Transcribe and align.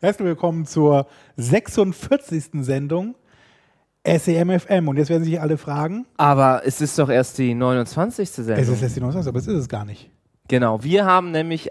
Herzlich 0.00 0.26
willkommen 0.26 0.64
zur 0.66 1.06
46. 1.36 2.44
Sendung 2.64 3.14
SEMFM. 4.06 4.88
Und 4.88 4.96
jetzt 4.96 5.10
werden 5.10 5.24
sich 5.24 5.40
alle 5.40 5.58
fragen, 5.58 6.06
Aber 6.16 6.62
es 6.64 6.80
ist 6.80 6.98
doch 6.98 7.10
erst 7.10 7.36
die 7.38 7.54
29. 7.54 8.30
Sendung. 8.30 8.56
es 8.56 8.68
ist 8.68 8.80
jetzt 8.80 8.96
die 8.96 9.00
29, 9.00 9.28
aber 9.28 9.38
es 9.38 9.46
ist 9.46 9.54
es 9.58 9.68
gar 9.68 9.84
nicht. 9.84 10.10
genau, 10.48 10.82
wir 10.82 11.04
haben 11.04 11.30
nämlich 11.32 11.70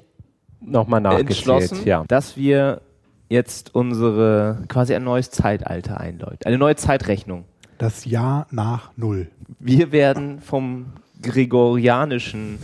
nochmal 0.62 1.02
nachgezählt. 1.02 1.30
entschlossen, 1.30 1.86
Ja. 1.86 2.04
dass 2.08 2.38
wir 2.38 2.82
jetzt 3.30 3.74
unsere 3.74 4.64
quasi 4.68 4.94
ein 4.94 5.04
neues 5.04 5.32
Zeitalter 5.32 6.00
einläuten. 6.00 6.46
Eine 6.46 6.58
neue 6.58 6.76
Zeitrechnung. 6.76 7.46
Das 7.78 8.06
Jahr 8.06 8.46
nach 8.52 8.92
Null. 8.96 9.30
Wir 9.60 9.92
werden 9.92 10.40
vom 10.42 10.88
gregorianischen 11.22 12.60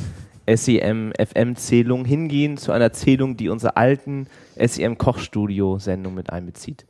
SEM-FM-Zählung 0.47 2.05
hingehen 2.05 2.57
zu 2.57 2.71
einer 2.71 2.91
Zählung, 2.93 3.35
die 3.37 3.49
unsere 3.49 3.77
alten 3.77 4.27
SEM-Kochstudio-Sendung 4.57 6.13
mit 6.13 6.29
einbezieht. 6.29 6.85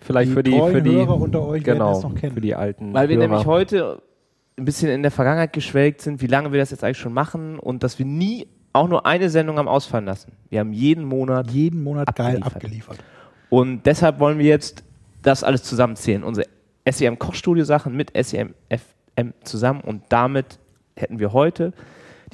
Vielleicht 0.00 0.30
Die 0.30 0.34
für 0.34 0.42
die, 0.42 0.50
für 0.58 0.82
die, 0.82 0.90
Hörer 0.96 1.16
unter 1.20 1.46
euch 1.46 1.62
genau, 1.62 1.96
es 1.96 2.02
noch 2.02 2.14
kennen. 2.14 2.34
für 2.34 2.40
die 2.40 2.54
alten 2.54 2.92
Weil 2.92 3.08
wir 3.08 3.16
Hörer. 3.16 3.28
nämlich 3.28 3.46
heute 3.46 4.02
ein 4.58 4.64
bisschen 4.64 4.90
in 4.90 5.02
der 5.02 5.10
Vergangenheit 5.12 5.52
geschwelgt 5.52 6.00
sind, 6.02 6.20
wie 6.20 6.26
lange 6.26 6.52
wir 6.52 6.58
das 6.58 6.70
jetzt 6.70 6.82
eigentlich 6.84 6.98
schon 6.98 7.12
machen 7.14 7.58
und 7.58 7.82
dass 7.82 7.98
wir 7.98 8.06
nie 8.06 8.48
auch 8.72 8.88
nur 8.88 9.06
eine 9.06 9.30
Sendung 9.30 9.58
haben 9.58 9.68
ausfallen 9.68 10.04
lassen. 10.06 10.32
Wir 10.50 10.60
haben 10.60 10.72
jeden 10.72 11.04
Monat 11.04 11.50
Jeden 11.50 11.82
Monat 11.82 12.14
geil 12.16 12.36
Abgeliefert. 12.42 12.56
abgeliefert. 12.56 12.98
Und 13.50 13.86
deshalb 13.86 14.18
wollen 14.18 14.38
wir 14.38 14.46
jetzt 14.46 14.82
das 15.22 15.44
alles 15.44 15.62
zusammenzählen. 15.62 16.24
Unsere 16.24 16.46
SEM 16.90 17.18
Kochstudio 17.18 17.64
Sachen 17.64 17.94
mit 17.96 18.12
SEM 18.26 18.54
FM 19.16 19.34
zusammen 19.44 19.82
und 19.82 20.02
damit 20.08 20.58
hätten 20.96 21.18
wir 21.20 21.32
heute 21.32 21.72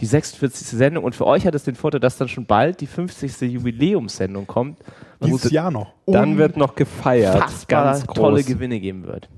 die 0.01 0.07
46. 0.07 0.67
Sendung 0.67 1.05
und 1.05 1.15
für 1.15 1.27
euch 1.27 1.47
hat 1.47 1.55
es 1.55 1.65
den 1.65 1.75
Vorteil, 1.75 2.01
dass 2.01 2.17
dann 2.17 2.29
schon 2.29 2.47
bald 2.47 2.81
die 2.81 2.87
50. 2.87 3.41
Jubiläumssendung 3.41 4.47
kommt, 4.47 4.79
Dieses 5.25 5.47
es 5.47 5.51
Jahr 5.51 5.71
noch. 5.71 5.93
Dann 6.07 6.39
wird 6.39 6.57
noch 6.57 6.75
gefeiert. 6.75 7.67
ganz 7.69 8.07
groß. 8.07 8.17
tolle 8.17 8.45
Gewinne 8.45 8.79
geben 8.81 9.07
wird. 9.07 9.29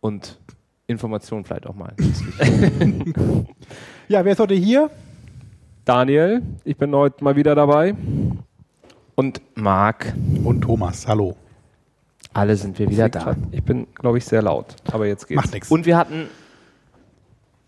Und 0.00 0.38
Informationen 0.86 1.44
vielleicht 1.44 1.66
auch 1.66 1.74
mal. 1.74 1.92
Ja, 4.08 4.24
wer 4.24 4.32
ist 4.32 4.40
heute 4.40 4.54
hier? 4.54 4.90
Daniel, 5.84 6.42
ich 6.64 6.76
bin 6.76 6.94
heute 6.94 7.22
mal 7.22 7.36
wieder 7.36 7.54
dabei. 7.54 7.94
Und 9.14 9.40
Marc, 9.54 10.14
Und 10.44 10.62
Thomas, 10.62 11.06
hallo. 11.06 11.36
alle 12.32 12.56
sind 12.56 12.78
wir 12.78 12.88
wieder 12.88 13.08
da. 13.08 13.36
Ich 13.50 13.62
bin, 13.62 13.86
glaube 13.94 14.18
ich, 14.18 14.24
sehr 14.24 14.42
laut. 14.42 14.76
Aber 14.90 15.06
jetzt 15.06 15.26
geht's. 15.28 15.36
Macht 15.42 15.52
nichts. 15.52 15.70
Und 15.70 15.84
wir 15.86 15.96
hatten, 15.96 16.28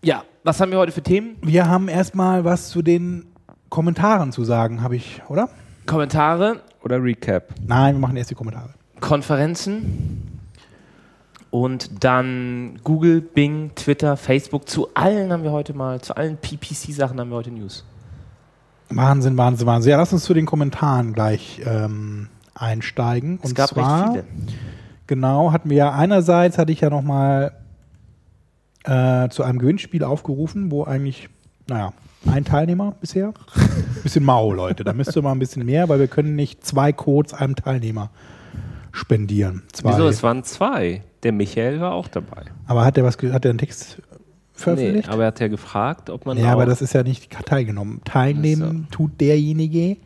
ja, 0.03 0.23
was 0.43 0.59
haben 0.59 0.71
wir 0.71 0.77
heute 0.77 0.91
für 0.91 1.01
Themen? 1.01 1.37
Wir 1.41 1.67
haben 1.67 1.87
erstmal 1.87 2.43
was 2.43 2.69
zu 2.69 2.81
den 2.81 3.25
Kommentaren 3.69 4.31
zu 4.31 4.43
sagen, 4.43 4.83
habe 4.83 4.95
ich, 4.95 5.21
oder? 5.29 5.49
Kommentare, 5.85 6.61
Oder 6.83 7.01
Recap. 7.01 7.55
Nein, 7.65 7.95
wir 7.95 7.99
machen 7.99 8.15
erst 8.17 8.29
die 8.29 8.35
Kommentare. 8.35 8.69
Konferenzen 8.99 10.39
und 11.49 12.03
dann 12.03 12.79
Google, 12.83 13.21
Bing, 13.21 13.71
Twitter, 13.75 14.15
Facebook. 14.17 14.69
Zu 14.69 14.89
allen 14.93 15.31
haben 15.31 15.43
wir 15.43 15.51
heute 15.51 15.73
mal, 15.73 16.01
zu 16.01 16.15
allen 16.15 16.37
PPC-Sachen 16.37 17.19
haben 17.19 17.29
wir 17.29 17.35
heute 17.35 17.51
News. 17.51 17.85
Wahnsinn, 18.89 19.37
Wahnsinn, 19.37 19.67
Wahnsinn. 19.67 19.91
Ja, 19.91 19.97
lass 19.97 20.13
uns 20.13 20.23
zu 20.23 20.33
den 20.33 20.45
Kommentaren 20.45 21.13
gleich 21.13 21.61
ähm, 21.65 22.27
einsteigen. 22.53 23.39
Es 23.41 23.49
Und 23.49 23.55
gab 23.55 23.69
zwar, 23.69 24.13
recht 24.13 24.25
viele. 24.25 24.55
Genau, 25.07 25.51
hatten 25.51 25.69
wir 25.69 25.77
ja 25.77 25.91
einerseits, 25.91 26.57
hatte 26.57 26.71
ich 26.71 26.81
ja 26.81 26.89
nochmal 26.89 27.53
äh, 28.83 29.29
zu 29.29 29.43
einem 29.43 29.59
Gewinnspiel 29.59 30.03
aufgerufen, 30.03 30.71
wo 30.71 30.83
eigentlich, 30.83 31.29
naja, 31.67 31.93
ein 32.25 32.45
Teilnehmer 32.45 32.95
bisher. 32.99 33.33
Bisschen 34.03 34.23
mau, 34.23 34.53
Leute. 34.53 34.83
Da 34.83 34.93
müsste 34.93 35.21
mal 35.21 35.31
ein 35.31 35.39
bisschen 35.39 35.65
mehr, 35.65 35.89
weil 35.89 35.99
wir 35.99 36.07
können 36.07 36.35
nicht 36.35 36.65
zwei 36.65 36.91
Codes 36.91 37.33
einem 37.33 37.55
Teilnehmer 37.55 38.09
spendieren. 38.91 39.63
Zwei. 39.71 39.93
Wieso? 39.93 40.07
Es 40.07 40.23
waren 40.23 40.43
zwei. 40.43 41.01
Der 41.23 41.31
Michael 41.31 41.79
war 41.79 41.93
auch 41.93 42.07
dabei. 42.07 42.43
aber 42.65 42.85
hat 42.85 42.97
der 42.97 43.03
was, 43.03 43.17
hat 43.17 43.43
der 43.43 43.51
einen 43.51 43.57
Text 43.57 44.01
veröffentlicht? 44.53 45.09
aber 45.09 45.23
er 45.23 45.27
hat 45.27 45.39
ja 45.39 45.47
gefragt, 45.47 46.09
ob 46.09 46.25
man 46.25 46.37
ja, 46.37 46.47
auch 46.47 46.49
aber 46.51 46.65
das 46.65 46.81
ist 46.81 46.93
ja 46.93 47.03
nicht 47.03 47.31
teilgenommen. 47.45 48.01
Teilnehmen 48.03 48.87
tut 48.91 49.19
derjenige, 49.19 49.97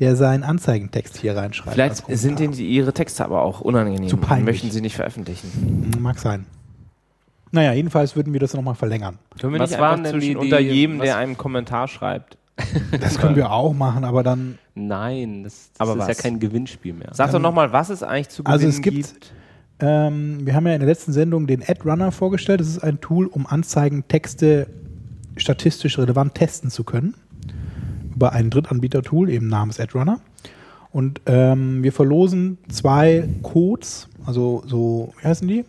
der 0.00 0.16
seinen 0.16 0.42
Anzeigentext 0.42 1.18
hier 1.18 1.36
reinschreibt. 1.36 1.74
Vielleicht 1.74 2.04
sind 2.08 2.40
die, 2.40 2.66
ihre 2.66 2.92
Texte 2.92 3.24
aber 3.24 3.42
auch 3.42 3.60
unangenehm 3.60 4.08
Zu 4.08 4.16
und 4.16 4.22
peinlich. 4.22 4.46
möchten 4.46 4.70
sie 4.70 4.80
nicht 4.80 4.96
veröffentlichen. 4.96 5.92
Mag 6.00 6.18
sein. 6.18 6.46
Naja, 7.52 7.72
jedenfalls 7.72 8.14
würden 8.16 8.32
wir 8.32 8.40
das 8.40 8.54
nochmal 8.54 8.74
verlängern. 8.76 9.18
Können 9.40 9.54
wir 9.54 9.60
Was 9.60 9.70
nicht 9.70 9.80
waren 9.80 10.04
denn 10.04 10.14
die- 10.20 10.26
zwischen 10.26 10.36
unter 10.38 10.60
jedem, 10.60 10.98
was- 10.98 11.04
der 11.06 11.16
einen 11.16 11.36
Kommentar 11.36 11.88
schreibt? 11.88 12.36
Das 13.00 13.18
können 13.18 13.36
wir 13.36 13.50
auch 13.50 13.72
machen, 13.72 14.04
aber 14.04 14.22
dann. 14.22 14.58
Nein, 14.74 15.44
das, 15.44 15.70
das 15.72 15.80
Aber 15.80 15.92
ist 16.02 16.08
was? 16.08 16.16
ja 16.18 16.22
kein 16.22 16.38
Gewinnspiel 16.40 16.92
mehr. 16.92 17.08
Sag 17.12 17.32
doch 17.32 17.38
nochmal, 17.40 17.72
was 17.72 17.88
es 17.90 18.02
eigentlich 18.02 18.28
zu 18.28 18.44
Also 18.44 18.66
gewinnen 18.66 19.00
es 19.00 19.08
gibt- 19.10 19.32
Ähm, 19.82 20.44
wir 20.44 20.54
haben 20.54 20.66
ja 20.66 20.74
in 20.74 20.80
der 20.80 20.88
letzten 20.88 21.12
Sendung 21.14 21.46
den 21.46 21.62
AdRunner 21.66 22.12
vorgestellt. 22.12 22.60
Das 22.60 22.68
ist 22.68 22.80
ein 22.80 23.00
Tool, 23.00 23.26
um 23.26 23.46
Anzeigentexte 23.46 24.66
statistisch 25.38 25.98
relevant 25.98 26.34
testen 26.34 26.70
zu 26.70 26.84
können. 26.84 27.14
Über 28.14 28.32
ein 28.34 28.50
Drittanbieter-Tool, 28.50 29.30
eben 29.30 29.48
namens 29.48 29.80
AdRunner. 29.80 30.20
Und 30.90 31.22
ähm, 31.24 31.82
wir 31.82 31.92
verlosen 31.94 32.58
zwei 32.68 33.26
Codes, 33.42 34.08
also 34.26 34.62
so, 34.66 35.14
wie 35.22 35.26
heißen 35.28 35.48
die? 35.48 35.64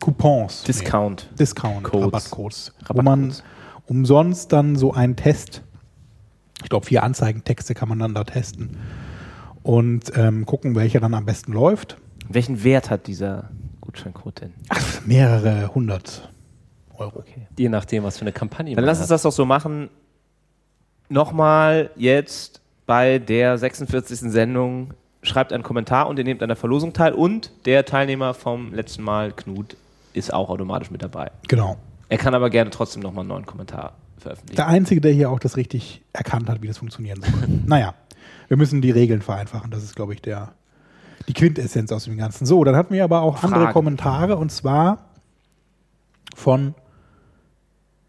Coupons. 0.00 0.62
Discount. 0.64 1.28
Nee, 1.30 1.36
Discount, 1.38 1.84
Codes. 1.84 2.06
Rabattcodes. 2.06 2.72
Wo 2.88 3.02
man 3.02 3.30
Rabattcodes. 3.30 3.42
umsonst 3.86 4.52
dann 4.52 4.76
so 4.76 4.92
einen 4.92 5.16
Test, 5.16 5.62
ich 6.62 6.68
glaube 6.68 6.86
vier 6.86 7.02
Anzeigentexte 7.02 7.74
kann 7.74 7.88
man 7.88 7.98
dann 7.98 8.14
da 8.14 8.24
testen. 8.24 8.78
Und 9.62 10.12
ähm, 10.16 10.46
gucken, 10.46 10.74
welcher 10.76 11.00
dann 11.00 11.14
am 11.14 11.26
besten 11.26 11.52
läuft. 11.52 11.98
Welchen 12.28 12.62
Wert 12.64 12.90
hat 12.90 13.06
dieser 13.06 13.50
Gutscheincode 13.80 14.40
denn? 14.42 14.54
Ach, 14.68 15.04
mehrere 15.04 15.74
hundert 15.74 16.30
Euro. 16.96 17.24
Je 17.56 17.68
nachdem, 17.68 18.04
was 18.04 18.18
für 18.18 18.22
eine 18.22 18.32
Kampagne 18.32 18.74
Dann 18.74 18.84
man 18.84 18.88
lass 18.88 19.00
uns 19.00 19.08
das 19.08 19.22
doch 19.22 19.32
so 19.32 19.44
machen. 19.44 19.90
Nochmal 21.08 21.90
jetzt 21.96 22.60
bei 22.86 23.18
der 23.18 23.58
46. 23.58 24.30
Sendung 24.30 24.94
schreibt 25.22 25.52
einen 25.52 25.62
Kommentar 25.62 26.08
und 26.08 26.18
ihr 26.18 26.24
nehmt 26.24 26.42
an 26.42 26.48
der 26.48 26.56
Verlosung 26.56 26.92
teil 26.92 27.12
und 27.12 27.52
der 27.66 27.84
Teilnehmer 27.84 28.34
vom 28.34 28.72
letzten 28.72 29.02
Mal, 29.02 29.32
Knut, 29.32 29.76
ist 30.18 30.32
auch 30.32 30.50
automatisch 30.50 30.90
mit 30.90 31.02
dabei. 31.02 31.30
Genau. 31.48 31.76
Er 32.08 32.18
kann 32.18 32.34
aber 32.34 32.50
gerne 32.50 32.70
trotzdem 32.70 33.02
nochmal 33.02 33.22
einen 33.22 33.28
neuen 33.28 33.46
Kommentar 33.46 33.92
veröffentlichen. 34.18 34.56
Der 34.56 34.66
Einzige, 34.66 35.00
der 35.00 35.12
hier 35.12 35.30
auch 35.30 35.38
das 35.38 35.56
richtig 35.56 36.02
erkannt 36.12 36.48
hat, 36.48 36.62
wie 36.62 36.66
das 36.66 36.78
funktionieren 36.78 37.20
soll. 37.22 37.48
naja, 37.66 37.94
wir 38.48 38.56
müssen 38.56 38.80
die 38.80 38.90
Regeln 38.90 39.22
vereinfachen. 39.22 39.70
Das 39.70 39.82
ist, 39.82 39.94
glaube 39.94 40.14
ich, 40.14 40.22
der, 40.22 40.52
die 41.28 41.34
Quintessenz 41.34 41.92
aus 41.92 42.04
dem 42.04 42.16
Ganzen. 42.16 42.46
So, 42.46 42.64
dann 42.64 42.76
hatten 42.76 42.94
wir 42.94 43.04
aber 43.04 43.20
auch 43.20 43.42
andere 43.42 43.60
Fragen. 43.60 43.72
Kommentare 43.72 44.36
und 44.36 44.50
zwar 44.50 45.06
von 46.34 46.74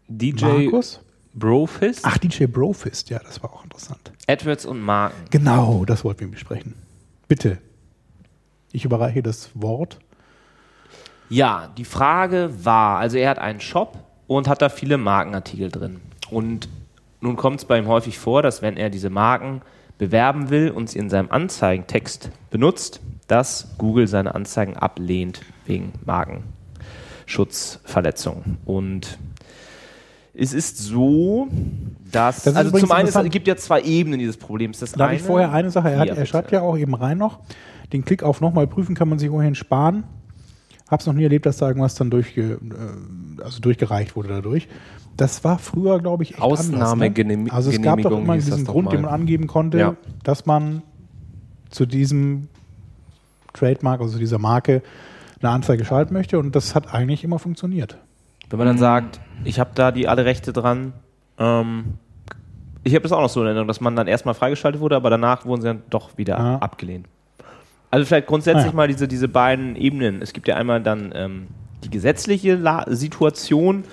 DJ 0.08 0.44
Markus. 0.44 1.00
Brofist. 1.32 2.00
Ach, 2.04 2.18
DJ 2.18 2.46
Brofist, 2.46 3.10
ja, 3.10 3.20
das 3.20 3.42
war 3.42 3.52
auch 3.52 3.62
interessant. 3.62 4.12
AdWords 4.26 4.66
und 4.66 4.80
Marken. 4.80 5.16
Genau, 5.30 5.84
das 5.84 6.04
wollten 6.04 6.20
wir 6.20 6.28
besprechen. 6.28 6.74
Bitte. 7.28 7.58
Ich 8.72 8.84
überreiche 8.84 9.22
das 9.22 9.50
Wort. 9.54 9.98
Ja, 11.30 11.70
die 11.78 11.84
Frage 11.84 12.50
war, 12.64 12.98
also 12.98 13.16
er 13.16 13.30
hat 13.30 13.38
einen 13.38 13.60
Shop 13.60 13.96
und 14.26 14.48
hat 14.48 14.60
da 14.62 14.68
viele 14.68 14.98
Markenartikel 14.98 15.70
drin. 15.70 16.00
Und 16.30 16.68
nun 17.20 17.36
kommt 17.36 17.60
es 17.60 17.64
bei 17.64 17.78
ihm 17.78 17.86
häufig 17.86 18.18
vor, 18.18 18.42
dass 18.42 18.62
wenn 18.62 18.76
er 18.76 18.90
diese 18.90 19.10
Marken 19.10 19.62
bewerben 19.96 20.50
will 20.50 20.70
und 20.70 20.90
sie 20.90 20.98
in 20.98 21.08
seinem 21.08 21.30
Anzeigentext 21.30 22.32
benutzt, 22.50 23.00
dass 23.28 23.76
Google 23.78 24.08
seine 24.08 24.34
Anzeigen 24.34 24.76
ablehnt 24.76 25.42
wegen 25.66 25.92
Markenschutzverletzungen. 26.04 28.58
Und 28.64 29.18
es 30.34 30.52
ist 30.52 30.78
so, 30.78 31.46
dass, 32.10 32.42
Das 32.42 32.56
also 32.56 32.76
zum 32.76 32.90
einen, 32.90 33.08
es 33.08 33.14
gibt 33.30 33.46
ja 33.46 33.54
zwei 33.56 33.82
Ebenen 33.82 34.18
dieses 34.18 34.36
Problems. 34.36 34.80
Das 34.80 34.90
Darf 34.92 35.08
eine, 35.08 35.18
ich 35.18 35.22
vorher 35.22 35.52
eine 35.52 35.70
Sache? 35.70 35.90
Er, 35.90 35.98
hat, 35.98 36.08
er 36.08 36.26
schreibt 36.26 36.50
ja 36.50 36.62
auch 36.62 36.76
eben 36.76 36.94
rein 36.94 37.18
noch, 37.18 37.38
den 37.92 38.04
Klick 38.04 38.22
auf 38.22 38.40
nochmal 38.40 38.66
prüfen 38.66 38.94
kann 38.94 39.08
man 39.08 39.18
sich 39.18 39.30
ohnehin 39.30 39.54
sparen. 39.54 40.04
Hab's 40.90 41.06
noch 41.06 41.14
nie 41.14 41.22
erlebt, 41.22 41.46
dass 41.46 41.58
da 41.58 41.68
irgendwas 41.68 41.94
dann 41.94 42.10
durchge, 42.10 42.42
äh, 43.38 43.42
also 43.42 43.60
durchgereicht 43.60 44.16
wurde 44.16 44.28
dadurch. 44.28 44.68
Das 45.16 45.44
war 45.44 45.58
früher, 45.58 46.00
glaube 46.00 46.22
ich, 46.24 46.32
echt 46.32 46.42
anders, 46.42 46.96
ne? 46.96 47.46
Also 47.50 47.70
es 47.70 47.80
gab 47.82 48.00
doch 48.02 48.10
immer 48.10 48.34
diesen 48.34 48.64
Grund, 48.64 48.86
mal. 48.86 48.90
den 48.92 49.02
man 49.02 49.10
angeben 49.12 49.46
konnte, 49.46 49.78
Ja. 49.78 49.94
dass 50.24 50.46
man 50.46 50.82
zu 51.68 51.86
diesem 51.86 52.48
Trademark, 53.52 54.00
also 54.00 54.18
dieser 54.18 54.38
Marke, 54.38 54.82
eine 55.42 55.50
Anzeige 55.50 55.84
schalten 55.84 56.12
möchte. 56.14 56.38
Und 56.38 56.54
das 56.56 56.74
hat 56.74 56.92
eigentlich 56.92 57.24
immer 57.24 57.38
funktioniert. 57.38 57.98
Wenn 58.48 58.58
man 58.58 58.66
dann 58.66 58.78
sagt, 58.78 59.20
ich 59.44 59.60
habe 59.60 59.70
da 59.74 59.92
die 59.92 60.08
alle 60.08 60.24
Rechte 60.24 60.52
dran, 60.52 60.92
ähm, 61.38 61.94
ich 62.82 62.94
habe 62.94 63.02
das 63.02 63.12
auch 63.12 63.20
noch 63.20 63.28
so 63.28 63.40
in 63.40 63.46
Erinnerung, 63.46 63.68
dass 63.68 63.80
man 63.80 63.94
dann 63.94 64.06
erstmal 64.06 64.34
freigeschaltet 64.34 64.80
wurde, 64.80 64.96
aber 64.96 65.10
danach 65.10 65.44
wurden 65.46 65.60
sie 65.62 65.68
dann 65.68 65.82
doch 65.90 66.16
wieder 66.18 66.38
Ja. 66.38 66.56
abgelehnt. 66.58 67.06
Also 67.90 68.06
vielleicht 68.06 68.26
grundsätzlich 68.26 68.64
Ah, 68.66 68.68
ja. 68.68 68.74
mal 68.74 68.88
diese, 68.88 69.08
diese 69.08 69.28
beiden 69.28 69.76
Ebenen. 69.76 70.22
Es 70.22 70.32
gibt 70.32 70.46
ja 70.48 70.56
einmal 70.56 70.80
dann 70.80 71.12
ähm, 71.14 71.46
die 71.84 71.90
gesetzliche 71.90 72.54
La 72.54 72.84
Situation, 72.88 73.84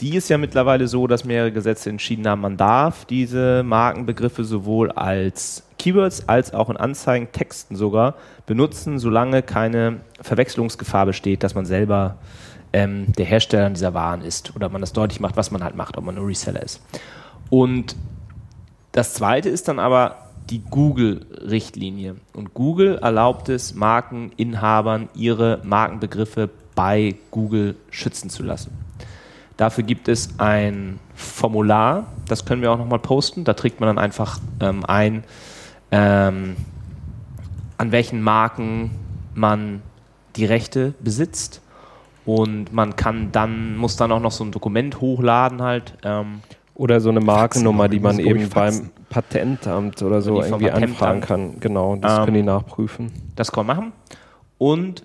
die 0.00 0.16
ist 0.16 0.28
ja 0.28 0.36
mittlerweile 0.36 0.88
so, 0.88 1.06
dass 1.06 1.24
mehrere 1.24 1.52
Gesetze 1.52 1.88
entschieden 1.88 2.26
haben, 2.28 2.42
man 2.42 2.56
darf 2.56 3.04
diese 3.06 3.62
Markenbegriffe 3.62 4.44
sowohl 4.44 4.90
als 4.90 5.62
Keywords 5.78 6.28
als 6.28 6.52
auch 6.52 6.68
in 6.70 6.76
Anzeigentexten 6.76 7.76
sogar 7.76 8.14
benutzen, 8.46 8.98
solange 8.98 9.42
keine 9.42 9.98
Verwechslungsgefahr 10.20 11.06
besteht, 11.06 11.42
dass 11.42 11.54
man 11.54 11.66
selber 11.66 12.16
ähm, 12.72 13.06
der 13.16 13.24
Hersteller 13.26 13.70
dieser 13.70 13.94
Waren 13.94 14.22
ist 14.22 14.54
oder 14.56 14.68
man 14.68 14.80
das 14.80 14.92
deutlich 14.92 15.20
macht, 15.20 15.36
was 15.36 15.50
man 15.50 15.62
halt 15.62 15.76
macht, 15.76 15.96
ob 15.96 16.04
man 16.04 16.16
ein 16.16 16.24
Reseller 16.24 16.62
ist. 16.62 16.82
Und 17.48 17.96
das 18.92 19.14
zweite 19.14 19.48
ist 19.48 19.68
dann 19.68 19.78
aber 19.78 20.25
die 20.50 20.62
Google-Richtlinie. 20.62 22.16
Und 22.32 22.54
Google 22.54 22.98
erlaubt 22.98 23.48
es 23.48 23.74
Markeninhabern, 23.74 25.08
ihre 25.14 25.60
Markenbegriffe 25.64 26.50
bei 26.74 27.16
Google 27.30 27.76
schützen 27.90 28.30
zu 28.30 28.42
lassen. 28.42 28.70
Dafür 29.56 29.84
gibt 29.84 30.08
es 30.08 30.38
ein 30.38 30.98
Formular, 31.14 32.12
das 32.28 32.44
können 32.44 32.60
wir 32.60 32.70
auch 32.70 32.78
nochmal 32.78 32.98
posten. 32.98 33.44
Da 33.44 33.54
trägt 33.54 33.80
man 33.80 33.88
dann 33.88 33.98
einfach 33.98 34.38
ähm, 34.60 34.84
ein, 34.84 35.24
ähm, 35.90 36.56
an 37.78 37.90
welchen 37.90 38.20
Marken 38.20 38.90
man 39.34 39.82
die 40.36 40.44
Rechte 40.44 40.94
besitzt. 41.00 41.62
Und 42.26 42.72
man 42.72 42.96
kann 42.96 43.32
dann, 43.32 43.76
muss 43.76 43.96
dann 43.96 44.12
auch 44.12 44.20
noch 44.20 44.32
so 44.32 44.44
ein 44.44 44.50
Dokument 44.50 45.00
hochladen 45.00 45.62
halt. 45.62 45.94
Ähm, 46.02 46.40
Oder 46.76 47.00
so 47.00 47.08
eine 47.08 47.20
Markennummer, 47.20 47.88
die 47.88 48.00
man 48.00 48.18
eben 48.18 48.48
beim. 48.50 48.90
Patentamt 49.08 50.02
oder 50.02 50.20
so 50.20 50.34
Oder 50.34 50.46
irgendwie 50.48 50.70
anfragen 50.70 51.20
Patentamt. 51.20 51.52
kann. 51.52 51.60
Genau, 51.60 51.96
das 51.96 52.18
Ähm, 52.18 52.24
können 52.24 52.36
die 52.36 52.42
nachprüfen. 52.42 53.12
Das 53.34 53.50
kann 53.50 53.64
man 53.66 53.76
machen. 53.76 53.92
Und 54.58 55.04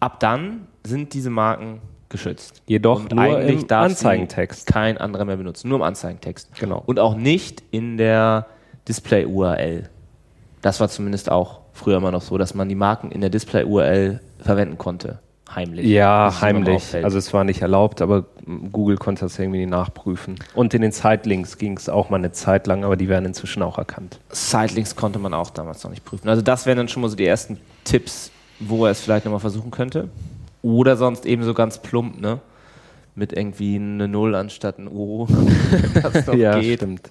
ab 0.00 0.20
dann 0.20 0.66
sind 0.84 1.12
diese 1.14 1.30
Marken 1.30 1.80
geschützt. 2.08 2.62
Jedoch 2.66 3.00
Und 3.02 3.12
nur 3.12 3.22
eigentlich 3.24 3.62
im 3.64 3.76
Anzeigentext. 3.76 4.66
Kein 4.66 4.98
anderer 4.98 5.24
mehr 5.24 5.36
benutzen, 5.36 5.68
nur 5.68 5.78
im 5.78 5.82
Anzeigentext. 5.82 6.50
Genau. 6.58 6.82
Und 6.86 6.98
auch 7.00 7.16
nicht 7.16 7.62
in 7.70 7.96
der 7.98 8.46
Display-URL. 8.88 9.90
Das 10.62 10.80
war 10.80 10.88
zumindest 10.88 11.30
auch 11.30 11.60
früher 11.72 11.96
immer 11.98 12.12
noch 12.12 12.22
so, 12.22 12.38
dass 12.38 12.54
man 12.54 12.68
die 12.68 12.74
Marken 12.76 13.10
in 13.10 13.20
der 13.20 13.30
Display-URL 13.30 14.20
verwenden 14.38 14.78
konnte. 14.78 15.18
Heimlich. 15.52 15.86
Ja, 15.86 16.34
heimlich. 16.40 16.94
Also 17.02 17.18
es 17.18 17.32
war 17.32 17.44
nicht 17.44 17.60
erlaubt, 17.60 18.00
aber 18.00 18.24
Google 18.72 18.96
konnte 18.96 19.24
das 19.24 19.38
irgendwie 19.38 19.66
nachprüfen. 19.66 20.36
Und 20.54 20.74
in 20.74 20.82
den 20.82 20.92
Zeitlinks 20.92 21.58
ging 21.58 21.76
es 21.76 21.88
auch 21.88 22.10
mal 22.10 22.16
eine 22.16 22.32
Zeit 22.32 22.66
lang, 22.66 22.84
aber 22.84 22.96
die 22.96 23.08
werden 23.08 23.26
inzwischen 23.26 23.62
auch 23.62 23.78
erkannt. 23.78 24.18
Sidelinks 24.30 24.96
konnte 24.96 25.18
man 25.18 25.34
auch 25.34 25.50
damals 25.50 25.84
noch 25.84 25.90
nicht 25.90 26.04
prüfen. 26.04 26.28
Also 26.28 26.42
das 26.42 26.66
wären 26.66 26.78
dann 26.78 26.88
schon 26.88 27.02
mal 27.02 27.08
so 27.08 27.16
die 27.16 27.26
ersten 27.26 27.58
Tipps, 27.84 28.30
wo 28.58 28.86
er 28.86 28.92
es 28.92 29.00
vielleicht 29.00 29.26
nochmal 29.26 29.40
versuchen 29.40 29.70
könnte. 29.70 30.08
Oder 30.62 30.96
sonst 30.96 31.26
eben 31.26 31.44
so 31.44 31.52
ganz 31.52 31.78
plump, 31.78 32.20
ne? 32.20 32.40
Mit 33.14 33.32
irgendwie 33.32 33.76
eine 33.76 34.08
Null 34.08 34.34
anstatt 34.34 34.78
ein 34.78 34.88
O. 34.88 35.28
das 36.02 36.26
noch 36.26 36.34
ja, 36.34 36.58
geht. 36.58 36.80
stimmt. 36.80 37.10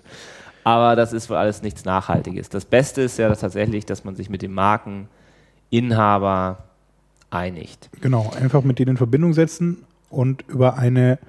Aber 0.63 0.95
das 0.95 1.13
ist 1.13 1.29
wohl 1.29 1.37
alles 1.37 1.61
nichts 1.61 1.85
Nachhaltiges. 1.85 2.49
Das 2.49 2.65
Beste 2.65 3.03
ist 3.03 3.19
ja 3.19 3.29
dass 3.29 3.41
tatsächlich, 3.41 3.85
dass 3.85 4.03
man 4.03 4.15
sich 4.15 4.29
mit 4.29 4.41
dem 4.41 4.53
Markeninhaber 4.53 6.63
einigt. 7.33 7.89
Genau, 8.01 8.31
einfach 8.39 8.63
mit 8.63 8.79
denen 8.79 8.91
in 8.91 8.97
Verbindung 8.97 9.33
setzen 9.33 9.83
und 10.09 10.43
über 10.47 10.77
eine 10.77 11.19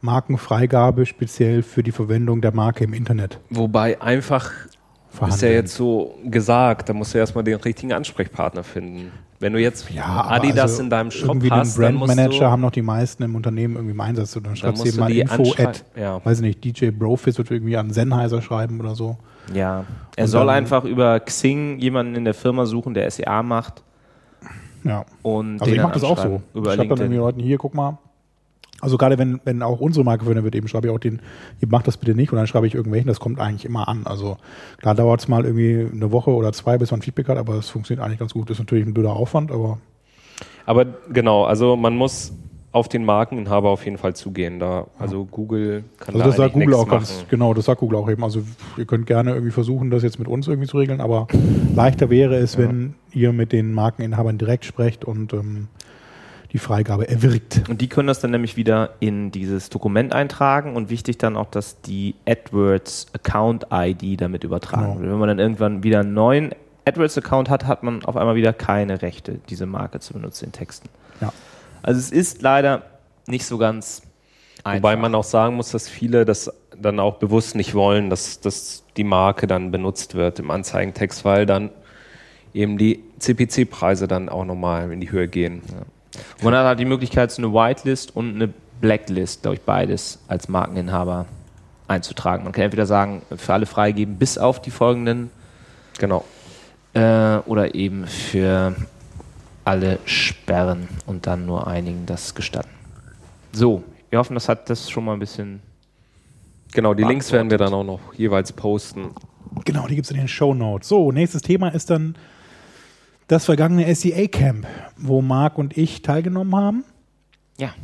Markenfreigabe 0.00 1.06
speziell 1.06 1.62
für 1.62 1.82
die 1.82 1.92
Verwendung 1.92 2.40
der 2.40 2.52
Marke 2.52 2.82
im 2.84 2.92
Internet 2.92 3.38
Wobei 3.50 4.00
einfach 4.02 4.50
ist 5.28 5.42
ja 5.42 5.48
jetzt 5.48 5.74
so 5.74 6.14
gesagt, 6.24 6.88
da 6.88 6.92
musst 6.94 7.14
du 7.14 7.18
erstmal 7.18 7.44
den 7.44 7.56
richtigen 7.56 7.92
Ansprechpartner 7.92 8.64
finden. 8.64 9.12
Wenn 9.40 9.52
du 9.52 9.60
jetzt 9.60 9.90
ja, 9.90 10.24
Adidas 10.28 10.72
also 10.72 10.82
in 10.84 10.90
deinem 10.90 11.10
Shop 11.10 11.28
irgendwie 11.28 11.50
hast, 11.50 11.76
dann 11.78 11.94
musst 11.94 12.14
Brandmanager 12.14 12.50
haben 12.50 12.62
noch 12.62 12.70
die 12.70 12.82
meisten 12.82 13.22
im 13.24 13.34
Unternehmen 13.34 13.74
irgendwie 13.74 13.92
im 13.92 14.00
Einsatz. 14.00 14.36
Und 14.36 14.46
dann 14.46 14.56
schreibst 14.56 14.86
eben 14.86 14.96
du 14.96 15.00
mal 15.00 15.12
Info 15.12 15.52
at, 15.58 15.84
ja. 15.96 16.24
weiß 16.24 16.38
ich 16.38 16.42
nicht, 16.42 16.64
DJ 16.64 16.90
Brofist 16.90 17.38
wird 17.38 17.50
irgendwie 17.50 17.76
an 17.76 17.90
Sennheiser 17.90 18.40
schreiben 18.40 18.80
oder 18.80 18.94
so. 18.94 19.18
Ja. 19.52 19.84
Er 20.16 20.24
Und 20.24 20.30
soll 20.30 20.46
dann- 20.46 20.54
einfach 20.54 20.84
über 20.84 21.20
Xing 21.20 21.78
jemanden 21.78 22.14
in 22.14 22.24
der 22.24 22.34
Firma 22.34 22.66
suchen, 22.66 22.94
der 22.94 23.10
SEA 23.10 23.42
macht. 23.42 23.82
Ja. 24.84 25.04
Und 25.22 25.60
Also 25.60 25.66
den 25.66 25.74
ich 25.74 25.82
mache 25.82 25.94
das 25.94 26.04
auch 26.04 26.18
so. 26.18 26.42
Ich 26.54 26.64
schreibe 26.64 26.76
dann 26.76 26.78
irgendwie 26.78 26.88
LinkedIn. 27.00 27.18
Leuten 27.18 27.40
hier, 27.40 27.58
guck 27.58 27.74
mal. 27.74 27.98
Also 28.80 28.98
gerade 28.98 29.16
wenn, 29.16 29.40
wenn 29.44 29.62
auch 29.62 29.78
unsere 29.80 30.04
Marke 30.04 30.24
verwendet 30.24 30.44
wird, 30.44 30.56
eben 30.56 30.66
schreibe 30.66 30.88
ich 30.88 30.92
auch 30.92 30.98
den, 30.98 31.20
ihr 31.60 31.68
macht 31.68 31.86
das 31.86 31.96
bitte 31.96 32.16
nicht 32.16 32.32
und 32.32 32.38
dann 32.38 32.48
schreibe 32.48 32.66
ich 32.66 32.74
irgendwelchen, 32.74 33.06
das 33.06 33.20
kommt 33.20 33.38
eigentlich 33.38 33.64
immer 33.64 33.86
an. 33.86 34.06
Also 34.06 34.38
klar 34.78 34.96
dauert 34.96 35.20
es 35.20 35.28
mal 35.28 35.44
irgendwie 35.44 35.88
eine 35.92 36.10
Woche 36.10 36.32
oder 36.32 36.52
zwei, 36.52 36.78
bis 36.78 36.90
man 36.90 37.00
Feedback 37.00 37.28
hat, 37.28 37.38
aber 37.38 37.54
es 37.54 37.70
funktioniert 37.70 38.04
eigentlich 38.04 38.18
ganz 38.18 38.32
gut. 38.32 38.50
Das 38.50 38.56
ist 38.56 38.60
natürlich 38.60 38.84
ein 38.84 38.92
blöder 38.92 39.12
Aufwand, 39.12 39.52
aber 39.52 39.78
Aber 40.66 40.84
genau, 41.12 41.44
also 41.44 41.76
man 41.76 41.96
muss 41.96 42.32
auf 42.72 42.88
den 42.88 43.04
Markeninhaber 43.04 43.68
auf 43.68 43.84
jeden 43.84 43.98
Fall 43.98 44.14
zugehen. 44.16 44.58
Da, 44.58 44.86
also 44.98 45.26
Google 45.26 45.84
kann 45.98 46.14
also 46.14 46.18
da 46.20 46.24
das 46.26 46.36
sagt 46.36 46.54
Google 46.54 46.74
auch 46.74 46.88
ganz, 46.88 47.10
machen. 47.16 47.26
genau, 47.28 47.52
das 47.54 47.66
sagt 47.66 47.80
Google 47.80 47.98
auch 47.98 48.08
eben. 48.10 48.24
Also 48.24 48.42
ihr 48.78 48.86
könnt 48.86 49.06
gerne 49.06 49.32
irgendwie 49.32 49.52
versuchen, 49.52 49.90
das 49.90 50.02
jetzt 50.02 50.18
mit 50.18 50.26
uns 50.26 50.48
irgendwie 50.48 50.68
zu 50.68 50.78
regeln, 50.78 51.00
aber 51.02 51.26
leichter 51.74 52.08
wäre 52.08 52.36
es, 52.36 52.56
wenn 52.56 52.94
ihr 53.12 53.32
mit 53.32 53.52
den 53.52 53.72
Markeninhabern 53.72 54.38
direkt 54.38 54.64
sprecht 54.64 55.04
und 55.04 55.34
ähm, 55.34 55.68
die 56.52 56.58
Freigabe 56.58 57.08
erwirkt. 57.08 57.62
Und 57.68 57.80
die 57.82 57.88
können 57.88 58.08
das 58.08 58.20
dann 58.20 58.30
nämlich 58.30 58.56
wieder 58.56 58.90
in 59.00 59.30
dieses 59.30 59.68
Dokument 59.68 60.14
eintragen 60.14 60.74
und 60.74 60.88
wichtig 60.90 61.18
dann 61.18 61.36
auch, 61.36 61.50
dass 61.50 61.80
die 61.82 62.14
AdWords 62.26 63.08
Account 63.14 63.66
ID 63.70 64.20
damit 64.20 64.44
übertragen 64.44 64.84
Genau. 64.94 65.00
wird. 65.00 65.10
Wenn 65.12 65.18
man 65.18 65.28
dann 65.28 65.38
irgendwann 65.38 65.82
wieder 65.82 66.00
einen 66.00 66.14
neuen 66.14 66.50
AdWords 66.86 67.18
Account 67.18 67.50
hat, 67.50 67.66
hat 67.66 67.82
man 67.82 68.02
auf 68.04 68.16
einmal 68.16 68.34
wieder 68.34 68.52
keine 68.54 69.02
Rechte, 69.02 69.40
diese 69.50 69.66
Marke 69.66 70.00
zu 70.00 70.14
benutzen 70.14 70.46
in 70.46 70.52
Texten. 70.52 70.88
Ja. 71.20 71.32
Also 71.82 71.98
es 71.98 72.10
ist 72.10 72.42
leider 72.42 72.82
nicht 73.26 73.44
so 73.44 73.58
ganz 73.58 74.02
einfach. 74.64 74.78
Wobei 74.78 74.96
man 74.96 75.14
auch 75.14 75.24
sagen 75.24 75.56
muss, 75.56 75.70
dass 75.70 75.88
viele 75.88 76.24
das 76.24 76.52
dann 76.80 77.00
auch 77.00 77.16
bewusst 77.16 77.54
nicht 77.54 77.74
wollen, 77.74 78.10
dass, 78.10 78.40
dass 78.40 78.84
die 78.96 79.04
Marke 79.04 79.46
dann 79.46 79.70
benutzt 79.70 80.14
wird 80.14 80.38
im 80.38 80.50
Anzeigentext, 80.50 81.24
weil 81.24 81.46
dann 81.46 81.70
eben 82.54 82.78
die 82.78 83.02
CPC-Preise 83.18 84.08
dann 84.08 84.28
auch 84.28 84.44
nochmal 84.44 84.90
in 84.92 85.00
die 85.00 85.10
Höhe 85.10 85.28
gehen. 85.28 85.62
Und 86.38 86.44
man 86.44 86.54
hat 86.54 86.64
halt 86.66 86.80
die 86.80 86.84
Möglichkeit, 86.84 87.30
so 87.30 87.42
eine 87.42 87.52
Whitelist 87.52 88.14
und 88.14 88.34
eine 88.34 88.52
Blacklist, 88.80 89.42
glaube 89.42 89.56
ich, 89.56 89.62
beides 89.62 90.18
als 90.28 90.48
Markeninhaber 90.48 91.26
einzutragen. 91.88 92.44
Man 92.44 92.52
kann 92.52 92.64
entweder 92.64 92.86
sagen, 92.86 93.22
für 93.36 93.52
alle 93.52 93.66
freigeben, 93.66 94.16
bis 94.16 94.38
auf 94.38 94.60
die 94.60 94.70
folgenden 94.70 95.30
Genau. 95.98 96.24
äh, 96.94 97.36
oder 97.46 97.74
eben 97.74 98.06
für 98.06 98.74
alle 99.64 99.98
sperren 100.04 100.88
und 101.06 101.26
dann 101.26 101.46
nur 101.46 101.66
einigen 101.66 102.06
das 102.06 102.34
gestatten. 102.34 102.70
So, 103.52 103.84
wir 104.10 104.18
hoffen, 104.18 104.34
das 104.34 104.48
hat 104.48 104.68
das 104.70 104.90
schon 104.90 105.04
mal 105.04 105.14
ein 105.14 105.18
bisschen. 105.18 105.60
Genau, 106.72 106.94
die 106.94 107.04
Links 107.04 107.30
werden 107.32 107.50
wir 107.50 107.58
dann 107.58 107.74
auch 107.74 107.84
noch 107.84 108.14
jeweils 108.14 108.52
posten. 108.52 109.10
Genau, 109.64 109.86
die 109.86 109.94
gibt 109.94 110.06
es 110.06 110.10
in 110.10 110.16
den 110.16 110.28
Show 110.28 110.54
Notes. 110.54 110.88
So, 110.88 111.12
nächstes 111.12 111.42
Thema 111.42 111.68
ist 111.68 111.90
dann 111.90 112.16
das 113.28 113.44
vergangene 113.44 113.94
SEA 113.94 114.26
Camp, 114.28 114.66
wo 114.96 115.22
Marc 115.22 115.58
und 115.58 115.76
ich 115.76 116.02
teilgenommen 116.02 116.56
haben. 116.56 116.84
Ja. 117.58 117.74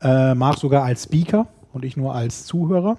Äh, 0.00 0.34
Marc 0.34 0.58
sogar 0.58 0.84
als 0.84 1.04
Speaker 1.04 1.48
und 1.72 1.84
ich 1.84 1.96
nur 1.96 2.14
als 2.14 2.44
Zuhörer. 2.44 2.98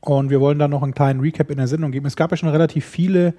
Und 0.00 0.30
wir 0.30 0.40
wollen 0.40 0.58
dann 0.58 0.70
noch 0.70 0.82
einen 0.82 0.94
kleinen 0.94 1.20
Recap 1.20 1.50
in 1.50 1.58
der 1.58 1.66
Sendung 1.66 1.90
geben. 1.90 2.06
Es 2.06 2.16
gab 2.16 2.30
ja 2.30 2.36
schon 2.36 2.48
relativ 2.48 2.86
viele 2.86 3.34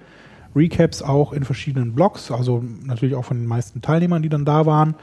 Recaps 0.54 1.02
auch 1.02 1.32
in 1.32 1.44
verschiedenen 1.44 1.94
Blogs, 1.94 2.30
also 2.30 2.62
natürlich 2.84 3.14
auch 3.14 3.24
von 3.24 3.38
den 3.38 3.46
meisten 3.46 3.80
Teilnehmern, 3.82 4.22
die 4.22 4.28
dann 4.28 4.44
da 4.44 4.66
waren. 4.66 4.94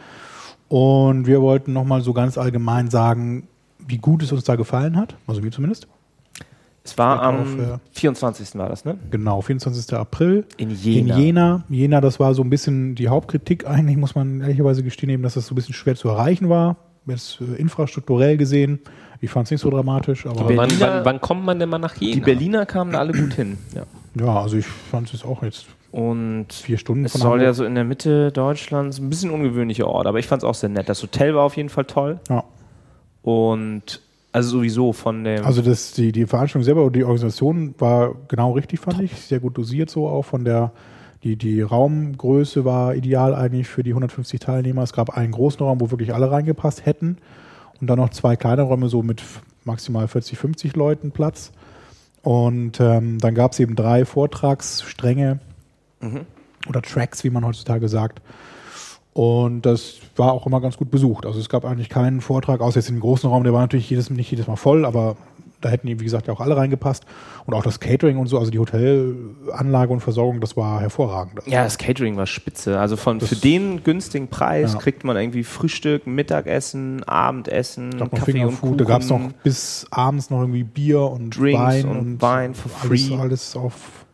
Und 0.68 1.26
wir 1.26 1.42
wollten 1.42 1.74
nochmal 1.74 2.02
so 2.02 2.14
ganz 2.14 2.38
allgemein 2.38 2.90
sagen, 2.90 3.48
wie 3.80 3.98
gut 3.98 4.22
es 4.22 4.32
uns 4.32 4.44
da 4.44 4.56
gefallen 4.56 4.98
hat, 4.98 5.16
also 5.28 5.42
mir 5.42 5.52
zumindest. 5.52 5.88
Es 6.84 6.98
war 6.98 7.22
am 7.22 7.42
auf, 7.42 7.60
äh, 7.60 7.78
24. 7.92 8.56
war 8.56 8.70
das, 8.70 8.86
ne? 8.86 8.98
Genau, 9.12 9.42
24. 9.42 9.96
April. 9.98 10.46
In 10.58 10.72
Jena. 10.72 11.16
In 11.16 11.22
Jena. 11.22 11.64
Jena, 11.70 12.02
das 12.02 12.20
war 12.20 12.34
so 12.34 12.42
ein 12.42 12.50
bisschen 12.50 12.96
die 12.96 13.10
Hauptkritik 13.10 13.68
eigentlich, 13.68 13.98
muss 13.98 14.16
man 14.16 14.42
ehrlicherweise 14.42 14.84
gestehen, 14.84 15.10
eben, 15.10 15.24
dass 15.24 15.34
das 15.34 15.48
so 15.48 15.54
ein 15.54 15.56
bisschen 15.56 15.76
schwer 15.76 15.96
zu 15.96 16.08
erreichen 16.08 16.50
war. 16.50 16.78
Jetzt 17.06 17.42
äh, 17.42 17.60
infrastrukturell 17.60 18.38
gesehen. 18.38 18.80
Ich 19.22 19.30
fand 19.30 19.48
es 19.48 19.52
nicht 19.52 19.62
so 19.62 19.70
dramatisch, 19.70 20.26
aber 20.26 20.40
Aber 20.42 20.50
wann, 20.56 20.70
Berliner- 20.70 20.80
wann, 20.96 21.06
wann 21.06 21.22
kommt 21.22 21.44
man 21.46 21.60
denn 21.60 21.70
mal 21.70 21.78
nach 21.80 21.96
Jena? 21.98 22.16
Die 22.16 22.22
Berliner 22.22 22.66
kamen 22.66 22.94
da 22.94 23.00
alle 23.00 23.12
gut 23.14 23.34
hin. 23.34 23.58
Ja. 23.76 23.84
ja, 24.26 24.42
also 24.42 24.56
ich 24.58 24.66
fand 24.66 25.14
es 25.14 25.24
auch 25.26 25.44
jetzt 25.44 25.66
Und 25.92 26.48
vier 26.54 26.78
Stunden 26.78 27.06
es 27.06 27.12
von 27.14 27.22
soll 27.22 27.40
ja 27.40 27.48
Hamburg. 27.48 27.56
so 27.56 27.64
in 27.66 27.76
der 27.76 27.84
Mitte 27.84 28.32
Deutschlands 28.32 29.00
ein 29.00 29.10
bisschen 29.10 29.32
ungewöhnlicher 29.32 29.88
Ort, 29.88 30.08
aber 30.08 30.20
ich 30.20 30.28
fand 30.28 30.44
es 30.44 30.48
auch 30.48 30.56
sehr 30.56 30.70
nett. 30.70 30.88
Das 30.88 31.02
Hotel 31.04 31.36
war 31.36 31.44
auf 31.44 31.58
jeden 31.58 31.70
Fall 31.70 31.86
toll. 31.86 32.20
Ja, 32.30 32.44
Und 33.24 34.02
Also 34.32 34.52
sowieso 34.58 34.94
von 34.94 35.24
dem. 35.24 35.44
Also 35.46 35.62
das, 35.62 35.92
die, 35.94 36.12
die 36.12 36.26
Veranstaltung 36.26 36.64
selber 36.64 36.84
und 36.86 36.96
die 36.96 37.04
Organisation 37.04 37.74
war 37.80 38.14
genau 38.28 38.52
richtig, 38.54 38.80
fand 38.80 39.02
ich. 39.02 39.12
Sehr 39.16 39.40
gut 39.40 39.58
dosiert 39.58 39.90
so 39.90 40.08
auch 40.08 40.24
von 40.24 40.46
der, 40.46 40.72
die, 41.24 41.36
die 41.36 41.62
Raumgröße 41.62 42.64
war 42.64 42.96
ideal 42.96 43.36
eigentlich 43.36 43.68
für 43.68 43.84
die 43.84 43.92
150 43.92 44.40
Teilnehmer. 44.40 44.84
Es 44.84 44.94
gab 44.94 45.10
einen 45.10 45.32
großen 45.34 45.66
Raum, 45.66 45.82
wo 45.82 45.92
wirklich 45.92 46.14
alle 46.14 46.32
reingepasst 46.32 46.86
hätten 46.86 47.18
und 47.82 47.88
dann 47.88 48.00
noch 48.00 48.10
zwei 48.10 48.36
kleine 48.36 48.64
Räume 48.64 48.90
so 48.90 49.04
mit 49.04 49.24
maximal 49.64 50.08
40, 50.08 50.38
50 50.38 50.76
Leuten 50.76 51.12
Platz. 51.12 51.52
Und 52.22 52.80
ähm, 52.80 53.20
dann 53.20 53.36
gab 53.36 53.54
es 53.54 53.60
eben 53.60 53.76
drei 53.76 54.06
Vortragsstränge 54.06 55.40
oder 56.68 56.82
Tracks, 56.82 57.24
wie 57.24 57.30
man 57.30 57.46
heutzutage 57.46 57.88
sagt. 57.88 58.22
Und 59.14 59.66
das 59.66 60.00
war 60.16 60.34
auch 60.34 60.46
immer 60.46 60.62
ganz 60.62 60.78
gut 60.78 60.92
besucht. 60.92 61.26
Also 61.26 61.40
es 61.40 61.50
gab 61.50 61.66
eigentlich 61.66 61.90
keinen 61.90 62.22
Vortrag, 62.22 62.62
außer 62.62 62.80
jetzt 62.80 62.90
im 62.90 63.00
großen 63.00 63.30
Raum, 63.30 63.44
der 63.44 63.54
war 63.54 63.62
natürlich 63.62 63.90
jedes, 63.90 64.10
nicht 64.10 64.32
jedes 64.32 64.48
Mal 64.48 64.56
voll, 64.56 64.86
aber 64.86 65.18
da 65.62 65.70
hätten, 65.70 65.88
wie 65.88 65.96
gesagt, 65.96 66.28
ja 66.28 66.34
auch 66.34 66.40
alle 66.42 66.56
reingepasst. 66.56 67.06
Und 67.46 67.54
auch 67.54 67.64
das 67.64 67.80
Catering 67.80 68.18
und 68.18 68.28
so, 68.28 68.38
also 68.40 68.50
die 68.52 68.60
Hotelanlage 68.60 69.92
und 69.92 70.00
Versorgung, 70.00 70.40
das 70.42 70.56
war 70.56 70.80
hervorragend. 70.82 71.40
Also 71.40 71.52
ja, 71.52 71.64
das 71.64 71.78
Catering 71.78 72.16
war 72.18 72.26
spitze. 72.28 72.80
Also 72.80 72.96
von, 72.96 73.20
Das- 73.20 73.30
für 73.30 73.36
den 73.36 73.84
günstigen 73.84 74.28
Preis 74.30 74.74
Ja. 74.74 74.80
kriegt 74.80 75.04
man 75.04 75.18
irgendwie 75.18 75.44
Frühstück, 75.44 76.08
Mittagessen, 76.08 77.04
Abendessen, 77.04 77.90
noch 77.90 78.10
Kaffee 78.12 78.20
und 78.20 78.26
Fingerfood, 78.26 78.60
Kuchen. 78.62 78.78
da 78.78 78.86
gab 78.86 79.02
es 79.02 79.10
noch 79.10 79.20
bis 79.44 79.86
abends 79.92 80.30
noch 80.30 80.40
irgendwie 80.42 80.64
Bier 80.64 81.02
und 81.02 81.38
Drinks 81.38 81.60
Wein 81.62 81.86
und 81.86 81.98
und, 82.00 82.22
Wein 82.22 82.54
for 82.56 82.72
alles, 82.84 83.06
free. 83.08 83.16
alles 83.18 83.56
auf 83.56 84.06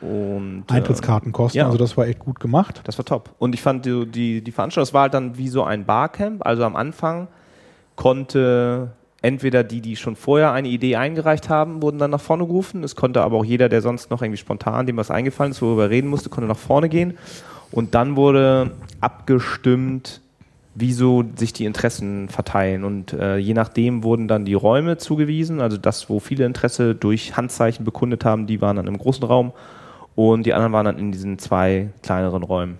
und, 0.00 0.64
äh, 0.70 0.74
Eintrittskartenkosten. 0.74 1.58
ja. 1.58 1.66
Also 1.66 1.76
das 1.76 1.96
war 1.96 2.06
echt 2.06 2.20
gut 2.20 2.38
gemacht. 2.40 2.80
Das 2.84 2.96
war 2.98 3.04
top. 3.04 3.34
Und 3.38 3.54
ich 3.54 3.60
fand 3.62 3.84
die, 3.84 4.06
die, 4.06 4.42
die 4.44 4.52
Veranstaltung, 4.52 4.86
das 4.86 4.94
war 4.94 5.02
halt 5.02 5.14
dann 5.14 5.36
wie 5.36 5.48
so 5.48 5.64
ein 5.64 5.84
Barcamp. 5.84 6.46
Also 6.46 6.62
am 6.64 6.76
Anfang 6.76 7.26
konnte 7.96 8.92
entweder 9.28 9.62
die, 9.62 9.82
die 9.82 9.94
schon 9.94 10.16
vorher 10.16 10.52
eine 10.52 10.68
Idee 10.68 10.96
eingereicht 10.96 11.50
haben, 11.50 11.82
wurden 11.82 11.98
dann 11.98 12.10
nach 12.10 12.20
vorne 12.20 12.46
gerufen. 12.46 12.82
Es 12.82 12.96
konnte 12.96 13.20
aber 13.20 13.36
auch 13.36 13.44
jeder, 13.44 13.68
der 13.68 13.82
sonst 13.82 14.10
noch 14.10 14.22
irgendwie 14.22 14.38
spontan 14.38 14.86
dem 14.86 14.96
was 14.96 15.10
eingefallen 15.10 15.52
ist, 15.52 15.60
worüber 15.60 15.84
er 15.84 15.90
reden 15.90 16.08
musste, 16.08 16.30
konnte 16.30 16.48
nach 16.48 16.56
vorne 16.56 16.88
gehen. 16.88 17.18
Und 17.70 17.94
dann 17.94 18.16
wurde 18.16 18.70
abgestimmt, 19.02 20.22
wie 20.74 20.94
so 20.94 21.24
sich 21.36 21.52
die 21.52 21.66
Interessen 21.66 22.30
verteilen. 22.30 22.84
Und 22.84 23.12
äh, 23.12 23.36
je 23.36 23.52
nachdem 23.52 24.02
wurden 24.02 24.28
dann 24.28 24.46
die 24.46 24.54
Räume 24.54 24.96
zugewiesen. 24.96 25.60
Also 25.60 25.76
das, 25.76 26.08
wo 26.08 26.20
viele 26.20 26.46
Interesse 26.46 26.94
durch 26.94 27.36
Handzeichen 27.36 27.84
bekundet 27.84 28.24
haben, 28.24 28.46
die 28.46 28.62
waren 28.62 28.76
dann 28.76 28.86
im 28.86 28.96
großen 28.96 29.24
Raum. 29.24 29.52
Und 30.14 30.46
die 30.46 30.54
anderen 30.54 30.72
waren 30.72 30.86
dann 30.86 30.98
in 30.98 31.12
diesen 31.12 31.38
zwei 31.38 31.90
kleineren 32.02 32.42
Räumen. 32.42 32.78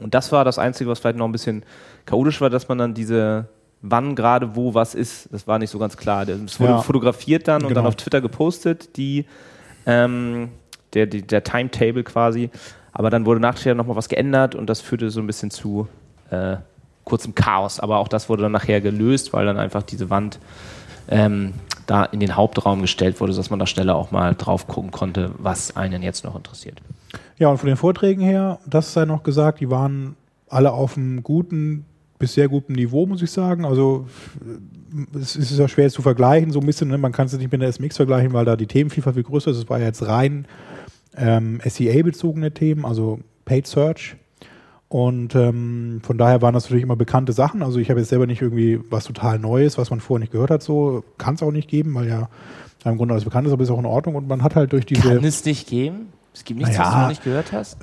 Und 0.00 0.14
das 0.14 0.32
war 0.32 0.46
das 0.46 0.58
Einzige, 0.58 0.88
was 0.88 1.00
vielleicht 1.00 1.18
noch 1.18 1.28
ein 1.28 1.32
bisschen 1.32 1.62
chaotisch 2.06 2.40
war, 2.40 2.48
dass 2.48 2.68
man 2.68 2.78
dann 2.78 2.94
diese, 2.94 3.48
wann 3.82 4.14
gerade 4.14 4.56
wo 4.56 4.74
was 4.74 4.94
ist, 4.94 5.28
das 5.32 5.46
war 5.46 5.58
nicht 5.58 5.70
so 5.70 5.78
ganz 5.78 5.96
klar. 5.96 6.28
Es 6.28 6.58
wurde 6.60 6.72
Ja. 6.72 6.78
fotografiert 6.82 7.46
dann 7.48 7.62
und 7.62 7.68
Genau. 7.68 7.80
dann 7.80 7.86
auf 7.86 7.96
Twitter 7.96 8.20
gepostet, 8.20 8.96
die, 8.96 9.24
ähm, 9.86 10.48
der, 10.94 11.06
die, 11.06 11.22
der 11.22 11.44
Timetable 11.44 12.02
quasi. 12.04 12.50
Aber 12.92 13.10
dann 13.10 13.26
wurde 13.26 13.40
nachher 13.40 13.74
nochmal 13.74 13.96
was 13.96 14.08
geändert 14.08 14.54
und 14.54 14.66
das 14.68 14.80
führte 14.80 15.10
so 15.10 15.20
ein 15.20 15.26
bisschen 15.26 15.50
zu 15.50 15.86
äh, 16.30 16.56
kurzem 17.04 17.34
Chaos. 17.34 17.78
Aber 17.80 17.98
auch 17.98 18.08
das 18.08 18.28
wurde 18.28 18.42
dann 18.42 18.52
nachher 18.52 18.80
gelöst, 18.80 19.32
weil 19.32 19.46
dann 19.46 19.58
einfach 19.58 19.82
diese 19.82 20.10
Wand 20.10 20.38
ähm, 21.08 21.54
da 21.86 22.04
in 22.04 22.20
den 22.20 22.36
Hauptraum 22.36 22.82
gestellt 22.82 23.20
wurde, 23.20 23.32
dass 23.34 23.48
man 23.50 23.58
da 23.58 23.66
schneller 23.66 23.94
auch 23.94 24.10
mal 24.10 24.34
drauf 24.34 24.66
gucken 24.66 24.90
konnte, 24.90 25.30
was 25.38 25.76
einen 25.76 26.02
jetzt 26.02 26.24
noch 26.24 26.34
interessiert. 26.36 26.80
Ja, 27.38 27.48
und 27.48 27.58
von 27.58 27.68
den 27.68 27.76
Vorträgen 27.76 28.20
her, 28.20 28.58
das 28.66 28.92
sei 28.92 29.04
noch 29.06 29.22
gesagt, 29.22 29.60
die 29.60 29.70
waren 29.70 30.16
alle 30.48 30.72
auf 30.72 30.96
einem 30.96 31.22
guten 31.22 31.86
bis 32.18 32.34
sehr 32.34 32.48
guten 32.48 32.72
Niveau, 32.72 33.06
muss 33.06 33.22
ich 33.22 33.30
sagen. 33.30 33.64
Also 33.64 34.06
es 35.14 35.36
ist 35.36 35.58
ja 35.58 35.68
schwer 35.68 35.90
zu 35.90 36.02
vergleichen, 36.02 36.50
so 36.50 36.60
ein 36.60 36.66
bisschen. 36.66 36.88
Ne? 36.88 36.98
Man 36.98 37.12
kann 37.12 37.26
es 37.26 37.32
nicht 37.36 37.52
mit 37.52 37.60
der 37.60 37.72
SMX 37.72 37.96
vergleichen, 37.96 38.32
weil 38.32 38.44
da 38.44 38.56
die 38.56 38.66
Themenvielfalt 38.66 39.14
viel 39.14 39.24
größer 39.24 39.50
ist. 39.50 39.58
Es 39.58 39.70
war 39.70 39.78
ja 39.78 39.86
jetzt 39.86 40.06
rein 40.06 40.46
ähm, 41.16 41.60
SEA-bezogene 41.64 42.52
Themen, 42.52 42.84
also 42.84 43.20
Paid 43.44 43.66
Search. 43.66 44.16
Und 44.88 45.34
ähm, 45.34 46.00
von 46.02 46.16
daher 46.16 46.40
waren 46.40 46.54
das 46.54 46.64
natürlich 46.64 46.82
immer 46.82 46.96
bekannte 46.96 47.32
Sachen. 47.32 47.62
Also 47.62 47.78
ich 47.78 47.90
habe 47.90 48.00
jetzt 48.00 48.08
selber 48.08 48.26
nicht 48.26 48.40
irgendwie 48.40 48.80
was 48.88 49.04
total 49.04 49.38
Neues, 49.38 49.76
was 49.76 49.90
man 49.90 50.00
vorher 50.00 50.20
nicht 50.20 50.32
gehört 50.32 50.50
hat. 50.50 50.62
So 50.62 51.04
kann 51.18 51.34
es 51.34 51.42
auch 51.42 51.50
nicht 51.50 51.68
geben, 51.68 51.94
weil 51.94 52.08
ja 52.08 52.28
im 52.84 52.96
Grunde 52.96 53.12
alles 53.12 53.24
bekannt 53.24 53.46
ist, 53.46 53.52
aber 53.52 53.62
ist 53.62 53.70
auch 53.70 53.78
in 53.78 53.86
Ordnung. 53.86 54.14
Und 54.14 54.28
man 54.28 54.42
hat 54.42 54.54
halt 54.54 54.72
durch 54.72 54.86
diese, 54.86 55.02
Kann 55.02 55.24
es 55.24 55.44
nicht 55.44 55.68
geben? 55.68 56.06
Es 56.38 56.44
gibt 56.44 56.60
nichts, 56.60 56.78
was 56.78 56.86
Naja. 56.86 56.94
du 56.94 57.02
noch 57.02 57.08
nicht 57.08 57.24
gehört 57.24 57.50
hast? 57.52 57.78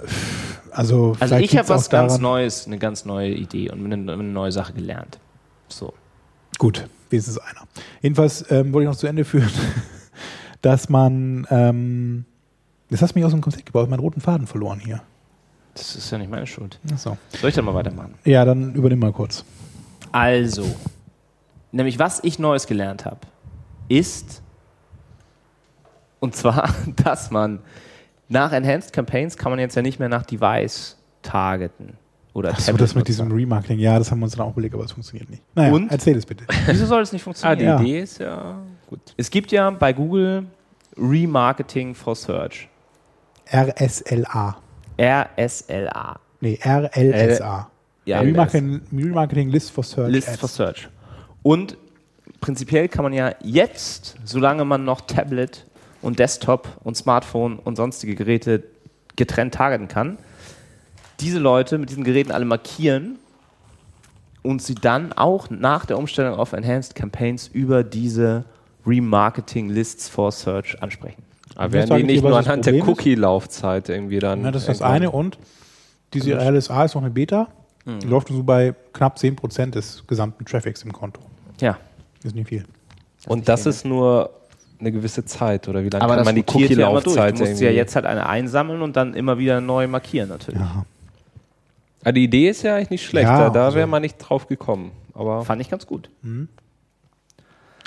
also 0.72 1.18
Also 1.20 1.36
ich 1.36 1.58
habe 1.58 1.68
was 1.68 1.90
ganz 1.90 2.14
daran- 2.14 2.22
Neues, 2.22 2.66
eine 2.68 2.78
ganz 2.78 3.04
neue 3.04 3.32
Idee 3.34 3.70
und 3.70 3.84
eine, 3.84 4.14
eine 4.14 4.24
neue 4.24 4.54
Sache 4.54 4.72
gelernt. 4.72 5.20
So. 5.68 5.94
Gut, 6.58 6.88
wenigstens 7.10 7.38
einer. 7.38 7.68
Jedenfalls 8.02 8.50
ähm, 8.50 8.72
wollte 8.72 8.86
ich 8.86 8.90
noch 8.94 8.98
zu 8.98 9.08
Ende 9.08 9.26
führen, 9.26 9.50
dass 10.62 10.88
man, 10.88 11.46
ähm, 11.50 12.24
das 12.90 13.02
hast 13.02 13.14
du 13.14 13.20
mich 13.20 13.26
aus 13.26 13.34
dem 13.34 13.42
Konzept 13.42 13.66
gebaut, 13.66 13.90
meinen 13.90 14.00
roten 14.00 14.22
Faden 14.22 14.48
verloren 14.48 14.80
hier. 14.80 15.02
Das 15.74 15.94
ist 15.98 16.10
ja 16.10 16.18
nicht 16.18 16.32
meine 16.32 16.48
Schuld. 16.48 16.80
Achso. 16.94 17.18
Soll 17.42 17.50
ich 17.50 17.56
dann 17.58 17.66
mal 17.66 17.74
weitermachen? 17.74 18.14
Ja, 18.24 18.46
dann 18.46 18.74
übernimm 18.74 19.00
mal 19.00 19.12
kurz. 19.12 19.44
Also, 20.14 20.66
nämlich 21.74 22.00
was 22.00 22.24
ich 22.24 22.40
Neues 22.40 22.68
gelernt 22.68 23.04
habe, 23.04 23.20
ist, 23.90 24.42
und 26.22 26.38
zwar, 26.38 26.74
dass 27.04 27.32
man 27.32 27.60
nach 28.30 28.52
Enhanced 28.52 28.92
Campaigns 28.94 29.38
kann 29.38 29.52
man 29.52 29.60
jetzt 29.60 29.76
ja 29.76 29.82
nicht 29.82 30.00
mehr 30.00 30.10
nach 30.10 30.26
Device 30.26 30.98
targeten. 31.22 31.94
Oder 32.34 32.50
Achso, 32.52 32.74
das 32.76 32.96
mit 32.96 33.08
diesem 33.08 33.32
Remarketing, 33.32 33.80
ja, 33.80 33.98
das 33.98 34.12
haben 34.12 34.20
wir 34.20 34.26
uns 34.26 34.36
dann 34.36 34.46
auch 34.46 34.52
überlegt, 34.52 34.74
aber 34.76 34.84
es 34.84 34.92
funktioniert 34.92 35.30
nicht. 35.30 35.42
Naja, 35.56 35.72
Und? 35.74 35.90
erzähl 35.90 36.18
es 36.18 36.26
bitte. 36.26 36.44
Wieso 36.66 36.86
soll 36.86 37.02
es 37.02 37.14
nicht 37.14 37.22
Ah, 37.22 37.24
funktionieren? 37.24 37.60
die 37.60 37.64
Ja. 37.66 37.80
Idee 37.80 38.00
ist 38.02 38.20
ja 38.20 38.58
gut. 38.90 39.00
Es 39.16 39.30
gibt 39.30 39.52
ja 39.54 39.70
bei 39.70 39.94
Google 39.94 40.46
Remarketing 40.98 41.96
for 41.96 42.16
Search. 42.16 42.68
RSLA. 43.54 44.58
RSLA. 45.00 46.20
Nee, 46.42 46.60
RLSA. 46.64 47.70
Ja, 48.06 48.20
Remarketing, 48.20 48.82
Remarketing 48.94 49.50
List 49.50 49.72
for 49.72 49.84
Search. 49.84 50.12
List 50.12 50.30
Ads. 50.30 50.40
for 50.40 50.50
Search. 50.50 50.90
Und 51.42 51.78
prinzipiell 52.42 52.88
kann 52.88 53.04
man 53.04 53.14
ja 53.14 53.34
jetzt, 53.42 54.16
solange 54.26 54.66
man 54.66 54.84
noch 54.84 55.02
Tablet 55.02 55.66
und 56.06 56.20
Desktop 56.20 56.70
und 56.84 56.96
Smartphone 56.96 57.58
und 57.58 57.76
sonstige 57.76 58.16
Geräte 58.16 58.64
getrennt 59.16 59.56
targeten 59.56 59.88
kann, 59.88 60.18
diese 61.20 61.40
Leute 61.40 61.78
mit 61.78 61.90
diesen 61.90 62.04
Geräten 62.04 62.32
alle 62.32 62.46
markieren 62.46 63.18
und 64.44 64.62
sie 64.62 64.76
dann 64.76 65.14
auch 65.14 65.50
nach 65.50 65.86
der 65.86 65.98
Umstellung 65.98 66.36
auf 66.36 66.54
Enhanced 66.54 66.94
Campaigns 66.94 67.48
über 67.48 67.84
diese 67.84 68.46
Remarketing 68.86 69.70
Lists 69.70 70.08
for 70.08 70.32
Search 70.32 70.82
ansprechen. 70.84 71.24
Aber 71.56 71.74
werden 71.74 71.98
die 71.98 72.04
nicht 72.04 72.22
nur 72.22 72.32
das 72.32 72.46
anhand 72.46 72.68
der 72.68 72.76
ist? 72.76 72.88
Cookie-Laufzeit 72.88 73.90
irgendwie 73.90 74.20
dann. 74.20 74.44
Ja, 74.44 74.52
das 74.52 74.64
ist 74.64 74.70
das 74.70 74.82
eine 74.84 75.10
und 75.10 75.40
diese 76.14 76.36
RLSA 76.36 76.86
ist 76.86 76.94
noch 76.96 77.02
eine 77.02 77.12
Beta. 77.12 77.48
Mhm. 77.86 78.00
Die 78.02 78.08
läuft 78.08 78.28
so 78.28 78.44
bei 78.44 78.76
knapp 78.94 79.18
10% 79.18 79.72
des 79.72 80.06
gesamten 80.06 80.46
Traffics 80.46 80.84
im 80.84 80.94
Konto. 80.94 81.22
Ja, 81.60 81.80
Ist 82.24 82.36
nicht 82.36 82.50
viel. 82.50 82.66
Und 83.28 83.48
das 83.48 83.66
ist 83.66 83.86
nur 83.86 84.30
eine 84.80 84.92
gewisse 84.92 85.26
Zeit, 85.26 85.68
oder 85.68 85.84
wie 85.84 85.90
lange 85.90 86.04
aber 86.04 86.16
kann 86.18 86.26
man 86.26 86.36
die 86.36 86.42
rotiert 86.42 86.72
ja. 86.72 86.88
Cookie-Laufzeit 86.90 87.40
Du 87.40 87.46
musst 87.46 87.62
ja 87.62 87.70
jetzt 87.72 87.96
halt 87.96 88.06
eine 88.06 88.28
einsammeln 88.28 88.82
und 88.82 88.96
dann 88.96 89.14
immer 89.14 89.38
wieder 89.38 89.62
neu 89.62 89.88
markieren 89.88 90.30
natürlich. 90.30 90.60
Ja. 90.60 90.86
Ah, 92.04 92.12
die 92.12 92.24
Idee 92.24 92.50
ist 92.50 92.62
ja 92.64 92.76
eigentlich 92.76 92.90
nicht 92.92 93.06
schlecht, 93.06 93.28
Ja, 93.28 93.46
da, 93.46 93.50
da 93.50 93.66
also- 93.66 93.78
wäre 93.78 93.88
man 93.88 94.02
nicht 94.02 94.18
drauf 94.18 94.48
gekommen. 94.48 94.92
Aber 95.14 95.44
Fand 95.44 95.62
ich 95.62 95.70
ganz 95.70 95.88
gut. 95.88 96.10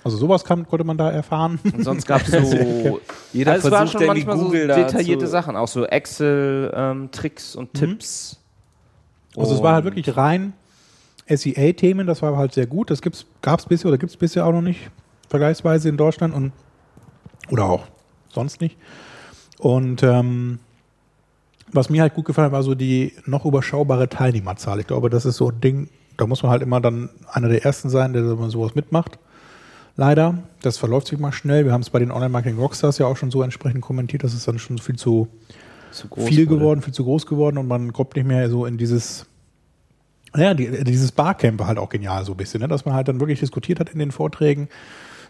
Also 0.02 0.16
sowas 0.16 0.44
kann, 0.44 0.66
konnte 0.66 0.84
man 0.84 0.96
da 0.96 1.10
erfahren. 1.10 1.58
Und 1.62 1.84
sonst 1.84 2.06
gab 2.06 2.22
es 2.26 2.30
so. 2.50 3.00
Jeder 3.32 3.52
also 3.52 3.68
es 3.68 3.72
waren 3.72 3.86
versucht 3.88 3.92
schon 3.92 4.02
irgendwie 4.02 4.24
manchmal 4.24 4.36
Google 4.38 4.68
so 4.68 4.74
detaillierte 4.76 5.26
Sachen, 5.26 5.56
auch 5.56 5.68
so 5.68 5.84
Excel-Tricks 5.84 7.54
und 7.54 7.74
Tipps. 7.74 8.40
Also 9.36 9.54
es 9.54 9.62
war 9.62 9.74
halt 9.74 9.84
Und- 9.84 9.94
wirklich 9.96 10.16
rein 10.16 10.54
SEA-Themen, 11.28 12.06
das 12.06 12.22
war 12.22 12.36
halt 12.38 12.54
sehr 12.54 12.66
gut. 12.66 12.90
Das 12.90 13.00
gab 13.02 13.60
es 13.60 13.66
bisher 13.66 13.88
oder 13.88 13.98
gibt 13.98 14.10
es 14.10 14.16
bisher 14.16 14.46
auch 14.46 14.52
noch 14.52 14.62
nicht 14.62 14.80
vergleichsweise 15.28 15.90
in 15.90 15.98
Deutschland 15.98 16.34
und 16.34 16.52
oder 17.50 17.64
auch 17.64 17.86
sonst 18.28 18.60
nicht. 18.60 18.76
Und 19.58 20.02
ähm, 20.02 20.58
was 21.72 21.90
mir 21.90 22.02
halt 22.02 22.14
gut 22.14 22.24
gefallen 22.24 22.46
hat, 22.46 22.52
war 22.52 22.62
so 22.62 22.74
die 22.74 23.12
noch 23.26 23.44
überschaubare 23.44 24.08
Teilnehmerzahl. 24.08 24.80
Ich 24.80 24.86
glaube, 24.86 25.10
das 25.10 25.24
ist 25.26 25.36
so 25.36 25.50
ein 25.50 25.60
Ding, 25.60 25.88
da 26.16 26.26
muss 26.26 26.42
man 26.42 26.50
halt 26.50 26.62
immer 26.62 26.80
dann 26.80 27.10
einer 27.30 27.48
der 27.48 27.64
Ersten 27.64 27.90
sein, 27.90 28.12
der 28.12 28.24
so- 28.24 28.48
sowas 28.48 28.74
mitmacht. 28.74 29.18
Leider, 29.96 30.38
das 30.62 30.78
verläuft 30.78 31.08
sich 31.08 31.18
mal 31.18 31.32
schnell. 31.32 31.64
Wir 31.64 31.72
haben 31.72 31.80
es 31.80 31.90
bei 31.90 31.98
den 31.98 32.12
Online-Marketing-Rockstars 32.12 32.98
ja 32.98 33.06
auch 33.06 33.16
schon 33.16 33.30
so 33.32 33.42
entsprechend 33.42 33.80
kommentiert, 33.80 34.22
dass 34.22 34.32
es 34.32 34.44
dann 34.44 34.58
schon 34.60 34.78
viel 34.78 34.96
zu 34.96 35.26
Zu 35.90 36.06
groß 36.08 36.28
viel 36.28 36.46
geworden, 36.46 36.82
viel 36.82 36.94
zu 36.94 37.02
groß 37.04 37.26
geworden 37.26 37.58
und 37.58 37.66
man 37.66 37.92
kommt 37.92 38.14
nicht 38.14 38.26
mehr 38.26 38.48
so 38.48 38.64
in 38.64 38.78
dieses, 38.78 39.26
naja, 40.34 40.54
die, 40.54 40.84
dieses 40.84 41.10
Barcamp 41.10 41.58
war 41.58 41.66
halt 41.66 41.78
auch 41.78 41.88
genial 41.88 42.24
so 42.24 42.32
ein 42.32 42.36
bisschen, 42.36 42.60
ne? 42.60 42.68
dass 42.68 42.84
man 42.84 42.94
halt 42.94 43.08
dann 43.08 43.18
wirklich 43.20 43.40
diskutiert 43.40 43.80
hat 43.80 43.90
in 43.90 43.98
den 43.98 44.12
Vorträgen. 44.12 44.68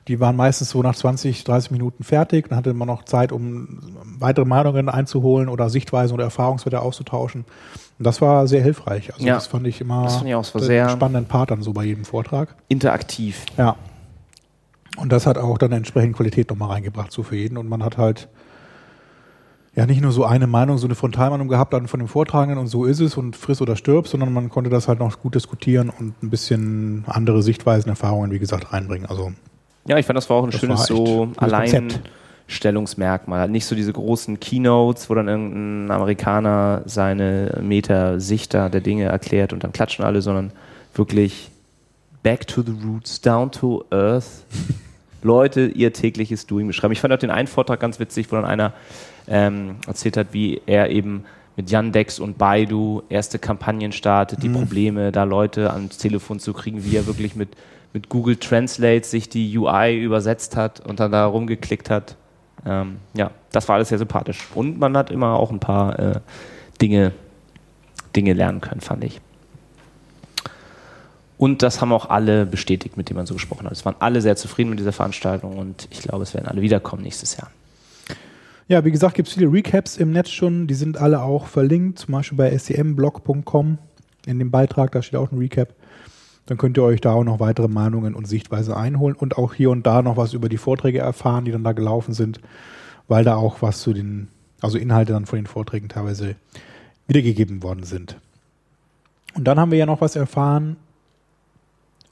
Die 0.08 0.18
waren 0.20 0.36
meistens 0.36 0.70
so 0.70 0.82
nach 0.82 0.96
20, 0.96 1.44
30 1.44 1.70
Minuten 1.70 2.02
fertig. 2.02 2.48
Dann 2.48 2.56
hatte 2.58 2.72
man 2.74 2.88
noch 2.88 3.04
Zeit, 3.04 3.30
um 3.30 3.78
weitere 4.18 4.46
Meinungen 4.46 4.88
einzuholen 4.88 5.48
oder 5.48 5.68
Sichtweisen 5.70 6.14
oder 6.14 6.24
Erfahrungswerte 6.24 6.80
auszutauschen. 6.80 7.44
Und 7.98 8.04
das 8.06 8.20
war 8.20 8.46
sehr 8.46 8.62
hilfreich. 8.62 9.12
Also 9.12 9.26
Ja. 9.26 9.34
das 9.34 9.46
fand 9.46 9.66
ich 9.66 9.80
immer 9.80 10.04
Das 10.04 10.16
fand 10.16 10.28
ich 10.28 10.34
auch, 10.34 10.54
einen 10.54 10.64
sehr- 10.64 10.88
spannenden 10.88 11.26
Part 11.26 11.50
dann 11.50 11.62
so 11.62 11.72
bei 11.72 11.84
jedem 11.84 12.04
Vortrag. 12.04 12.56
Interaktiv. 12.68 13.44
Ja. 13.58 13.76
Und 14.96 15.12
das 15.12 15.26
hat 15.26 15.36
auch 15.38 15.58
dann 15.58 15.72
entsprechend 15.72 16.16
Qualität 16.16 16.48
nochmal 16.50 16.70
reingebracht, 16.70 17.12
so 17.12 17.22
für 17.22 17.36
jeden. 17.36 17.56
Und 17.58 17.68
man 17.68 17.84
hat 17.84 17.98
halt 17.98 18.28
ja 19.76 19.86
nicht 19.86 20.00
nur 20.00 20.10
so 20.10 20.24
eine 20.24 20.46
Meinung, 20.46 20.78
so 20.78 20.86
eine 20.86 20.94
Frontalmeinung 20.96 21.46
gehabt 21.48 21.72
dann 21.72 21.86
von 21.86 22.00
dem 22.00 22.08
Vortragenden 22.08 22.58
und 22.58 22.66
so 22.66 22.84
ist 22.84 22.98
es 23.00 23.16
und 23.16 23.36
friss 23.36 23.60
oder 23.60 23.76
stirb, 23.76 24.08
sondern 24.08 24.32
man 24.32 24.48
konnte 24.48 24.70
das 24.70 24.88
halt 24.88 24.98
noch 24.98 25.20
gut 25.20 25.34
diskutieren 25.36 25.88
und 25.90 26.20
ein 26.22 26.30
bisschen 26.30 27.04
andere 27.06 27.42
Sichtweisen, 27.42 27.88
Erfahrungen, 27.90 28.30
wie 28.32 28.38
gesagt, 28.40 28.72
reinbringen. 28.72 29.06
Also 29.08 29.32
Ja, 29.86 29.98
ich 29.98 30.06
fand, 30.06 30.16
das 30.16 30.28
war 30.28 30.36
auch 30.36 30.44
ein 30.44 30.50
Das 30.50 30.60
schönes 30.60 30.86
so. 30.86 31.28
Alleinstellungsmerkmal. 31.36 33.48
Nicht 33.48 33.66
so 33.66 33.74
diese 33.74 33.92
großen 33.92 34.40
Keynotes, 34.40 35.08
wo 35.08 35.14
dann 35.14 35.28
irgendein 35.28 35.94
Amerikaner 35.94 36.82
seine 36.86 37.58
Meter-Sichter 37.62 38.70
der 38.70 38.80
Dinge 38.80 39.04
erklärt 39.04 39.52
und 39.52 39.64
dann 39.64 39.72
klatschen 39.72 40.04
alle, 40.04 40.22
sondern 40.22 40.52
wirklich 40.94 41.50
back 42.22 42.46
to 42.46 42.62
the 42.62 42.74
roots, 42.84 43.20
down 43.20 43.50
to 43.50 43.84
earth. 43.90 44.44
Leute 45.22 45.66
ihr 45.66 45.92
tägliches 45.92 46.46
Doing 46.46 46.68
beschreiben. 46.68 46.92
Ich 46.92 47.00
fand 47.00 47.12
auch 47.12 47.18
den 47.18 47.30
einen 47.30 47.48
Vortrag 47.48 47.80
ganz 47.80 47.98
witzig, 47.98 48.30
wo 48.30 48.36
dann 48.36 48.44
einer 48.44 48.72
ähm, 49.26 49.76
erzählt 49.86 50.16
hat, 50.16 50.28
wie 50.32 50.60
er 50.66 50.90
eben 50.90 51.24
mit 51.56 51.70
Yandex 51.70 52.20
und 52.20 52.38
Baidu 52.38 53.02
erste 53.08 53.40
Kampagnen 53.40 53.90
startet, 53.90 54.44
die 54.44 54.48
Probleme, 54.48 55.10
da 55.10 55.24
Leute 55.24 55.72
ans 55.72 55.98
Telefon 55.98 56.38
zu 56.38 56.52
kriegen, 56.52 56.84
wie 56.84 56.96
er 56.96 57.06
wirklich 57.06 57.34
mit, 57.34 57.48
mit 57.92 58.08
Google 58.08 58.36
Translate 58.36 59.04
sich 59.06 59.28
die 59.28 59.56
UI 59.56 59.98
übersetzt 59.98 60.56
hat 60.56 60.80
und 60.80 61.00
dann 61.00 61.12
da 61.12 61.26
rumgeklickt 61.26 61.90
hat. 61.90 62.16
Ähm, 62.66 62.98
ja, 63.14 63.30
das 63.52 63.68
war 63.68 63.76
alles 63.76 63.88
sehr 63.88 63.98
sympathisch. 63.98 64.46
Und 64.54 64.78
man 64.78 64.96
hat 64.96 65.10
immer 65.10 65.34
auch 65.34 65.50
ein 65.50 65.60
paar 65.60 65.98
äh, 65.98 66.20
Dinge, 66.80 67.12
Dinge 68.14 68.32
lernen 68.32 68.60
können, 68.60 68.80
fand 68.80 69.04
ich. 69.04 69.20
Und 71.38 71.62
das 71.62 71.80
haben 71.80 71.92
auch 71.92 72.10
alle 72.10 72.46
bestätigt, 72.46 72.96
mit 72.96 73.08
denen 73.08 73.18
man 73.18 73.26
so 73.26 73.34
gesprochen 73.34 73.66
hat. 73.66 73.72
Es 73.72 73.84
waren 73.84 73.94
alle 74.00 74.20
sehr 74.20 74.34
zufrieden 74.34 74.70
mit 74.70 74.80
dieser 74.80 74.92
Veranstaltung 74.92 75.56
und 75.56 75.86
ich 75.90 76.00
glaube, 76.00 76.24
es 76.24 76.34
werden 76.34 76.48
alle 76.48 76.60
wiederkommen 76.60 77.02
nächstes 77.02 77.36
Jahr. 77.36 77.50
Ja, 78.66 78.84
wie 78.84 78.90
gesagt, 78.90 79.14
gibt 79.14 79.28
es 79.28 79.34
viele 79.34 79.50
Recaps 79.50 79.96
im 79.96 80.12
Netz 80.12 80.30
schon. 80.30 80.66
Die 80.66 80.74
sind 80.74 80.98
alle 80.98 81.22
auch 81.22 81.46
verlinkt, 81.46 82.00
zum 82.00 82.12
Beispiel 82.12 82.36
bei 82.36 82.58
scmblog.com 82.58 83.78
in 84.26 84.38
dem 84.38 84.50
Beitrag, 84.50 84.92
da 84.92 85.00
steht 85.00 85.18
auch 85.18 85.32
ein 85.32 85.38
Recap. 85.38 85.72
Dann 86.48 86.56
könnt 86.56 86.78
ihr 86.78 86.82
euch 86.82 87.02
da 87.02 87.12
auch 87.12 87.24
noch 87.24 87.40
weitere 87.40 87.68
Meinungen 87.68 88.14
und 88.14 88.26
Sichtweise 88.26 88.74
einholen 88.74 89.14
und 89.14 89.36
auch 89.36 89.52
hier 89.52 89.68
und 89.68 89.86
da 89.86 90.00
noch 90.00 90.16
was 90.16 90.32
über 90.32 90.48
die 90.48 90.56
Vorträge 90.56 90.98
erfahren, 90.98 91.44
die 91.44 91.52
dann 91.52 91.62
da 91.62 91.72
gelaufen 91.72 92.14
sind, 92.14 92.40
weil 93.06 93.22
da 93.22 93.36
auch 93.36 93.60
was 93.60 93.82
zu 93.82 93.92
den, 93.92 94.28
also 94.62 94.78
Inhalte 94.78 95.12
dann 95.12 95.26
von 95.26 95.38
den 95.38 95.46
Vorträgen 95.46 95.90
teilweise 95.90 96.36
wiedergegeben 97.06 97.62
worden 97.62 97.82
sind. 97.82 98.16
Und 99.34 99.44
dann 99.44 99.60
haben 99.60 99.70
wir 99.70 99.76
ja 99.76 99.84
noch 99.84 100.00
was 100.00 100.16
erfahren. 100.16 100.76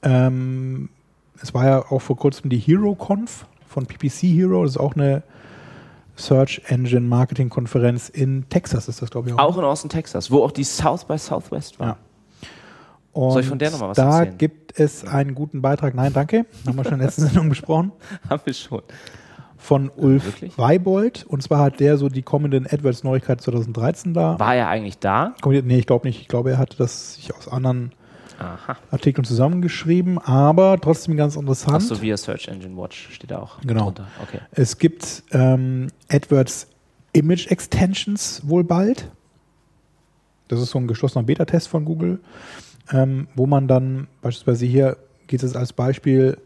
Ähm, 0.03 0.89
es 1.41 1.55
war 1.55 1.65
ja 1.65 1.85
auch 1.89 2.03
vor 2.03 2.15
kurzem 2.15 2.51
die 2.51 2.59
HeroConf 2.59 3.47
von 3.67 3.87
PPC 3.87 4.21
Hero. 4.21 4.61
Das 4.61 4.73
ist 4.73 4.77
auch 4.77 4.95
eine 4.95 5.23
Search 6.15 6.61
Engine 6.67 7.07
Marketing 7.07 7.49
Konferenz 7.49 8.07
in 8.07 8.47
Texas, 8.49 8.87
ist 8.87 9.01
das, 9.01 9.09
glaube 9.09 9.29
ich, 9.29 9.39
Auch 9.39 9.57
in 9.57 9.63
Austin, 9.63 9.89
Texas, 9.89 10.29
wo 10.29 10.43
auch 10.43 10.51
die 10.51 10.63
South 10.63 11.05
by 11.05 11.17
Southwest 11.17 11.79
war. 11.79 11.87
Ja. 11.87 11.97
Und 13.17 13.31
Soll 13.31 13.41
ich 13.41 13.47
von 13.47 13.57
der 13.57 13.71
noch 13.71 13.79
mal 13.79 13.89
was 13.89 13.97
da 13.97 14.19
erzählen? 14.19 14.37
gibt 14.37 14.79
es 14.79 15.03
einen 15.05 15.33
guten 15.33 15.61
Beitrag. 15.61 15.95
Nein, 15.95 16.13
danke. 16.13 16.45
Haben 16.67 16.77
wir 16.77 16.83
schon 16.83 16.93
in 16.93 16.99
der 16.99 17.07
letzten 17.07 17.21
Sendung 17.27 17.49
besprochen. 17.49 17.91
Haben 18.29 18.41
wir 18.45 18.53
schon. 18.53 18.81
Von 19.57 19.89
Ulf 19.95 20.25
wirklich? 20.25 20.55
Weibold. 20.57 21.25
Und 21.27 21.41
zwar 21.41 21.59
hat 21.59 21.79
der 21.79 21.97
so 21.97 22.09
die 22.09 22.21
kommenden 22.21 22.67
AdWords-Neuigkeiten 22.67 23.41
2013 23.41 24.13
da. 24.13 24.39
War 24.39 24.53
er 24.55 24.67
eigentlich 24.69 24.99
da? 24.99 25.33
Nee, 25.43 25.79
ich 25.79 25.87
glaube 25.87 26.07
nicht. 26.07 26.21
Ich 26.21 26.27
glaube, 26.27 26.51
er 26.51 26.57
hatte 26.59 26.77
das 26.77 27.15
sich 27.15 27.33
aus 27.35 27.47
anderen 27.47 27.91
Aha. 28.39 28.77
Artikeln 28.91 29.25
zusammengeschrieben, 29.25 30.19
aber 30.19 30.77
trotzdem 30.79 31.17
ganz 31.17 31.35
interessant. 31.35 31.73
Achso, 31.77 31.99
via 31.99 32.15
Search 32.17 32.47
Engine 32.49 32.77
Watch 32.77 33.09
steht 33.11 33.31
da 33.31 33.39
auch 33.39 33.59
Genau. 33.61 33.85
drunter. 33.85 34.05
Okay. 34.21 34.41
Es 34.51 34.77
gibt 34.77 35.23
ähm, 35.31 35.87
AdWords 36.11 36.67
Image 37.13 37.47
Extensions 37.49 38.43
wohl 38.47 38.63
bald. 38.63 39.09
Das 40.49 40.61
ist 40.61 40.69
so 40.69 40.77
ein 40.77 40.87
geschlossener 40.87 41.23
Beta-Test 41.23 41.67
von 41.67 41.83
Google, 41.83 42.19
ähm, 42.91 43.27
wo 43.35 43.45
man 43.45 43.67
dann 43.67 44.07
beispielsweise 44.21 44.65
hier 44.65 44.97
geht 45.27 45.43
es 45.43 45.55
als 45.55 45.73
Beispiel 45.73 46.37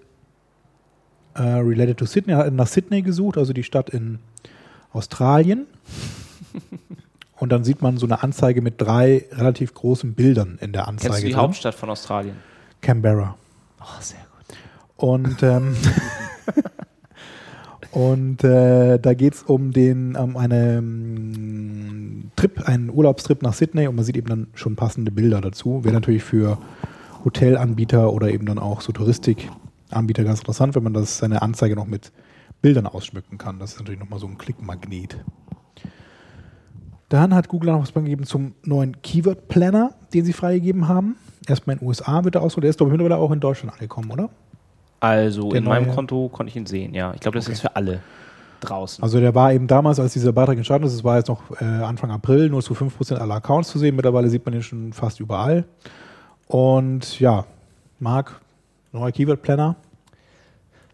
äh, 1.36 1.42
related 1.42 1.98
to 1.98 2.06
Sydney, 2.06 2.34
hat 2.34 2.52
nach 2.54 2.68
Sydney 2.68 3.02
gesucht, 3.02 3.38
also 3.38 3.54
die 3.54 3.64
Stadt 3.64 3.90
in 3.90 4.20
Australien. 4.92 5.68
Und 7.40 7.52
dann 7.52 7.64
sieht 7.64 7.82
man 7.82 7.98
so 7.98 8.06
eine 8.06 8.22
Anzeige 8.22 8.62
mit 8.62 8.80
drei 8.80 9.26
relativ 9.32 9.74
großen 9.74 10.14
Bildern 10.14 10.60
in 10.62 10.74
der 10.74 10.88
Anzeige. 10.88 11.10
Kennst 11.10 11.24
du 11.24 11.28
die 11.28 11.34
drin. 11.34 11.42
Hauptstadt 11.42 11.74
von 11.74 11.90
Australien? 11.90 12.36
Canberra. 12.82 13.36
Oh, 13.80 14.00
sehr 14.00 14.20
gut. 14.20 14.58
Und, 14.96 15.42
ähm, 15.42 15.76
und 17.92 18.44
äh, 18.44 19.00
da 19.00 19.14
geht 19.16 19.34
es 19.34 19.44
um 19.44 19.72
den 19.72 20.16
um 20.16 20.38
einen 20.38 21.71
Trip, 22.36 22.62
einen 22.68 22.90
Urlaubstrip 22.90 23.42
nach 23.42 23.54
Sydney 23.54 23.88
und 23.88 23.96
man 23.96 24.06
sieht 24.06 24.18
eben 24.18 24.28
dann 24.28 24.48
schon 24.54 24.76
passende 24.76 25.12
Bilder 25.12 25.42
dazu. 25.42 25.84
Wäre 25.84 25.94
natürlich 25.94 26.24
für 26.24 26.58
Hotelanbieter 27.26 28.12
oder 28.14 28.30
eben 28.30 28.46
dann 28.46 28.58
auch 28.60 28.82
so 28.82 28.92
Touristikanbieter 28.92 30.24
ganz 30.24 30.40
interessant, 30.40 30.76
wenn 30.76 30.84
man 30.84 30.94
das 30.94 31.18
seine 31.20 31.42
Anzeige 31.42 31.76
noch 31.76 31.86
mit 31.88 32.12
Bildern 32.62 32.88
ausschmücken 32.88 33.38
kann. 33.38 33.60
Das 33.60 33.74
ist 33.74 33.80
natürlich 33.80 34.00
nochmal 34.00 34.20
so 34.20 34.28
ein 34.28 34.38
Klickmagnet. 34.38 35.18
Dann 37.10 37.36
hat 37.36 37.50
Google 37.50 37.72
noch 37.74 37.82
was 37.82 37.94
gegeben 37.94 38.24
zum 38.26 38.54
neuen 38.64 39.02
Keyword 39.02 39.48
Planner, 39.50 39.92
den 40.14 40.24
sie 40.24 40.34
freigegeben 40.34 40.88
haben. 40.88 41.16
Erstmal 41.48 41.76
in 41.76 41.80
den 41.80 41.88
USA 41.88 42.24
wird 42.24 42.36
er 42.36 42.42
ausgerollt. 42.42 42.64
Der 42.64 42.70
ist, 42.70 42.78
glaube 42.78 42.92
ich, 42.92 42.98
mittlerweile 42.98 43.20
auch 43.22 43.32
in 43.32 43.40
Deutschland 43.40 43.74
angekommen, 43.74 44.12
oder? 44.12 44.30
Also 45.02 45.50
Der 45.50 45.58
in 45.60 45.66
meinem 45.66 45.88
neue- 45.88 45.96
Konto 45.96 46.30
konnte 46.30 46.50
ich 46.52 46.56
ihn 46.56 46.66
sehen, 46.68 46.94
ja. 46.94 47.14
Ich 47.14 47.20
glaube, 47.20 47.38
das 47.38 47.50
ist 47.50 47.60
für 47.62 47.76
alle 47.76 48.00
draußen. 48.62 49.04
Also 49.04 49.20
der 49.20 49.36
war 49.36 49.54
eben 49.54 49.68
damals, 49.68 50.00
als 50.00 50.14
dieser 50.14 50.32
Beitrag 50.32 50.58
entstanden 50.58 50.88
ist, 50.88 50.94
es 50.94 51.04
war 51.04 51.18
jetzt 51.18 51.28
noch 51.28 51.42
äh, 51.60 51.66
Anfang 51.66 52.12
April, 52.12 52.50
nur 52.50 52.62
zu 52.62 52.74
5% 52.74 53.16
aller 53.16 53.36
Accounts 53.36 53.70
zu 53.70 53.80
sehen. 53.80 53.96
Mittlerweile 53.96 54.30
sieht 54.30 54.46
man 54.46 54.54
ihn 54.54 54.64
schon 54.64 54.94
fast 54.94 55.20
überall. 55.20 55.66
Und 56.48 57.20
ja, 57.20 57.46
Marc, 58.00 58.40
neuer 58.92 59.12
Keyword 59.12 59.42
Planner. 59.42 59.76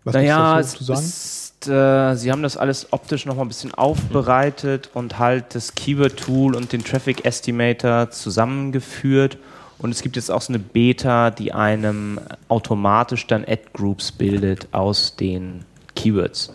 Was 0.04 0.14
naja, 0.14 0.58
dazu 0.58 0.78
zu 0.78 0.84
sagen? 0.84 1.00
ist, 1.00 1.68
äh, 1.68 2.16
sie 2.16 2.32
haben 2.32 2.44
das 2.44 2.56
alles 2.56 2.94
optisch 2.94 3.26
noch 3.26 3.36
mal 3.36 3.42
ein 3.42 3.48
bisschen 3.48 3.74
aufbereitet 3.74 4.90
und 4.94 5.20
halt 5.20 5.56
das 5.56 5.76
Keyword-Tool 5.76 6.56
und 6.56 6.72
den 6.72 6.84
Traffic 6.84 7.26
Estimator 7.26 8.10
zusammengeführt. 8.12 9.38
Und 9.80 9.92
es 9.92 10.02
gibt 10.02 10.16
jetzt 10.16 10.32
auch 10.32 10.42
so 10.42 10.54
eine 10.54 10.60
Beta, 10.60 11.30
die 11.30 11.54
einem 11.54 12.20
automatisch 12.48 13.28
dann 13.28 13.44
Ad-Groups 13.44 14.12
bildet 14.12 14.68
aus 14.72 15.16
den 15.16 15.66
Keywords. 15.96 16.54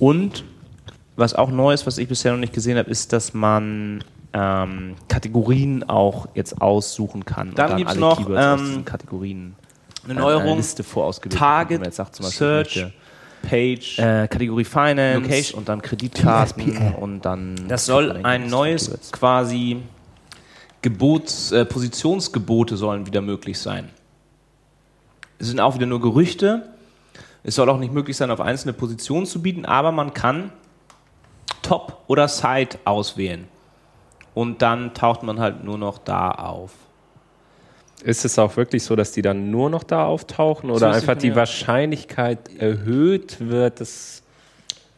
Und 0.00 0.42
was 1.16 1.34
auch 1.34 1.50
neu 1.50 1.72
ist, 1.72 1.86
was 1.86 1.98
ich 1.98 2.08
bisher 2.08 2.32
noch 2.32 2.40
nicht 2.40 2.52
gesehen 2.52 2.76
habe, 2.78 2.90
ist, 2.90 3.12
dass 3.12 3.34
man 3.34 4.02
ähm, 4.32 4.96
Kategorien 5.08 5.84
auch 5.88 6.26
jetzt 6.34 6.60
aussuchen 6.60 7.24
kann. 7.24 7.50
und 7.50 7.58
Dann 7.58 7.76
gibt's 7.76 7.92
alle 7.92 8.00
noch, 8.00 8.28
ähm, 8.30 8.84
Kategorien 8.84 9.54
Eine 10.04 10.12
eine 10.14 10.20
Neuerung. 10.22 10.56
Liste 10.56 10.82
vorausgewählt. 10.82 11.38
Target, 11.38 11.84
jetzt 11.84 11.96
sagt, 11.96 12.16
zum 12.16 12.24
Beispiel, 12.24 12.46
Search, 12.46 12.76
möchte, 12.76 12.92
Page. 13.42 13.98
äh, 13.98 14.28
Kategorie 14.28 14.64
Finance 14.64 15.20
Location. 15.20 15.58
und 15.58 15.68
dann 15.68 15.82
Kreditkarten 15.82 16.72
TSPL. 16.72 16.94
und 17.00 17.20
dann. 17.24 17.56
Das 17.68 17.86
soll 17.86 18.20
ein 18.22 18.48
neues 18.48 18.86
Keywords. 18.86 19.12
quasi 19.12 19.76
Gebots, 20.82 21.52
äh, 21.52 21.64
Positionsgebote 21.66 22.76
sollen 22.76 23.04
wieder 23.06 23.20
möglich 23.20 23.58
sein. 23.58 23.90
Es 25.38 25.48
sind 25.48 25.60
auch 25.60 25.74
wieder 25.74 25.86
nur 25.86 26.00
Gerüchte. 26.00 26.68
Es 27.42 27.54
soll 27.54 27.68
auch 27.70 27.78
nicht 27.78 27.92
möglich 27.92 28.16
sein, 28.16 28.30
auf 28.30 28.40
einzelne 28.40 28.72
Positionen 28.72 29.26
zu 29.26 29.40
bieten, 29.42 29.64
aber 29.64 29.92
man 29.92 30.12
kann 30.12 30.52
Top 31.62 32.04
oder 32.06 32.28
Side 32.28 32.78
auswählen. 32.84 33.48
Und 34.34 34.62
dann 34.62 34.94
taucht 34.94 35.22
man 35.22 35.40
halt 35.40 35.64
nur 35.64 35.78
noch 35.78 35.98
da 35.98 36.30
auf. 36.30 36.72
Ist 38.02 38.24
es 38.24 38.38
auch 38.38 38.56
wirklich 38.56 38.82
so, 38.82 38.96
dass 38.96 39.12
die 39.12 39.22
dann 39.22 39.50
nur 39.50 39.68
noch 39.68 39.82
da 39.82 40.06
auftauchen 40.06 40.70
oder 40.70 40.78
So 40.78 40.86
einfach 40.86 41.16
es 41.16 41.22
die 41.22 41.36
Wahrscheinlichkeit 41.36 42.56
erhöht 42.56 43.36
wird, 43.40 43.80
dass 43.80 44.22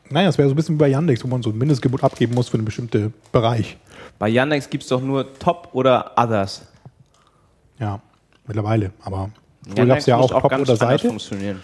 Naja, 0.08 0.26
das 0.26 0.38
wäre 0.38 0.48
so 0.48 0.54
ein 0.54 0.56
bisschen 0.56 0.76
wie 0.76 0.80
bei 0.80 0.88
Yandex, 0.88 1.24
wo 1.24 1.28
man 1.28 1.42
so 1.42 1.50
ein 1.50 1.58
Mindestgebot 1.58 2.04
abgeben 2.04 2.34
muss 2.34 2.48
für 2.48 2.58
einen 2.58 2.64
bestimmten 2.64 3.12
Bereich. 3.32 3.76
Bei 4.18 4.28
Yandex 4.28 4.70
gibt 4.70 4.84
es 4.84 4.88
doch 4.88 5.00
nur 5.00 5.34
Top 5.38 5.70
oder 5.72 6.12
Others. 6.16 6.62
Ja, 7.80 8.00
mittlerweile. 8.46 8.92
Aber 9.02 9.30
früher 9.64 9.74
gab 9.74 9.78
Yandex 9.78 10.02
es 10.02 10.06
ja 10.06 10.16
muss 10.18 10.32
auch 10.32 10.42
Top 10.42 10.50
ganz 10.50 10.68
oder 10.68 10.76
Seite. 10.76 11.08
funktionieren. 11.08 11.60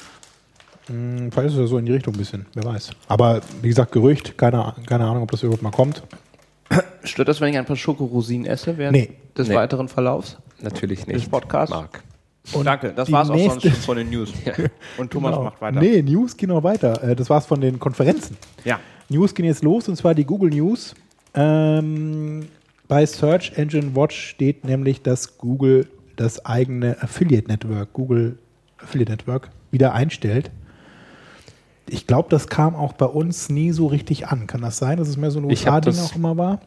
Hm, 0.88 1.30
Vielleicht 1.32 1.48
ist 1.48 1.54
es 1.54 1.60
ja 1.60 1.66
so 1.66 1.78
in 1.78 1.86
die 1.86 1.92
Richtung 1.92 2.14
ein 2.14 2.18
bisschen, 2.18 2.46
wer 2.54 2.64
weiß. 2.64 2.90
Aber 3.08 3.40
wie 3.62 3.68
gesagt, 3.68 3.92
Gerücht, 3.92 4.36
keine, 4.38 4.74
keine 4.86 5.04
Ahnung, 5.06 5.22
ob 5.22 5.30
das 5.30 5.42
überhaupt 5.42 5.62
mal 5.62 5.70
kommt. 5.70 6.02
Stört 7.04 7.28
das, 7.28 7.40
wenn 7.40 7.50
ich 7.52 7.58
ein 7.58 7.64
paar 7.64 7.76
Schokorosinen 7.76 8.46
esse 8.46 8.76
während 8.76 8.96
Nee. 8.96 9.10
des 9.36 9.48
Nee. 9.48 9.54
weiteren 9.54 9.88
Verlaufs? 9.88 10.36
natürlich 10.60 11.06
nicht. 11.06 11.20
Des 11.20 11.28
Podcasts? 11.28 11.70
Marc. 11.74 12.02
Und 12.52 12.64
Danke, 12.64 12.92
das 12.96 13.06
die 13.06 13.12
war's 13.12 13.30
auch 13.30 13.38
sonst 13.38 13.62
schon 13.62 13.72
von 13.72 13.96
den 13.96 14.10
News. 14.10 14.32
Und 14.98 15.10
Thomas 15.10 15.32
Genau. 15.32 15.44
macht 15.44 15.60
weiter. 15.60 15.78
Nee, 15.80 16.02
News 16.02 16.36
gehen 16.36 16.48
noch 16.48 16.62
weiter. 16.64 17.02
Äh, 17.04 17.14
Das 17.14 17.30
war's 17.30 17.46
von 17.46 17.60
den 17.60 17.78
Konferenzen. 17.78 18.36
Ja. 18.64 18.80
News 19.08 19.34
gehen 19.34 19.44
jetzt 19.46 19.62
los 19.62 19.88
und 19.88 19.96
zwar 19.96 20.14
die 20.14 20.24
Google 20.24 20.50
News. 20.50 20.94
Ähm, 21.34 22.48
bei 22.88 23.04
Search 23.06 23.52
Engine 23.56 23.94
Watch 23.94 24.16
steht 24.30 24.64
nämlich, 24.64 25.02
dass 25.02 25.38
Google 25.38 25.86
das 26.16 26.44
eigene 26.44 26.96
Affiliate 27.02 27.46
Network, 27.48 27.92
Google 27.92 28.38
Affiliate 28.82 29.12
Network, 29.12 29.50
wieder 29.70 29.92
einstellt. 29.94 30.50
Ich 31.90 32.06
glaube, 32.06 32.28
das 32.30 32.48
kam 32.48 32.74
auch 32.76 32.92
bei 32.92 33.06
uns 33.06 33.48
nie 33.48 33.72
so 33.72 33.86
richtig 33.86 34.28
an. 34.28 34.46
Kann 34.46 34.60
das 34.62 34.78
sein, 34.78 34.98
dass 34.98 35.08
es 35.08 35.16
mehr 35.16 35.30
so 35.30 35.38
ein 35.40 35.44
USA-Ding 35.46 35.98
auch 35.98 36.14
immer 36.14 36.36
war? 36.36 36.60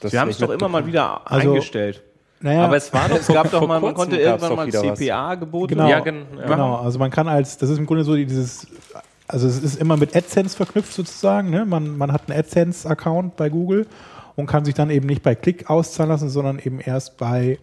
Das 0.00 0.12
Wir 0.12 0.20
haben 0.20 0.30
es 0.30 0.38
doch 0.38 0.50
immer 0.50 0.68
mal 0.68 0.86
wieder 0.86 1.30
Also- 1.30 1.50
eingestellt. 1.50 2.02
Naja, 2.38 2.64
Aber 2.66 2.76
es 2.76 2.92
war 2.92 3.08
doch 3.08 3.16
Es 3.16 3.28
gab 3.28 3.50
doch 3.50 3.66
mal, 3.66 3.80
man 3.80 3.94
konnte 3.94 4.16
irgendwann 4.18 4.54
mal 4.56 4.66
wieder 4.66 4.82
was. 4.84 4.98
CPA-Gebote 4.98 5.74
Genau. 5.74 5.88
Ja, 5.88 6.00
gen- 6.00 6.26
ja. 6.38 6.46
Genau, 6.46 6.76
also 6.76 6.98
man 6.98 7.10
kann 7.10 7.28
als, 7.28 7.56
das 7.56 7.70
ist 7.70 7.78
im 7.78 7.86
Grunde 7.86 8.04
so 8.04 8.14
dieses, 8.14 8.66
also 9.26 9.48
es 9.48 9.62
ist 9.62 9.80
immer 9.80 9.96
mit 9.96 10.14
AdSense 10.14 10.54
verknüpft 10.54 10.92
sozusagen. 10.92 11.48
Ne? 11.48 11.64
Man, 11.64 11.96
man 11.96 12.12
hat 12.12 12.28
einen 12.28 12.38
AdSense-Account 12.38 13.36
bei 13.36 13.48
Google 13.48 13.86
und 14.36 14.44
kann 14.46 14.66
sich 14.66 14.74
dann 14.74 14.90
eben 14.90 15.06
nicht 15.06 15.22
bei 15.22 15.34
Klick 15.34 15.70
auszahlen 15.70 16.10
lassen, 16.10 16.28
sondern 16.28 16.58
eben 16.58 16.78
erst 16.78 17.16
bei 17.16 17.58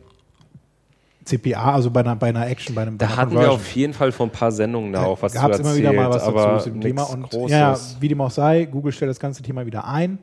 CPA, 1.25 1.73
also 1.73 1.89
bei 1.89 2.01
einer, 2.01 2.15
bei 2.15 2.29
einer 2.29 2.47
Action, 2.47 2.75
bei 2.75 2.81
einem 2.81 2.97
Da 2.97 3.15
hatten 3.15 3.39
wir 3.39 3.51
auf 3.51 3.75
jeden 3.75 3.93
Fall 3.93 4.11
vor 4.11 4.27
ein 4.27 4.31
paar 4.31 4.51
Sendungen 4.51 4.93
da 4.93 5.03
auch 5.03 5.21
was 5.21 5.33
Gab 5.33 5.51
es 5.51 5.57
zu 5.57 5.61
immer 5.61 5.69
erzählt, 5.69 5.91
wieder 5.91 6.01
mal 6.01 6.09
was 6.09 6.23
aber 6.23 6.45
dazu 6.45 6.63
zu 6.65 6.69
dem 6.71 6.81
Thema. 6.81 7.03
Und 7.03 7.29
Großes. 7.29 7.51
ja, 7.51 7.77
wie 7.99 8.07
dem 8.07 8.21
auch 8.21 8.31
sei, 8.31 8.65
Google 8.65 8.91
stellt 8.91 9.09
das 9.09 9.19
ganze 9.19 9.41
Thema 9.41 9.65
wieder 9.65 9.87
ein. 9.87 10.19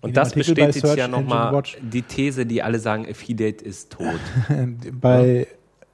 Und 0.00 0.16
das 0.16 0.28
Artikel 0.28 0.54
bestätigt 0.54 0.84
ja 0.84 0.94
Search 0.94 1.00
Engine 1.00 1.22
nochmal 1.22 1.62
die 1.80 2.02
These, 2.02 2.46
die 2.46 2.62
alle 2.62 2.78
sagen, 2.78 3.06
Affiliate 3.08 3.64
ist 3.64 3.90
tot. 3.90 4.20
bei, 5.00 5.46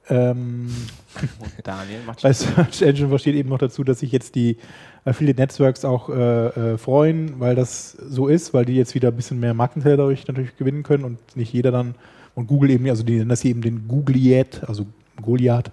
ähm, 0.09 0.67
Daniel, 1.63 1.99
macht 2.05 2.21
bei 2.21 2.33
Search 2.33 2.81
Engine 2.81 3.11
Watch 3.11 3.21
steht 3.21 3.35
eben 3.35 3.49
noch 3.49 3.57
dazu, 3.57 3.83
dass 3.83 3.99
sich 3.99 4.11
jetzt 4.11 4.35
die 4.35 4.57
Affiliate 5.05 5.39
Networks 5.39 5.85
auch 5.85 6.09
äh, 6.09 6.73
äh, 6.73 6.77
freuen, 6.77 7.39
weil 7.39 7.55
das 7.55 7.91
so 7.91 8.27
ist, 8.27 8.53
weil 8.53 8.65
die 8.65 8.75
jetzt 8.75 8.93
wieder 8.93 9.09
ein 9.09 9.15
bisschen 9.15 9.39
mehr 9.39 9.53
Marktanteile 9.53 9.97
dadurch 9.97 10.27
natürlich 10.27 10.57
gewinnen 10.57 10.83
können 10.83 11.03
und 11.03 11.19
nicht 11.35 11.53
jeder 11.53 11.71
dann 11.71 11.95
und 12.35 12.47
Google 12.47 12.69
eben, 12.71 12.87
also 12.89 13.03
die 13.03 13.17
nennen 13.17 13.29
das 13.29 13.41
hier 13.41 13.51
eben 13.51 13.61
den 13.61 13.87
Googliad, 13.87 14.61
also 14.67 14.85
Goliath. 15.21 15.71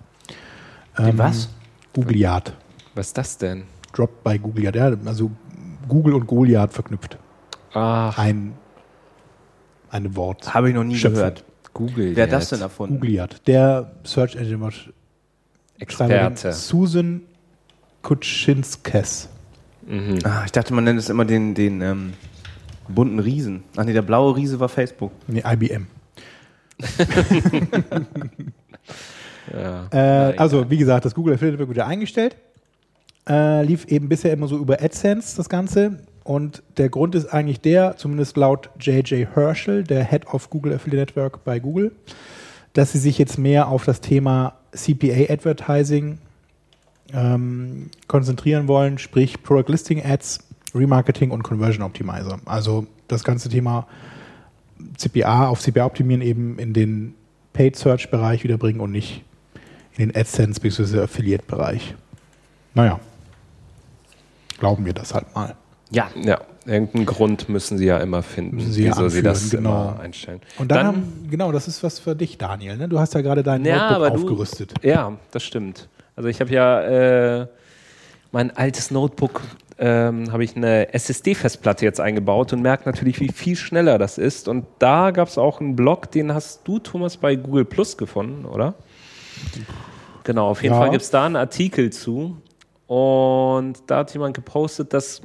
Ähm, 0.99 1.19
was? 1.19 1.49
Googliad. 1.93 2.55
Was 2.95 3.09
ist 3.09 3.19
das 3.19 3.39
denn? 3.39 3.65
Drop 3.93 4.23
bei 4.23 4.39
Googliad. 4.39 4.75
Ja, 4.77 4.93
also 5.05 5.31
Google 5.89 6.15
und 6.15 6.27
Goliath 6.27 6.73
verknüpft. 6.73 7.19
Ach, 7.75 8.17
Ein 8.19 8.55
eine 9.91 10.17
Wort. 10.17 10.55
Habe 10.55 10.71
ich 10.71 10.75
noch 10.75 10.85
nie 10.85 10.95
Schöpfung. 10.97 11.17
gehört. 11.17 11.45
Google. 11.75 12.17
Wer 12.17 12.25
hat 12.25 12.33
das 12.33 12.49
denn 12.51 12.61
erfunden? 12.63 12.95
Googliad. 12.95 13.47
Der 13.47 13.93
Search 14.05 14.37
Engine 14.37 14.61
Watch 14.61 14.91
Experte. 15.79 16.53
Susan 16.53 17.23
Kutschinskes. 18.03 19.29
Ah, 20.25 20.43
ich 20.45 20.53
dachte, 20.53 20.73
man 20.75 20.85
nennt 20.85 20.99
es 20.99 21.09
immer 21.09 21.25
den, 21.25 21.55
den 21.55 21.81
ähm, 21.81 22.13
bunten 22.89 23.19
Riesen. 23.19 23.65
Ach 23.77 23.85
nee, 23.85 23.93
der 23.93 24.03
blaue 24.03 24.37
Riese 24.37 24.61
war 24.61 24.69
Facebook. 24.69 25.13
Nee, 25.27 25.43
IBM. 25.45 25.87
Ja. 29.53 29.89
Äh, 29.91 30.37
also, 30.37 30.71
wie 30.71 30.79
gesagt, 30.79 31.05
das 31.05 31.15
Google 31.15 31.35
Affiliate 31.35 31.59
wird 31.59 31.71
wieder 31.71 31.87
eingestellt. 31.87 32.37
Äh, 33.29 33.65
lief 33.65 33.85
eben 33.87 34.09
bisher 34.09 34.33
immer 34.33 34.49
so 34.49 34.59
über 34.59 34.83
AdSense 34.83 35.37
das 35.37 35.49
Ganze. 35.49 35.99
Und 36.25 36.63
der 36.77 36.89
Grund 36.89 37.15
ist 37.15 37.27
eigentlich 37.27 37.61
der, 37.61 37.97
zumindest 37.97 38.37
laut 38.37 38.71
JJ 38.81 39.27
Herschel, 39.35 39.85
der 39.85 40.05
Head 40.05 40.27
of 40.29 40.51
Google 40.51 40.75
Affiliate 40.75 41.13
Network 41.13 41.45
bei 41.45 41.59
Google, 41.59 41.93
dass 42.75 42.93
sie 42.93 42.99
sich 42.99 43.19
jetzt 43.19 43.39
mehr 43.39 43.69
auf 43.69 43.85
das 43.85 44.01
Thema 44.01 44.55
CPA 44.73 45.33
Advertising 45.33 46.19
ähm, 47.13 47.91
konzentrieren 48.07 48.69
wollen, 48.69 48.99
sprich 48.99 49.43
Product 49.43 49.69
Listing 49.69 50.05
Ads, 50.05 50.39
Remarketing 50.75 51.31
und 51.33 51.43
Conversion 51.43 51.83
Optimizer. 51.83 52.39
Also 52.47 52.87
das 53.09 53.25
ganze 53.25 53.49
Thema 53.49 53.87
CPA 54.97 55.49
auf 55.49 55.61
CPA 55.61 55.87
optimieren 55.87 56.23
eben 56.23 56.59
in 56.59 56.73
den 56.73 57.15
Paid 57.53 57.77
Search 57.77 58.11
Bereich 58.11 58.45
wiederbringen 58.45 58.81
und 58.81 58.93
nicht 58.93 59.23
in 59.97 60.09
den 60.09 60.17
AdSense 60.17 60.61
bzw. 60.61 61.01
Affiliate 61.01 61.45
Bereich. 61.47 61.95
Naja, 62.75 62.99
glauben 64.59 64.85
wir 64.87 64.93
das 64.95 65.15
halt 65.15 65.35
mal. 65.35 65.55
Ja. 65.91 66.09
ja, 66.15 66.41
irgendeinen 66.65 67.05
Grund 67.05 67.51
müssen 67.51 67.77
sie 67.77 67.85
ja 67.85 67.99
immer 67.99 68.23
finden, 68.23 68.57
Müssen 68.57 68.73
sie 68.73 68.85
ja 68.85 68.93
wieso 68.93 69.09
sie 69.11 69.23
das 69.23 69.51
genau. 69.51 69.71
immer 69.91 70.01
einstellen. 70.01 70.41
Und 70.59 70.71
dann, 70.71 70.79
Dann- 70.79 70.87
haben, 70.87 71.29
genau, 71.31 71.53
das 71.53 71.69
ist 71.69 71.83
was 71.83 71.99
für 71.99 72.17
dich, 72.17 72.39
Daniel. 72.39 72.79
Ne? 72.79 72.89
Du 72.89 72.99
hast 72.99 73.13
ja 73.13 73.21
gerade 73.21 73.43
dein 73.43 73.65
Ja, 73.65 73.77
Notebook 73.91 73.97
aber 73.97 74.11
du- 74.11 74.23
aufgerüstet. 74.23 74.73
Ja, 74.83 75.13
das 75.33 75.43
stimmt. 75.43 75.89
Also 76.17 76.29
ich 76.31 76.41
habe 76.41 76.51
ja 76.51 77.41
äh, 77.43 77.47
mein 78.33 78.57
altes 78.57 78.91
Notebook, 78.91 79.43
ähm, 79.85 80.31
habe 80.31 80.45
ich 80.45 80.55
eine 80.55 80.95
SSD-Festplatte 80.95 81.85
jetzt 81.85 81.99
eingebaut 81.99 82.53
und 82.53 82.63
merke 82.63 82.89
natürlich, 82.89 83.19
wie 83.19 83.33
viel 83.33 83.57
schneller 83.57 83.99
das 83.99 84.17
ist. 84.17 84.47
Und 84.47 84.65
da 84.79 85.11
gab 85.11 85.27
es 85.27 85.39
auch 85.39 85.61
einen 85.61 85.75
Blog, 85.75 86.09
den 86.13 86.33
hast 86.33 86.61
du, 86.69 86.79
Thomas, 86.79 87.17
bei 87.17 87.35
Google 87.35 87.65
Plus 87.65 87.97
gefunden, 87.97 88.45
oder? 88.45 88.75
Genau, 90.23 90.49
auf 90.51 90.63
jeden 90.63 90.75
Ja. 90.75 90.81
Fall 90.81 90.91
gibt 90.91 91.03
es 91.03 91.11
da 91.11 91.27
einen 91.27 91.35
Artikel 91.35 91.91
zu. 91.91 92.37
Und 92.87 93.79
da 93.89 93.99
hat 93.99 94.13
jemand 94.15 94.35
gepostet, 94.37 94.95
dass 94.95 95.21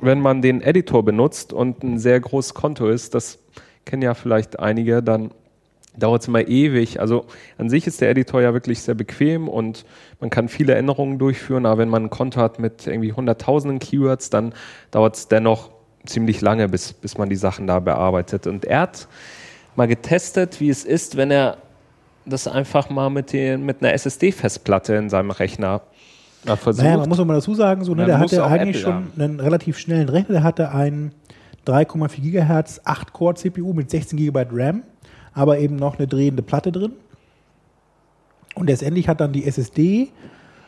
wenn 0.00 0.20
man 0.20 0.42
den 0.42 0.60
Editor 0.62 1.04
benutzt 1.04 1.52
und 1.52 1.82
ein 1.82 1.98
sehr 1.98 2.20
großes 2.20 2.54
Konto 2.54 2.86
ist, 2.86 3.16
das 3.16 3.40
kennen 3.84 4.02
ja 4.02 4.14
vielleicht 4.14 4.60
einige, 4.60 5.02
dann 5.02 5.32
dauert 5.98 6.22
es 6.22 6.28
immer 6.28 6.46
ewig. 6.46 7.00
Also 7.00 7.26
an 7.58 7.68
sich 7.68 7.86
ist 7.86 8.00
der 8.00 8.10
Editor 8.10 8.42
ja 8.42 8.52
wirklich 8.52 8.82
sehr 8.82 8.94
bequem 8.94 9.48
und 9.48 9.84
man 10.20 10.30
kann 10.30 10.48
viele 10.48 10.74
Änderungen 10.74 11.18
durchführen, 11.18 11.66
aber 11.66 11.78
wenn 11.78 11.88
man 11.88 12.04
ein 12.04 12.10
Konto 12.10 12.40
hat 12.40 12.58
mit 12.58 12.86
irgendwie 12.86 13.12
hunderttausenden 13.12 13.78
Keywords, 13.78 14.30
dann 14.30 14.52
dauert 14.90 15.16
es 15.16 15.28
dennoch 15.28 15.70
ziemlich 16.06 16.40
lange, 16.40 16.68
bis, 16.68 16.92
bis 16.92 17.18
man 17.18 17.28
die 17.28 17.36
Sachen 17.36 17.66
da 17.66 17.80
bearbeitet. 17.80 18.46
Und 18.46 18.64
er 18.64 18.80
hat 18.80 19.08
mal 19.74 19.86
getestet, 19.86 20.60
wie 20.60 20.70
es 20.70 20.84
ist, 20.84 21.16
wenn 21.16 21.30
er 21.30 21.58
das 22.24 22.48
einfach 22.48 22.90
mal 22.90 23.10
mit, 23.10 23.32
den, 23.32 23.64
mit 23.64 23.82
einer 23.82 23.92
SSD-Festplatte 23.92 24.94
in 24.94 25.08
seinem 25.08 25.30
Rechner 25.30 25.82
mal 26.44 26.56
versucht. 26.56 26.84
Naja, 26.84 26.98
man 26.98 27.08
muss 27.08 27.20
auch 27.20 27.24
mal 27.24 27.34
dazu 27.34 27.54
sagen, 27.54 27.84
so, 27.84 27.94
ne, 27.94 28.06
der 28.06 28.18
hatte 28.18 28.44
eigentlich 28.44 28.82
Apple 28.84 29.04
schon 29.14 29.22
einen 29.22 29.40
relativ 29.40 29.78
schnellen 29.78 30.08
Rechner. 30.08 30.34
Der 30.34 30.42
hatte 30.42 30.70
einen 30.72 31.12
3,4 31.66 32.20
Gigahertz 32.20 32.80
8-Core-CPU 32.84 33.72
mit 33.72 33.90
16 33.90 34.18
GB 34.18 34.46
RAM, 34.52 34.82
aber 35.36 35.58
eben 35.58 35.76
noch 35.76 35.98
eine 35.98 36.08
drehende 36.08 36.42
Platte 36.42 36.72
drin. 36.72 36.92
Und 38.54 38.68
letztendlich 38.68 39.06
hat 39.06 39.20
dann 39.20 39.32
die 39.32 39.46
SSD 39.46 40.08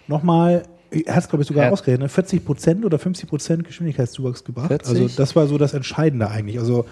nochmal, 0.07 0.65
es 0.91 1.29
glaube 1.29 1.43
ich 1.43 1.49
sogar 1.49 1.65
Ja. 1.67 1.71
ausgerechnet, 1.73 2.03
ne, 2.03 2.09
40 2.11 2.45
Prozent 2.45 2.85
oder 2.85 2.99
50 2.99 3.29
Prozent 3.31 3.65
Geschwindigkeitszuwachs 3.65 4.45
gebracht. 4.45 4.69
40? 4.69 4.89
Also 5.03 5.17
das 5.17 5.35
war 5.35 5.47
so 5.47 5.57
das 5.57 5.73
Entscheidende 5.73 6.29
eigentlich. 6.31 6.59
Also 6.59 6.85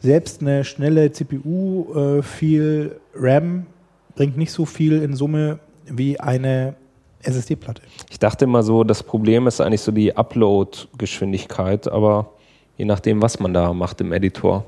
selbst 0.00 0.40
eine 0.40 0.64
schnelle 0.64 1.12
CPU, 1.12 1.92
äh, 1.94 2.22
viel 2.22 2.98
RAM 3.14 3.66
bringt 4.16 4.38
nicht 4.38 4.50
so 4.52 4.64
viel 4.64 5.02
in 5.02 5.14
Summe 5.14 5.58
wie 5.86 6.18
eine 6.18 6.76
SSD-Platte. 7.22 7.82
Ich 8.08 8.18
dachte 8.18 8.46
immer 8.46 8.62
so, 8.62 8.84
das 8.84 9.02
Problem 9.02 9.46
ist 9.46 9.60
eigentlich 9.60 9.82
so 9.82 9.92
die 9.92 10.16
Upload-Geschwindigkeit, 10.16 11.88
aber 11.88 12.30
je 12.78 12.86
nachdem, 12.86 13.20
was 13.20 13.38
man 13.38 13.52
da 13.52 13.74
macht 13.74 14.00
im 14.00 14.12
Editor. 14.12 14.64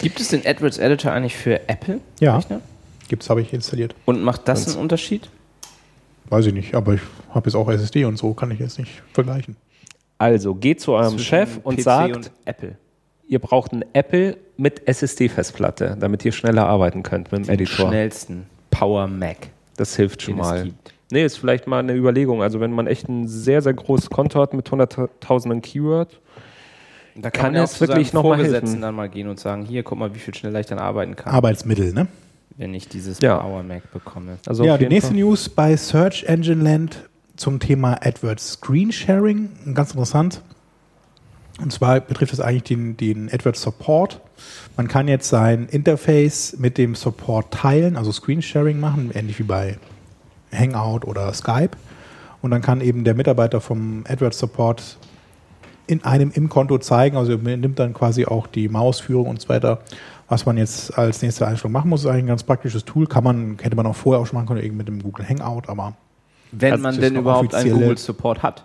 Gibt 0.00 0.20
es 0.20 0.28
den 0.28 0.44
AdWords 0.46 0.78
Editor 0.78 1.12
eigentlich 1.12 1.36
für 1.36 1.68
Apple? 1.68 2.00
Ja. 2.20 2.36
Rechner? 2.36 2.60
Gibt's, 3.08 3.28
habe 3.30 3.42
ich 3.42 3.52
installiert. 3.52 3.94
Und 4.04 4.22
macht 4.22 4.48
das 4.48 4.68
einen 4.68 4.78
Unterschied? 4.78 5.28
Weiß 6.28 6.46
ich 6.46 6.54
nicht, 6.54 6.74
aber 6.74 6.94
ich 6.94 7.00
habe 7.30 7.48
jetzt 7.48 7.54
auch 7.56 7.68
SSD 7.70 8.04
und 8.04 8.16
so, 8.16 8.32
kann 8.32 8.50
ich 8.50 8.58
jetzt 8.58 8.78
nicht 8.78 9.02
vergleichen. 9.12 9.56
Also 10.18 10.54
geht 10.54 10.80
zu 10.80 10.92
eurem 10.92 11.14
Zwischen 11.14 11.24
Chef 11.24 11.58
und 11.62 11.76
PC 11.76 11.82
sagt, 11.82 12.16
und 12.16 12.30
Apple. 12.44 12.76
ihr 13.28 13.38
braucht 13.38 13.72
ein 13.72 13.84
Apple 13.92 14.36
mit 14.56 14.86
SSD-Festplatte, 14.88 15.96
damit 16.00 16.24
ihr 16.24 16.32
schneller 16.32 16.66
arbeiten 16.66 17.02
könnt 17.02 17.32
mit 17.32 17.40
dem 17.42 17.44
Den 17.46 17.54
Editor. 17.54 17.88
schnellsten 17.88 18.46
Power 18.70 19.06
Mac, 19.08 19.36
Das 19.76 19.96
hilft 19.96 20.22
schon 20.22 20.34
den 20.36 20.40
es 20.42 20.46
mal. 20.48 20.64
gibt. 20.64 20.92
Nee, 21.10 21.24
ist 21.24 21.36
vielleicht 21.36 21.66
mal 21.66 21.80
eine 21.80 21.92
Überlegung. 21.94 22.40
Also 22.42 22.60
wenn 22.60 22.72
man 22.72 22.86
echt 22.86 23.08
ein 23.08 23.28
sehr, 23.28 23.60
sehr 23.60 23.74
großes 23.74 24.08
Konto 24.08 24.40
hat 24.40 24.54
mit 24.54 24.70
hunderttausenden 24.70 25.60
Keyword, 25.60 26.18
Da 27.14 27.30
Kann 27.30 27.46
man 27.46 27.54
ja 27.56 27.64
es 27.64 27.80
wirklich 27.80 28.08
seinem 28.10 28.14
noch 28.22 28.22
mal 28.30 28.36
Vorgesetzten 28.36 28.66
helfen? 28.68 28.80
dann 28.82 28.94
mal 28.94 29.08
gehen 29.08 29.28
und 29.28 29.38
sagen, 29.38 29.64
hier, 29.64 29.82
guck 29.82 29.98
mal, 29.98 30.14
wie 30.14 30.18
viel 30.18 30.34
schneller 30.34 30.60
ich 30.60 30.66
dann 30.66 30.78
arbeiten 30.78 31.14
kann, 31.16 31.32
Arbeitsmittel, 31.34 31.92
ne? 31.92 32.06
wenn 32.56 32.74
ich 32.74 32.88
dieses 32.88 33.20
Ja. 33.20 33.38
Power 33.38 33.62
Mac 33.62 33.90
bekomme. 33.92 34.38
also 34.46 34.64
ja, 34.64 34.76
die 34.78 34.86
nächste 34.86 35.08
Fall. 35.12 35.20
News 35.20 35.48
bei 35.48 35.76
Search 35.76 36.24
Engine 36.24 36.62
Land 36.62 37.08
zum 37.36 37.60
Thema 37.60 37.94
AdWords 38.02 38.52
Screen 38.54 38.92
Sharing. 38.92 39.48
Ganz 39.74 39.90
interessant. 39.92 40.42
Und 41.60 41.72
zwar 41.72 42.00
betrifft 42.00 42.32
es 42.32 42.40
eigentlich 42.40 42.62
den, 42.64 42.96
den 42.96 43.30
AdWords 43.32 43.60
Support. 43.62 44.20
Man 44.76 44.88
kann 44.88 45.06
jetzt 45.08 45.28
sein 45.28 45.66
Interface 45.70 46.56
mit 46.58 46.78
dem 46.78 46.94
Support 46.94 47.52
teilen, 47.52 47.96
also 47.96 48.10
Screen 48.12 48.42
Sharing 48.42 48.80
machen, 48.80 49.10
ähnlich 49.14 49.38
wie 49.38 49.44
bei 49.44 49.78
Hangout 50.52 51.06
oder 51.06 51.32
Skype. 51.32 51.70
Und 52.40 52.50
dann 52.50 52.62
kann 52.62 52.80
eben 52.80 53.04
der 53.04 53.14
Mitarbeiter 53.14 53.60
vom 53.60 54.04
AdWords 54.08 54.38
Support 54.38 54.98
in 55.86 56.04
einem 56.04 56.30
im 56.32 56.48
Konto 56.48 56.78
zeigen, 56.78 57.16
also 57.16 57.32
nimmt 57.34 57.78
dann 57.78 57.92
quasi 57.94 58.24
auch 58.26 58.46
die 58.46 58.68
Mausführung 58.68 59.26
und 59.26 59.40
so 59.40 59.48
weiter, 59.48 59.80
was 60.28 60.46
man 60.46 60.56
jetzt 60.56 60.96
als 60.96 61.22
nächste 61.22 61.46
Einstellung 61.46 61.72
machen 61.72 61.90
muss. 61.90 62.02
Ist 62.02 62.06
eigentlich 62.06 62.24
ein 62.24 62.28
ganz 62.28 62.42
praktisches 62.44 62.84
Tool. 62.84 63.06
Kann 63.06 63.24
man, 63.24 63.58
hätte 63.60 63.76
man 63.76 63.86
auch 63.86 63.96
vorher 63.96 64.20
auch 64.22 64.26
schon 64.26 64.36
machen 64.36 64.46
können, 64.46 64.60
irgendwie 64.60 64.78
mit 64.78 64.88
dem 64.88 65.02
Google 65.02 65.28
Hangout, 65.28 65.68
aber 65.68 65.94
Wenn 66.52 66.72
Also 66.72 66.82
man 66.82 67.00
denn 67.00 67.16
überhaupt 67.16 67.54
einen 67.54 67.72
Google 67.72 67.98
Support 67.98 68.42
hat. 68.42 68.64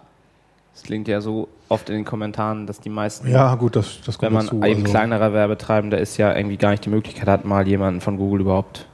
Das 0.73 0.83
klingt 0.83 1.07
ja 1.07 1.21
so 1.21 1.47
oft 1.69 1.89
in 1.89 1.95
den 1.95 2.05
Kommentaren, 2.05 2.67
dass 2.67 2.79
die 2.79 2.89
meisten, 2.89 3.27
ja, 3.29 3.55
gut, 3.55 3.75
das, 3.75 3.99
das 4.05 4.21
wenn 4.21 4.29
kommt 4.29 4.33
man 4.33 4.45
dazu. 4.45 4.55
eben 4.57 4.81
also- 4.81 4.91
kleinerer 4.91 5.33
Werbetreibender 5.33 5.97
ist, 5.97 6.17
ja 6.17 6.35
irgendwie 6.35 6.57
gar 6.57 6.69
nicht 6.69 6.85
die 6.85 6.89
Möglichkeit 6.89 7.27
hat, 7.27 7.45
mal 7.45 7.67
jemanden 7.67 7.99
von 7.99 8.17
Google 8.17 8.41
überhaupt 8.41 8.85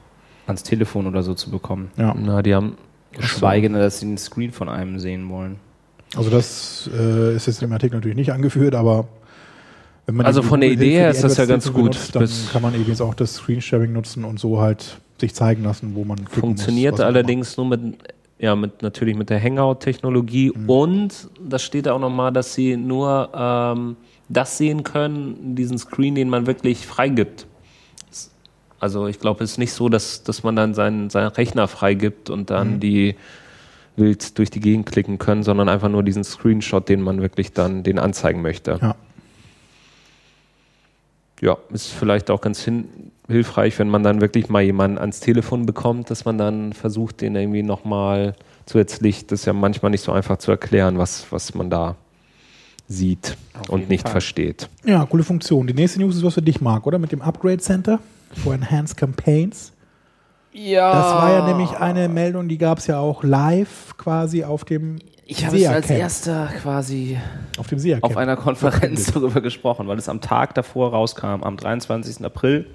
ans 0.47 0.63
Telefon 0.63 1.07
oder 1.07 1.23
so 1.23 1.33
zu 1.33 1.51
bekommen. 1.51 1.91
Ja. 1.97 2.15
Na, 2.17 2.41
die 2.41 2.55
haben 2.55 2.77
Geschweige 3.11 3.69
denn, 3.69 3.77
dass 3.77 3.99
sie 3.99 4.07
einen 4.07 4.17
Screen 4.17 4.51
von 4.51 4.69
einem 4.69 4.99
sehen 4.99 5.29
wollen. 5.29 5.57
Also 6.15 6.29
das 6.29 6.89
äh, 6.97 7.35
ist 7.35 7.47
jetzt 7.47 7.61
im 7.63 7.71
Artikel 7.71 7.95
natürlich 7.95 8.17
nicht 8.17 8.31
angeführt, 8.31 8.75
aber 8.75 9.07
wenn 10.05 10.15
man 10.15 10.25
Also 10.25 10.43
von 10.43 10.61
der 10.61 10.71
Idee 10.71 10.91
her 10.91 11.09
ist 11.09 11.23
das 11.23 11.37
ja 11.37 11.45
ganz 11.45 11.65
gut. 11.67 11.75
benutzt, 11.91 12.15
dann 12.15 12.29
kann 12.51 12.61
man 12.61 12.75
eben 12.75 12.85
jetzt 12.87 13.01
auch 13.01 13.13
das 13.13 13.35
Screensharing 13.35 13.93
nutzen 13.93 14.23
und 14.25 14.39
so 14.39 14.59
halt 14.59 14.97
sich 15.19 15.33
zeigen 15.33 15.63
lassen, 15.63 15.95
wo 15.95 16.03
man 16.03 16.17
klicken 16.17 16.41
Funktioniert 16.41 16.93
muss, 16.93 16.99
allerdings 17.01 17.55
nur 17.57 17.67
mit, 17.67 17.81
ja, 18.37 18.55
mit 18.55 18.81
natürlich 18.81 19.15
mit 19.15 19.29
der 19.29 19.41
Hangout-Technologie 19.41 20.51
Mhm. 20.53 20.69
und 20.69 21.29
das 21.47 21.63
steht 21.63 21.87
auch 21.87 21.99
nochmal, 21.99 22.31
dass 22.33 22.53
sie 22.53 22.75
nur 22.77 23.29
ähm, 23.33 23.95
das 24.29 24.57
sehen 24.57 24.83
können, 24.83 25.55
diesen 25.55 25.77
Screen, 25.77 26.15
den 26.15 26.29
man 26.29 26.45
wirklich 26.47 26.85
freigibt. 26.85 27.47
Also 28.79 29.07
ich 29.07 29.19
glaube, 29.19 29.43
es 29.45 29.51
ist 29.51 29.57
nicht 29.59 29.71
so, 29.73 29.87
dass, 29.87 30.23
dass 30.23 30.43
man 30.43 30.55
dann 30.57 30.73
seinen, 30.73 31.09
seinen 31.09 31.27
Rechner 31.29 31.67
freigibt 31.69 32.29
und 32.29 32.41
Mhm. 32.41 32.45
dann 32.45 32.79
die 32.81 33.15
wild 33.95 34.37
durch 34.37 34.49
die 34.49 34.59
Gegend 34.59 34.85
klicken 34.85 35.19
können, 35.19 35.43
sondern 35.43 35.69
einfach 35.69 35.89
nur 35.89 36.03
diesen 36.03 36.23
Screenshot, 36.23 36.89
den 36.89 37.01
man 37.01 37.21
wirklich 37.21 37.53
dann 37.53 37.83
den 37.83 37.99
anzeigen 37.99 38.41
möchte. 38.41 38.79
Ja. 38.81 38.95
Ja, 41.41 41.57
ist 41.73 41.87
vielleicht 41.89 42.31
auch 42.31 42.39
ganz 42.39 42.61
hin 42.61 42.87
hilfreich, 43.27 43.77
wenn 43.79 43.89
man 43.89 44.03
dann 44.03 44.21
wirklich 44.21 44.49
mal 44.49 44.61
jemanden 44.61 44.97
ans 44.97 45.19
Telefon 45.19 45.65
bekommt, 45.65 46.09
dass 46.09 46.25
man 46.25 46.37
dann 46.37 46.73
versucht, 46.73 47.21
den 47.21 47.35
irgendwie 47.35 47.63
nochmal 47.63 48.35
zusätzlich, 48.65 49.27
das 49.27 49.41
ist 49.41 49.45
ja 49.45 49.53
manchmal 49.53 49.91
nicht 49.91 50.03
so 50.03 50.11
einfach 50.11 50.37
zu 50.37 50.51
erklären, 50.51 50.97
was, 50.97 51.31
was 51.31 51.53
man 51.53 51.69
da 51.69 51.95
sieht 52.87 53.37
und 53.69 53.79
jeden 53.79 53.89
nicht 53.91 54.03
Fall. 54.03 54.11
versteht. 54.11 54.69
ja, 54.85 55.05
coole 55.05 55.23
Funktion. 55.23 55.67
Die 55.67 55.73
nächste 55.73 55.99
News 55.99 56.15
ist 56.15 56.23
was 56.23 56.33
für 56.33 56.41
dich, 56.41 56.61
Marc, 56.61 56.85
oder? 56.85 56.99
Mit 56.99 57.11
dem 57.11 57.21
Upgrade 57.21 57.59
Center 57.59 57.99
for 58.41 58.53
Enhanced 58.53 58.97
Campaigns. 58.97 59.72
Ja. 60.53 60.93
Das 60.93 61.13
war 61.15 61.33
ja 61.33 61.47
nämlich 61.47 61.71
eine 61.77 62.07
Meldung, 62.07 62.47
die 62.47 62.57
gab 62.57 62.77
es 62.77 62.87
ja 62.87 62.99
auch 62.99 63.23
live 63.23 63.97
quasi 63.97 64.43
auf 64.43 64.65
dem 64.65 64.99
Ich 65.25 65.45
habe 65.45 65.57
es 65.57 65.67
als 65.67 65.89
erster 65.89 66.47
quasi 66.61 67.17
Auf 67.57 67.67
dem 67.67 67.79
auf 68.01 68.17
einer 68.17 68.37
Konferenz 68.37 69.11
darüber 69.11 69.41
gesprochen, 69.41 69.87
weil 69.87 69.97
es 69.97 70.07
am 70.07 70.21
Tag 70.21 70.53
davor 70.53 70.91
rauskam, 70.91 71.43
am 71.43 71.57
23. 71.57 72.23
April, 72.23 72.67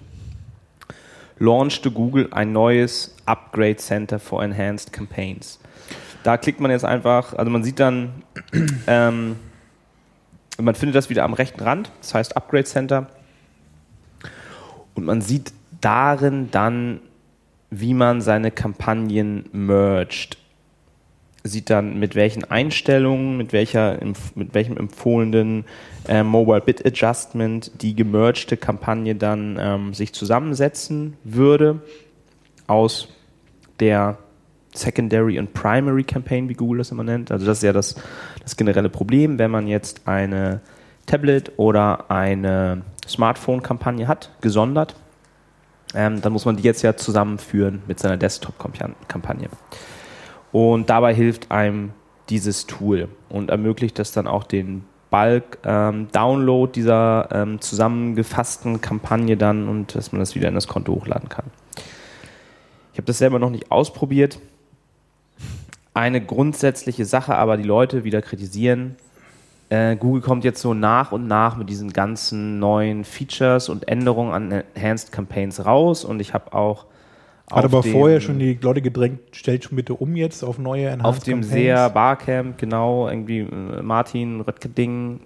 launchte 1.38 1.93
Google 1.93 2.29
ein 2.33 2.53
neues 2.53 3.14
Upgrade 3.27 3.77
Center 3.77 4.19
for 4.19 4.43
Enhanced 4.43 4.93
Campaigns. 4.93 5.61
Da 6.25 6.37
klickt 6.37 6.59
man 6.59 6.73
jetzt 6.73 6.85
einfach, 6.85 7.35
also 7.35 7.51
man 7.51 7.62
sieht 7.62 7.79
dann, 7.79 8.25
ähm, 8.88 9.37
man 10.61 10.75
findet 10.75 10.97
das 10.97 11.11
wieder 11.11 11.23
am 11.23 11.33
rechten 11.33 11.62
Rand, 11.62 11.93
das 12.01 12.12
heißt 12.12 12.37
Upgrade 12.37 12.64
Center. 12.64 13.07
Und 14.95 15.05
man 15.05 15.21
sieht 15.23 15.53
darin 15.81 16.51
dann, 16.51 17.01
wie 17.70 17.94
man 17.94 18.20
seine 18.20 18.50
Kampagnen 18.50 19.48
merged 19.52 20.38
sieht 21.44 21.70
dann 21.70 21.98
mit 21.98 22.14
welchen 22.14 22.44
Einstellungen, 22.44 23.37
mit, 23.37 23.52
welcher, 23.52 23.98
mit 24.35 24.54
welchem 24.54 24.76
empfohlenen 24.76 25.64
äh, 26.07 26.22
Mobile 26.22 26.61
Bit 26.61 26.85
Adjustment 26.85 27.70
die 27.83 27.94
gemergte 27.94 28.57
Kampagne 28.57 29.14
dann 29.14 29.59
ähm, 29.61 29.94
sich 29.94 30.12
zusammensetzen 30.12 31.16
würde 31.24 31.81
aus 32.66 33.09
der 33.81 34.18
Secondary 34.74 35.38
und 35.38 35.54
Primary 35.54 36.04
Campaign, 36.04 36.48
wie 36.48 36.54
Google 36.54 36.78
das 36.78 36.90
immer 36.90 37.04
nennt. 37.04 37.33
Also 37.33 37.46
das 37.46 37.59
ist 37.59 37.62
ja 37.62 37.72
das, 37.72 37.96
das 38.42 38.57
generelle 38.57 38.90
Problem, 38.90 39.38
wenn 39.38 39.50
man 39.50 39.66
jetzt 39.66 40.07
eine 40.07 40.61
Tablet- 41.07 41.52
oder 41.57 42.11
eine 42.11 42.83
Smartphone-Kampagne 43.07 44.07
hat, 44.07 44.31
gesondert, 44.40 44.94
ähm, 45.94 46.20
dann 46.20 46.33
muss 46.33 46.44
man 46.44 46.57
die 46.57 46.62
jetzt 46.62 46.83
ja 46.83 46.96
zusammenführen 46.96 47.83
mit 47.87 47.98
seiner 47.98 48.16
Desktop-Kampagne. 48.16 49.48
Und 50.53 50.90
dabei 50.90 51.14
hilft 51.14 51.51
einem 51.51 51.92
dieses 52.29 52.66
Tool 52.66 53.09
und 53.29 53.51
ermöglicht 53.51 53.98
das 53.98 54.12
dann 54.12 54.27
auch 54.27 54.44
den 54.44 54.85
Bulk-Download 55.11 56.72
dieser 56.72 57.29
ähm, 57.33 57.61
zusammengefassten 57.61 58.81
Kampagne 58.81 59.37
dann 59.37 59.68
und 59.68 59.94
dass 59.94 60.12
man 60.12 60.20
das 60.20 60.35
wieder 60.35 60.48
in 60.48 60.55
das 60.55 60.68
Konto 60.68 60.94
hochladen 60.94 61.29
kann. 61.29 61.46
Ich 62.92 62.98
habe 62.98 63.07
das 63.07 63.18
selber 63.18 63.38
noch 63.38 63.51
nicht 63.51 63.70
ausprobiert. 63.70 64.38
Eine 65.94 66.24
grundsätzliche 66.24 67.05
Sache, 67.05 67.35
aber 67.37 67.57
die 67.57 67.64
Leute 67.64 68.05
wieder 68.05 68.20
kritisieren. 68.22 68.96
Äh, 69.70 69.96
Google 69.96 70.22
kommt 70.22 70.44
jetzt 70.44 70.62
so 70.62 70.72
nach 70.72 71.12
und 71.12 71.26
nach 71.26 71.57
mit 71.57 71.68
diesen 71.68 71.92
ganzen 71.92 72.59
neuen 72.59 73.04
Features 73.04 73.68
und 73.68 73.87
Änderungen 73.87 74.33
an 74.33 74.64
Enhanced 74.74 75.12
Campaigns 75.12 75.64
raus 75.64 76.04
und 76.04 76.20
ich 76.20 76.33
habe 76.33 76.54
auch 76.54 76.87
Hat 77.50 77.64
aber 77.64 77.83
vorher 77.83 78.20
schon 78.20 78.38
die 78.38 78.59
Leute 78.61 78.81
gedrängt, 78.81 79.20
stellt 79.33 79.64
schon 79.64 79.76
bitte 79.76 79.94
um 79.94 80.16
jetzt 80.16 80.42
auf 80.42 80.59
neue 80.59 80.87
Enhanced 80.87 81.04
auf 81.04 81.18
dem 81.20 81.42
Campaigns. 81.42 81.52
SEA 81.52 81.88
Barcamp, 81.88 82.59
genau, 82.59 83.09
irgendwie 83.09 83.40
äh, 83.40 83.83
Martin 83.83 84.40
Röttgeding 84.40 85.20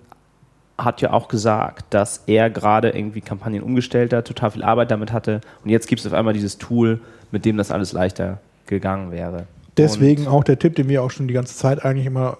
hat 0.76 1.00
ja 1.02 1.12
auch 1.12 1.28
gesagt, 1.28 1.94
dass 1.94 2.24
er 2.26 2.50
gerade 2.50 2.90
irgendwie 2.90 3.20
Kampagnen 3.20 3.62
umgestellt 3.62 4.12
hat, 4.12 4.26
total 4.26 4.50
viel 4.50 4.64
Arbeit 4.64 4.90
damit 4.90 5.12
hatte 5.12 5.40
und 5.62 5.70
jetzt 5.70 5.86
gibt 5.86 6.00
es 6.00 6.06
auf 6.06 6.14
einmal 6.14 6.34
dieses 6.34 6.58
Tool, 6.58 7.00
mit 7.30 7.44
dem 7.44 7.56
das 7.58 7.70
alles 7.70 7.92
leichter 7.92 8.40
gegangen 8.66 9.12
wäre. 9.12 9.46
Deswegen 9.76 10.26
Und 10.26 10.32
auch 10.32 10.44
der 10.44 10.58
Tipp, 10.58 10.74
den 10.74 10.88
wir 10.88 11.02
auch 11.04 11.12
schon 11.12 11.28
die 11.28 11.34
ganze 11.34 11.56
Zeit 11.56 11.84
eigentlich 11.84 12.06
immer 12.06 12.38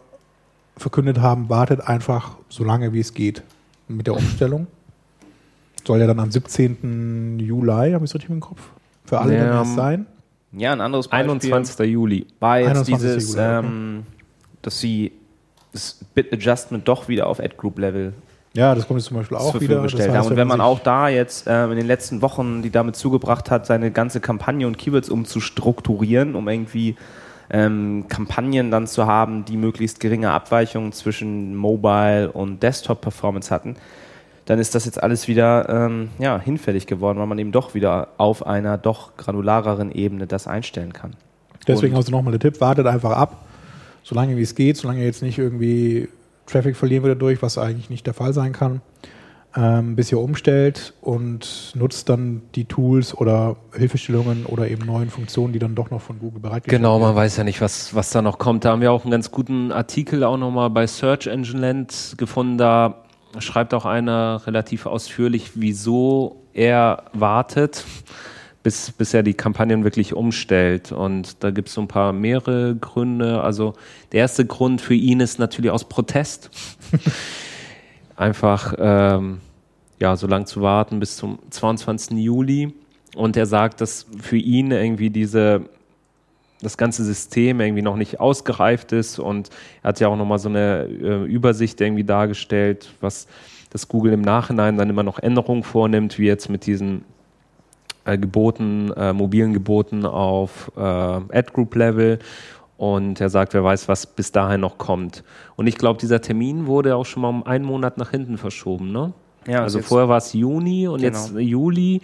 verkündet 0.76 1.20
haben, 1.20 1.48
wartet 1.48 1.80
einfach 1.80 2.36
so 2.48 2.64
lange 2.64 2.92
wie 2.92 3.00
es 3.00 3.14
geht 3.14 3.42
mit 3.88 4.06
der 4.06 4.14
Umstellung. 4.14 4.66
Soll 5.86 6.00
ja 6.00 6.06
dann 6.06 6.20
am 6.20 6.30
17. 6.30 7.38
Juli, 7.40 7.92
habe 7.92 8.04
ich 8.04 8.10
es 8.10 8.14
richtig 8.14 8.30
im 8.30 8.40
Kopf, 8.40 8.60
für 9.04 9.18
alle 9.18 9.36
Ja, 9.36 9.44
dann 9.44 9.56
erst 9.56 9.74
sein. 9.74 10.06
ja, 10.52 10.72
ein 10.72 10.80
anderes 10.80 11.08
Beispiel 11.08 11.30
21. 11.30 11.86
Juli. 11.86 12.26
war 12.38 12.60
jetzt 12.60 12.68
21. 12.68 12.94
dieses, 12.94 13.34
Juli, 13.34 13.40
okay. 13.40 13.66
ähm, 13.66 14.06
dass 14.62 14.78
sie 14.78 15.12
das 15.72 15.98
Bit 16.14 16.32
Adjustment 16.32 16.86
doch 16.86 17.08
wieder 17.08 17.26
auf 17.26 17.40
Ad 17.40 17.54
Group 17.56 17.78
Level 17.78 18.12
Ja, 18.54 18.74
das 18.74 18.86
kommt 18.86 19.00
jetzt 19.00 19.08
zum 19.08 19.16
Beispiel 19.16 19.36
auch 19.36 19.58
wieder. 19.60 19.76
Das 19.76 19.84
gestellt 19.84 20.10
heißt, 20.10 20.18
haben. 20.18 20.30
Und 20.30 20.36
wenn 20.36 20.46
man 20.46 20.60
auch 20.60 20.78
da 20.80 21.08
jetzt 21.08 21.46
ähm, 21.48 21.72
in 21.72 21.78
den 21.78 21.86
letzten 21.86 22.22
Wochen 22.22 22.62
die 22.62 22.70
damit 22.70 22.94
zugebracht 22.96 23.50
hat, 23.50 23.66
seine 23.66 23.90
ganze 23.90 24.20
Kampagne 24.20 24.66
und 24.66 24.78
Keywords 24.78 25.08
umzustrukturieren, 25.08 26.34
um 26.34 26.48
irgendwie 26.48 26.96
ähm, 27.52 28.06
Kampagnen 28.08 28.70
dann 28.70 28.86
zu 28.86 29.06
haben, 29.06 29.44
die 29.44 29.56
möglichst 29.56 30.00
geringe 30.00 30.30
Abweichungen 30.30 30.92
zwischen 30.92 31.54
Mobile 31.54 32.32
und 32.32 32.62
Desktop-Performance 32.62 33.50
hatten, 33.54 33.76
dann 34.46 34.58
ist 34.58 34.74
das 34.74 34.86
jetzt 34.86 35.00
alles 35.02 35.28
wieder 35.28 35.68
ähm, 35.68 36.08
ja, 36.18 36.40
hinfällig 36.40 36.86
geworden, 36.86 37.18
weil 37.18 37.26
man 37.26 37.38
eben 37.38 37.52
doch 37.52 37.74
wieder 37.74 38.08
auf 38.18 38.44
einer 38.46 38.78
doch 38.78 39.16
granulareren 39.16 39.92
Ebene 39.92 40.26
das 40.26 40.46
einstellen 40.48 40.92
kann. 40.92 41.12
Deswegen 41.68 41.92
Und- 41.92 41.98
also 41.98 42.10
nochmal 42.10 42.32
der 42.32 42.40
Tipp, 42.40 42.60
wartet 42.60 42.86
einfach 42.86 43.12
ab, 43.12 43.44
solange 44.02 44.36
wie 44.36 44.42
es 44.42 44.54
geht, 44.54 44.76
solange 44.76 45.04
jetzt 45.04 45.22
nicht 45.22 45.38
irgendwie 45.38 46.08
Traffic 46.46 46.74
verlieren 46.76 47.04
wieder 47.04 47.14
durch, 47.14 47.40
was 47.40 47.56
eigentlich 47.56 47.88
nicht 47.88 48.04
der 48.06 48.14
Fall 48.14 48.32
sein 48.32 48.52
kann, 48.52 48.80
ähm, 49.54 49.96
bis 49.96 50.10
ihr 50.10 50.18
umstellt 50.18 50.94
und 51.00 51.72
nutzt 51.74 52.08
dann 52.08 52.42
die 52.54 52.64
Tools 52.64 53.14
oder 53.14 53.56
Hilfestellungen 53.76 54.46
oder 54.46 54.68
eben 54.68 54.86
neuen 54.86 55.10
Funktionen, 55.10 55.52
die 55.52 55.58
dann 55.58 55.74
doch 55.74 55.90
noch 55.90 56.00
von 56.00 56.18
Google 56.18 56.40
bereitgestellt 56.40 56.80
Genau, 56.80 56.98
man 56.98 57.08
werden. 57.08 57.16
weiß 57.16 57.36
ja 57.36 57.44
nicht, 57.44 57.60
was, 57.60 57.94
was 57.94 58.10
da 58.10 58.22
noch 58.22 58.38
kommt. 58.38 58.64
Da 58.64 58.70
haben 58.70 58.80
wir 58.80 58.92
auch 58.92 59.04
einen 59.04 59.10
ganz 59.10 59.30
guten 59.30 59.70
Artikel 59.72 60.24
auch 60.24 60.38
nochmal 60.38 60.70
bei 60.70 60.86
Search 60.86 61.26
Engine 61.26 61.60
Land 61.60 62.14
gefunden. 62.16 62.56
Da 62.56 63.04
schreibt 63.38 63.74
auch 63.74 63.84
einer 63.84 64.46
relativ 64.46 64.86
ausführlich, 64.86 65.52
wieso 65.54 66.42
er 66.54 67.04
wartet, 67.12 67.84
bis, 68.62 68.90
bis 68.92 69.12
er 69.12 69.22
die 69.22 69.34
Kampagnen 69.34 69.84
wirklich 69.84 70.14
umstellt. 70.14 70.92
Und 70.92 71.42
da 71.44 71.50
gibt 71.50 71.68
es 71.68 71.74
so 71.74 71.80
ein 71.82 71.88
paar 71.88 72.12
mehrere 72.12 72.74
Gründe. 72.76 73.42
Also 73.42 73.74
der 74.12 74.20
erste 74.20 74.46
Grund 74.46 74.80
für 74.80 74.94
ihn 74.94 75.20
ist 75.20 75.38
natürlich 75.38 75.70
aus 75.70 75.84
Protest. 75.88 76.50
Einfach 78.16 78.74
ähm, 78.78 79.40
ja, 79.98 80.16
so 80.16 80.26
lang 80.26 80.46
zu 80.46 80.62
warten 80.62 81.00
bis 81.00 81.16
zum 81.16 81.38
22. 81.50 82.18
Juli. 82.18 82.74
Und 83.14 83.36
er 83.36 83.46
sagt, 83.46 83.80
dass 83.80 84.06
für 84.20 84.36
ihn 84.36 84.70
irgendwie 84.70 85.10
diese 85.10 85.62
das 86.62 86.76
ganze 86.76 87.04
System 87.04 87.60
irgendwie 87.60 87.82
noch 87.82 87.96
nicht 87.96 88.20
ausgereift 88.20 88.92
ist 88.92 89.18
und 89.18 89.50
er 89.82 89.88
hat 89.88 90.00
ja 90.00 90.08
auch 90.08 90.16
nochmal 90.16 90.38
so 90.38 90.48
eine 90.48 90.84
äh, 90.84 91.24
Übersicht 91.24 91.80
irgendwie 91.80 92.04
dargestellt, 92.04 92.92
was 93.00 93.26
das 93.70 93.88
Google 93.88 94.12
im 94.12 94.22
Nachhinein 94.22 94.78
dann 94.78 94.88
immer 94.88 95.02
noch 95.02 95.18
Änderungen 95.18 95.64
vornimmt, 95.64 96.18
wie 96.18 96.26
jetzt 96.26 96.48
mit 96.48 96.66
diesen 96.66 97.04
äh, 98.04 98.16
Geboten, 98.16 98.92
äh, 98.96 99.12
mobilen 99.12 99.52
Geboten 99.52 100.06
auf 100.06 100.70
äh, 100.76 100.80
Ad-Group-Level 100.80 102.20
und 102.82 103.20
er 103.20 103.30
sagt, 103.30 103.54
wer 103.54 103.62
weiß, 103.62 103.86
was 103.86 104.06
bis 104.06 104.32
dahin 104.32 104.60
noch 104.62 104.76
kommt. 104.76 105.22
Und 105.54 105.68
ich 105.68 105.78
glaube, 105.78 106.00
dieser 106.00 106.20
Termin 106.20 106.66
wurde 106.66 106.96
auch 106.96 107.06
schon 107.06 107.22
mal 107.22 107.28
um 107.28 107.46
einen 107.46 107.64
Monat 107.64 107.96
nach 107.96 108.10
hinten 108.10 108.38
verschoben, 108.38 108.90
ne? 108.90 109.12
Ja, 109.46 109.62
also 109.62 109.78
jetzt- 109.78 109.86
vorher 109.86 110.08
war 110.08 110.16
es 110.16 110.32
Juni 110.32 110.88
und 110.88 111.00
Genau. 111.00 111.16
jetzt 111.16 111.32
Juli 111.36 112.00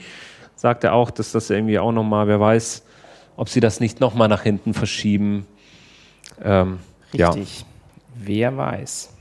sagt 0.55 0.85
er 0.85 0.93
auch, 0.93 1.11
dass 1.11 1.33
das 1.33 1.51
irgendwie 1.51 1.81
auch 1.81 1.91
nochmal, 1.91 2.29
wer 2.29 2.39
weiß, 2.39 2.85
ob 3.37 3.49
sie 3.49 3.59
das 3.59 3.81
nicht 3.81 3.99
nochmal 3.99 4.29
nach 4.29 4.43
hinten 4.43 4.73
verschieben. 4.73 5.47
Ähm, 6.45 6.79
ja. 7.13 7.31
Richtig. 7.31 7.65
Wer 8.15 8.57
weiß. 8.57 9.13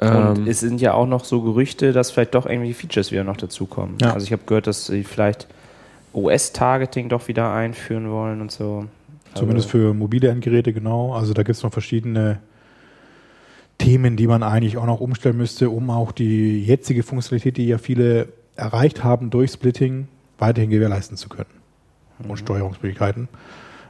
Ähm, 0.00 0.26
Und 0.26 0.48
es 0.48 0.58
sind 0.58 0.80
ja 0.80 0.94
auch 0.94 1.06
noch 1.06 1.24
so 1.24 1.40
Gerüchte, 1.42 1.92
dass 1.92 2.10
vielleicht 2.10 2.34
doch 2.34 2.46
irgendwie 2.46 2.74
Features 2.74 3.12
wieder 3.12 3.22
noch 3.22 3.36
dazukommen. 3.36 3.96
Ja. 4.00 4.12
Also 4.14 4.26
ich 4.26 4.32
habe 4.32 4.42
gehört, 4.44 4.66
dass 4.66 4.86
sie 4.86 5.04
vielleicht 5.04 5.46
OS-Targeting 6.14 7.08
doch 7.08 7.28
wieder 7.28 7.52
einführen 7.52 8.10
wollen 8.10 8.40
und 8.40 8.50
so. 8.50 8.86
Zumindest 9.34 9.70
für 9.70 9.94
mobile 9.94 10.28
Endgeräte, 10.28 10.72
genau. 10.72 11.14
Also 11.14 11.34
da 11.34 11.42
gibt 11.42 11.56
es 11.56 11.62
noch 11.62 11.72
verschiedene 11.72 12.40
Themen, 13.78 14.16
die 14.16 14.26
man 14.26 14.42
eigentlich 14.42 14.76
auch 14.76 14.86
noch 14.86 15.00
umstellen 15.00 15.36
müsste, 15.36 15.70
um 15.70 15.90
auch 15.90 16.12
die 16.12 16.64
jetzige 16.64 17.02
Funktionalität, 17.02 17.56
die 17.56 17.66
ja 17.66 17.78
viele 17.78 18.28
erreicht 18.56 19.04
haben 19.04 19.30
durch 19.30 19.52
Splitting, 19.52 20.08
weiterhin 20.38 20.70
gewährleisten 20.70 21.16
zu 21.16 21.28
können. 21.28 21.48
Und 22.18 22.36
Steuerungsmöglichkeiten. 22.36 23.28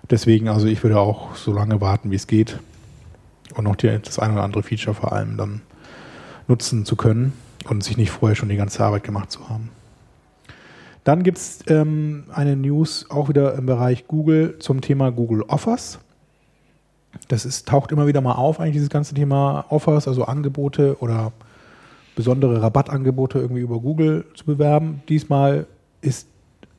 Deswegen, 0.09 0.48
also 0.48 0.66
ich 0.66 0.83
würde 0.83 1.00
auch 1.00 1.35
so 1.35 1.53
lange 1.53 1.81
warten, 1.81 2.11
wie 2.11 2.16
es 2.16 2.26
geht. 2.26 2.59
Und 3.55 3.64
noch 3.64 3.76
die, 3.76 3.98
das 4.03 4.18
ein 4.18 4.33
oder 4.33 4.44
andere 4.44 4.62
Feature 4.62 4.94
vor 4.94 5.12
allem 5.12 5.37
dann 5.37 5.62
nutzen 6.46 6.85
zu 6.85 6.94
können 6.94 7.33
und 7.68 7.83
sich 7.83 7.96
nicht 7.96 8.11
vorher 8.11 8.37
schon 8.37 8.48
die 8.48 8.57
ganze 8.57 8.85
Arbeit 8.85 9.03
gemacht 9.03 9.33
zu 9.33 9.48
haben. 9.48 9.70
Dann 11.05 11.23
gibt 11.23 11.39
es 11.39 11.61
ähm, 11.69 12.25
eine 12.33 12.57
News 12.57 13.07
auch 13.11 13.29
wieder 13.29 13.55
im 13.55 13.67
Bereich 13.67 14.07
Google 14.07 14.59
zum 14.59 14.81
Thema 14.81 15.11
Google 15.11 15.43
Offers. 15.49 15.99
Das 17.29 17.45
ist, 17.45 17.67
taucht 17.69 17.91
immer 17.91 18.07
wieder 18.07 18.21
mal 18.21 18.35
auf, 18.35 18.61
eigentlich 18.61 18.75
dieses 18.75 18.91
ganze 18.91 19.15
Thema 19.15 19.65
Offers, 19.69 20.07
also 20.07 20.25
Angebote 20.25 20.97
oder 21.01 21.33
besondere 22.15 22.63
Rabattangebote 22.63 23.39
irgendwie 23.39 23.63
über 23.63 23.81
Google 23.81 24.27
zu 24.35 24.45
bewerben. 24.45 25.03
Diesmal 25.09 25.67
ist 26.03 26.29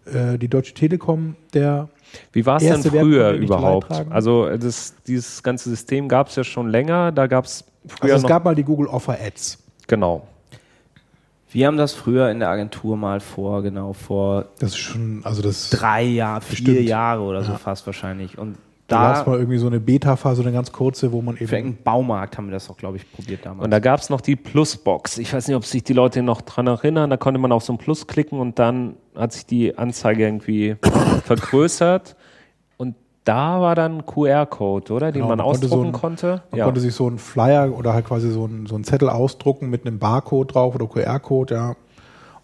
äh, 0.06 0.38
die 0.38 0.48
Deutsche 0.48 0.74
Telekom 0.74 1.36
der 1.54 1.90
Wie 2.32 2.46
war 2.46 2.58
es 2.58 2.64
denn 2.64 2.84
früher 2.84 3.34
nicht 3.34 3.44
überhaupt? 3.44 3.92
Also 4.10 4.56
das, 4.58 4.96
dieses 5.08 5.42
ganze 5.44 5.70
System 5.70 6.08
gab 6.08 6.28
es 6.28 6.36
ja 6.36 6.44
schon 6.44 6.70
länger. 6.70 7.12
Da 7.12 7.28
gab 7.28 7.46
es 7.46 7.64
früher 7.88 8.14
Also 8.14 8.26
es 8.26 8.30
gab 8.30 8.46
mal 8.46 8.56
die 8.56 8.64
Google 8.64 8.88
Offer 8.88 9.18
Ads. 9.20 9.58
genau. 9.88 10.28
Wir 11.54 11.68
haben 11.68 11.78
das 11.78 11.94
früher 11.94 12.30
in 12.32 12.40
der 12.40 12.50
Agentur 12.50 12.96
mal 12.98 13.20
vor, 13.20 13.62
genau, 13.62 13.94
vor 13.94 14.46
Das 14.60 14.70
ist 14.72 14.78
schon, 14.78 15.22
also 15.24 15.42
das 15.42 15.70
drei 15.70 16.04
Jahren, 16.04 16.42
vier 16.42 16.66
Bestimmt. 16.66 16.88
Jahre 16.90 17.22
oder 17.24 17.44
so 17.44 17.52
Ja. 17.52 17.58
fast 17.58 17.86
wahrscheinlich. 17.86 18.38
Und 18.38 18.56
da 18.88 18.98
da, 18.98 19.04
gab 19.14 19.22
es 19.22 19.28
mal 19.28 19.38
irgendwie 19.38 19.58
so 19.58 19.68
eine 19.68 19.80
Beta-Phase, 19.80 20.42
eine 20.42 20.52
ganz 20.52 20.72
kurze, 20.72 21.12
wo 21.12 21.22
man 21.22 21.36
für 21.38 21.44
eben 21.44 21.54
irgendeinen 21.54 21.84
Baumarkt 21.84 22.38
haben 22.38 22.48
wir 22.48 22.52
das 22.54 22.70
auch, 22.70 22.78
glaube 22.78 22.98
ich, 22.98 23.12
probiert 23.12 23.46
damals. 23.46 23.64
Und 23.66 23.72
da 23.72 23.80
gab 23.80 24.00
es 24.00 24.10
noch 24.10 24.22
die 24.22 24.36
Plusbox. 24.36 25.18
Ich 25.18 25.34
weiß 25.34 25.48
nicht, 25.48 25.56
ob 25.58 25.66
sich 25.66 25.84
die 25.84 25.94
Leute 25.94 26.22
noch 26.24 26.42
dran 26.42 26.68
erinnern. 26.68 27.10
Da 27.10 27.18
konnte 27.18 27.40
man 27.40 27.52
auf 27.52 27.64
so 27.64 27.74
ein 27.74 27.78
Plus 27.78 28.08
klicken 28.08 28.40
und 28.40 28.58
dann 28.60 28.96
hat 29.16 29.34
sich 29.34 29.46
die 29.46 29.78
Anzeige 29.78 30.24
irgendwie 30.26 30.76
vergrößert. 31.26 32.16
Da 33.24 33.62
war 33.62 33.76
dann 33.76 34.00
ein 34.00 34.06
QR-Code, 34.06 34.94
oder? 34.94 35.12
Den 35.12 35.22
Genau, 35.22 35.28
man 35.28 35.38
man 35.38 35.46
konnte 35.48 35.68
so 35.68 35.76
ausdrucken 35.76 35.88
ein- 35.90 35.92
konnte. 35.92 36.42
Man 36.52 36.62
konnte 36.62 36.80
sich 36.80 36.94
so 36.96 37.08
einen 37.08 37.20
Flyer 37.20 37.72
oder 37.78 37.94
halt 37.94 38.06
quasi 38.06 38.32
so 38.32 38.46
einen, 38.46 38.66
so 38.66 38.76
einen 38.76 38.84
Zettel 38.84 39.10
ausdrucken 39.10 39.70
mit 39.70 39.86
einem 39.86 40.00
Barcode 40.00 40.56
drauf 40.56 40.74
oder 40.76 40.88
QR-Code, 40.88 41.54
ja. 41.54 41.76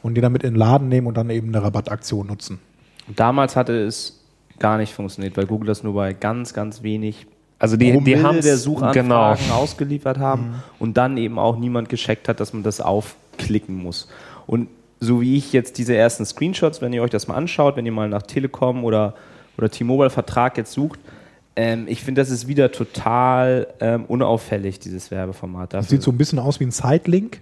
Und 0.04 0.16
den 0.16 0.22
damit 0.22 0.44
in 0.44 0.54
den 0.54 0.60
Laden 0.60 0.88
nehmen 0.88 1.08
und 1.08 1.18
dann 1.18 1.30
eben 1.32 1.48
eine 1.48 1.64
Rabattaktion 1.64 2.28
nutzen. 2.28 2.60
Und 3.08 3.20
damals 3.20 3.56
hatte 3.56 3.74
es 3.74 4.24
gar 4.60 4.78
nicht 4.78 4.94
funktioniert, 4.94 5.36
weil 5.38 5.48
Google 5.48 5.68
das 5.68 5.84
nur 5.84 5.94
bei 5.94 6.14
ganz, 6.14 6.54
ganz 6.54 6.84
wenig 6.84 7.26
also 7.60 7.76
die, 7.76 7.86
die 7.88 7.94
Promille 7.94 8.24
haben 8.24 8.42
der 8.42 8.58
Suchanfragen 8.58 9.10
genau. 9.44 9.56
ausgeliefert 9.56 10.20
haben 10.20 10.62
und 10.78 10.98
dann 10.98 11.18
eben 11.18 11.40
auch 11.40 11.58
niemand 11.58 11.90
gescheckt 11.90 12.30
hat, 12.30 12.40
dass 12.40 12.54
man 12.54 12.62
das 12.62 12.82
aufklicken 12.82 13.76
muss. 13.76 14.08
Und 14.46 14.68
so 15.00 15.22
wie 15.22 15.38
ich 15.38 15.54
jetzt 15.54 15.78
diese 15.80 15.96
ersten 15.96 16.26
Screenshots, 16.26 16.82
wenn 16.82 16.94
ihr 16.94 17.02
euch 17.02 17.10
das 17.10 17.28
mal 17.28 17.36
anschaut, 17.36 17.76
wenn 17.76 17.86
ihr 17.86 17.92
mal 17.92 18.10
nach 18.10 18.22
Telekom 18.22 18.84
oder, 18.84 19.16
oder 19.58 19.70
T-Mobile 19.70 20.10
Vertrag 20.10 20.58
jetzt 20.58 20.74
sucht, 20.74 21.00
ähm, 21.58 21.86
ich 21.88 22.04
finde, 22.04 22.22
das 22.22 22.30
ist 22.30 22.48
wieder 22.48 22.72
total 22.72 23.68
ähm, 23.80 24.06
unauffällig, 24.06 24.80
dieses 24.80 25.10
Werbeformat. 25.10 25.74
Das 25.74 25.90
sieht 25.90 26.04
so 26.04 26.12
ein 26.12 26.18
bisschen 26.18 26.38
aus 26.38 26.60
wie 26.60 26.66
ein 26.66 26.72
Side-Link. 26.72 27.42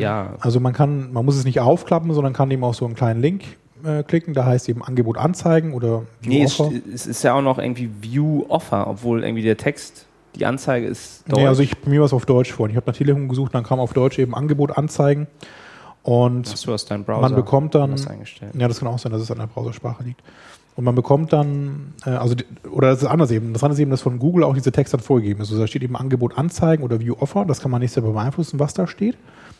ja, 0.00 0.34
Also 0.40 0.58
man 0.58 0.72
kann, 0.72 1.12
man 1.12 1.24
muss 1.24 1.36
es 1.36 1.44
nicht 1.44 1.60
aufklappen, 1.60 2.12
sondern 2.12 2.32
kann 2.32 2.50
eben 2.50 2.64
auch 2.64 2.74
so 2.74 2.84
einen 2.84 2.96
kleinen 2.96 3.20
Link 3.20 3.44
äh, 3.84 4.02
klicken. 4.02 4.34
Da 4.34 4.46
heißt 4.46 4.68
eben 4.68 4.82
Angebot 4.82 5.16
anzeigen 5.16 5.74
oder 5.74 6.02
View 6.20 6.30
nee, 6.30 6.42
es, 6.42 6.58
Offer. 6.58 6.72
es 6.92 7.06
ist 7.06 7.22
ja 7.22 7.34
auch 7.34 7.42
noch 7.42 7.58
irgendwie 7.58 7.88
View 8.00 8.44
Offer, 8.48 8.88
obwohl 8.88 9.22
irgendwie 9.22 9.44
der 9.44 9.56
Text, 9.56 10.06
die 10.34 10.44
Anzeige 10.44 10.86
ist 10.88 11.28
Nee, 11.28 11.46
also 11.46 11.62
ich, 11.62 11.78
bei 11.78 11.88
mir 11.88 12.00
war 12.00 12.06
es 12.06 12.12
auf 12.12 12.26
Deutsch 12.26 12.52
vorhin. 12.52 12.72
Ich 12.72 12.76
habe 12.76 12.90
nach 12.90 12.96
Telekom 12.96 13.28
gesucht, 13.28 13.54
dann 13.54 13.62
kam 13.62 13.78
auf 13.78 13.92
Deutsch 13.92 14.18
eben 14.18 14.34
Angebot 14.34 14.76
anzeigen. 14.76 15.28
Und 16.02 16.50
Hast 16.50 16.66
du 16.66 16.74
aus 16.74 16.84
deinem 16.84 17.04
Browser 17.04 17.20
man 17.20 17.36
bekommt 17.36 17.76
dann, 17.76 17.96
ja, 18.54 18.66
das 18.66 18.80
kann 18.80 18.88
auch 18.88 18.98
sein, 18.98 19.12
dass 19.12 19.22
es 19.22 19.30
an 19.30 19.38
der 19.38 19.46
Browsersprache 19.46 20.02
liegt. 20.02 20.20
Und 20.74 20.84
man 20.84 20.94
bekommt 20.94 21.32
dann, 21.34 21.92
äh, 22.06 22.10
also, 22.10 22.34
oder 22.70 22.90
das 22.90 23.02
ist 23.02 23.08
anders 23.08 23.30
eben. 23.30 23.52
Das 23.52 23.62
andere 23.62 23.74
ist 23.74 23.80
eben, 23.80 23.90
dass 23.90 24.00
von 24.00 24.18
Google 24.18 24.44
auch 24.44 24.54
diese 24.54 24.72
Text 24.72 24.94
dann 24.94 25.00
vorgegeben 25.00 25.40
ist. 25.42 25.50
Also 25.50 25.60
da 25.60 25.66
steht 25.66 25.82
eben 25.82 25.96
Angebot 25.96 26.38
anzeigen 26.38 26.82
oder 26.82 26.98
View 27.00 27.14
Offer. 27.20 27.44
Das 27.44 27.60
kann 27.60 27.70
man 27.70 27.80
nicht 27.82 27.92
selber 27.92 28.12
beeinflussen, 28.12 28.58
was 28.58 28.72
da 28.72 28.86
steht. 28.86 29.16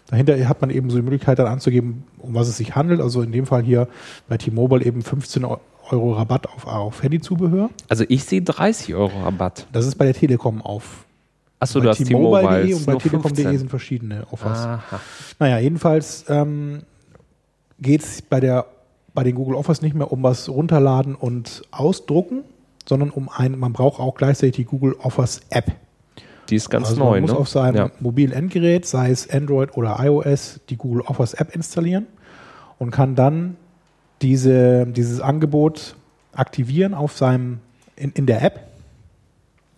Dahinter 0.08 0.36
hat 0.48 0.60
man 0.62 0.70
eben 0.70 0.88
so 0.90 0.96
die 0.96 1.02
Möglichkeit 1.02 1.38
dann 1.38 1.46
anzugeben, 1.46 2.04
um 2.18 2.34
was 2.34 2.48
es 2.48 2.56
sich 2.56 2.74
handelt. 2.74 3.00
Also 3.00 3.20
in 3.22 3.30
dem 3.30 3.44
Fall 3.46 3.62
hier 3.62 3.88
bei 4.28 4.38
T-Mobile 4.38 4.84
eben 4.84 5.02
15 5.02 5.44
Euro 5.44 6.12
Rabatt 6.14 6.46
auf, 6.48 6.66
auf 6.66 7.02
Handyzubehör. 7.02 7.68
Also 7.88 8.04
ich 8.08 8.24
sehe 8.24 8.40
30 8.42 8.94
Euro 8.94 9.12
Rabatt. 9.22 9.66
Das 9.72 9.86
ist 9.86 9.96
bei 9.96 10.06
der 10.06 10.14
Telekom 10.14 10.62
auf. 10.62 11.04
Achso, 11.60 11.78
du 11.80 11.88
hast 11.90 11.98
T-Mobile.de 11.98 12.42
T-Mobile. 12.50 12.76
und 12.76 12.86
bei 12.86 12.96
Telekom.de 12.96 13.56
sind 13.58 13.68
verschiedene 13.68 14.26
Offers. 14.30 14.58
Aha. 14.58 15.00
Naja, 15.38 15.58
jedenfalls 15.58 16.24
ähm, 16.28 16.82
geht 17.78 18.02
es 18.02 18.22
bei, 18.22 18.40
der- 18.40 18.64
bei 19.14 19.24
den 19.24 19.34
Google 19.34 19.56
Offers 19.56 19.82
nicht 19.82 19.94
mehr 19.94 20.12
um 20.12 20.22
was 20.22 20.48
runterladen 20.48 21.14
und 21.14 21.62
ausdrucken, 21.70 22.44
sondern 22.88 23.10
um 23.10 23.28
ein, 23.28 23.58
man 23.58 23.72
braucht 23.72 24.00
auch 24.00 24.14
gleichzeitig 24.14 24.56
die 24.56 24.64
Google 24.64 24.94
Offers 24.98 25.40
App. 25.50 25.72
Die 26.48 26.56
ist 26.56 26.70
ganz 26.70 26.88
also 26.88 27.00
neu, 27.04 27.12
man 27.12 27.22
muss 27.22 27.32
ne? 27.32 27.38
auf 27.38 27.48
seinem 27.48 27.76
ja. 27.76 27.90
mobilen 28.00 28.32
Endgerät, 28.32 28.84
sei 28.86 29.10
es 29.10 29.28
Android 29.30 29.76
oder 29.76 29.96
iOS, 30.00 30.60
die 30.68 30.76
Google 30.76 31.02
Offers 31.02 31.34
App 31.34 31.54
installieren 31.54 32.06
und 32.78 32.90
kann 32.90 33.14
dann 33.14 33.56
diese, 34.22 34.86
dieses 34.86 35.20
Angebot 35.20 35.94
aktivieren 36.32 36.94
auf 36.94 37.16
seinem, 37.16 37.60
in, 37.96 38.12
in 38.12 38.26
der 38.26 38.42
App, 38.42 38.68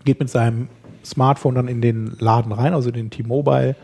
geht 0.04 0.20
mit 0.20 0.30
seinem 0.30 0.68
Smartphone 1.04 1.54
dann 1.54 1.68
in 1.68 1.80
den 1.80 2.16
Laden 2.18 2.52
rein, 2.52 2.74
also 2.74 2.90
den 2.90 3.10
T-Mobile, 3.10 3.76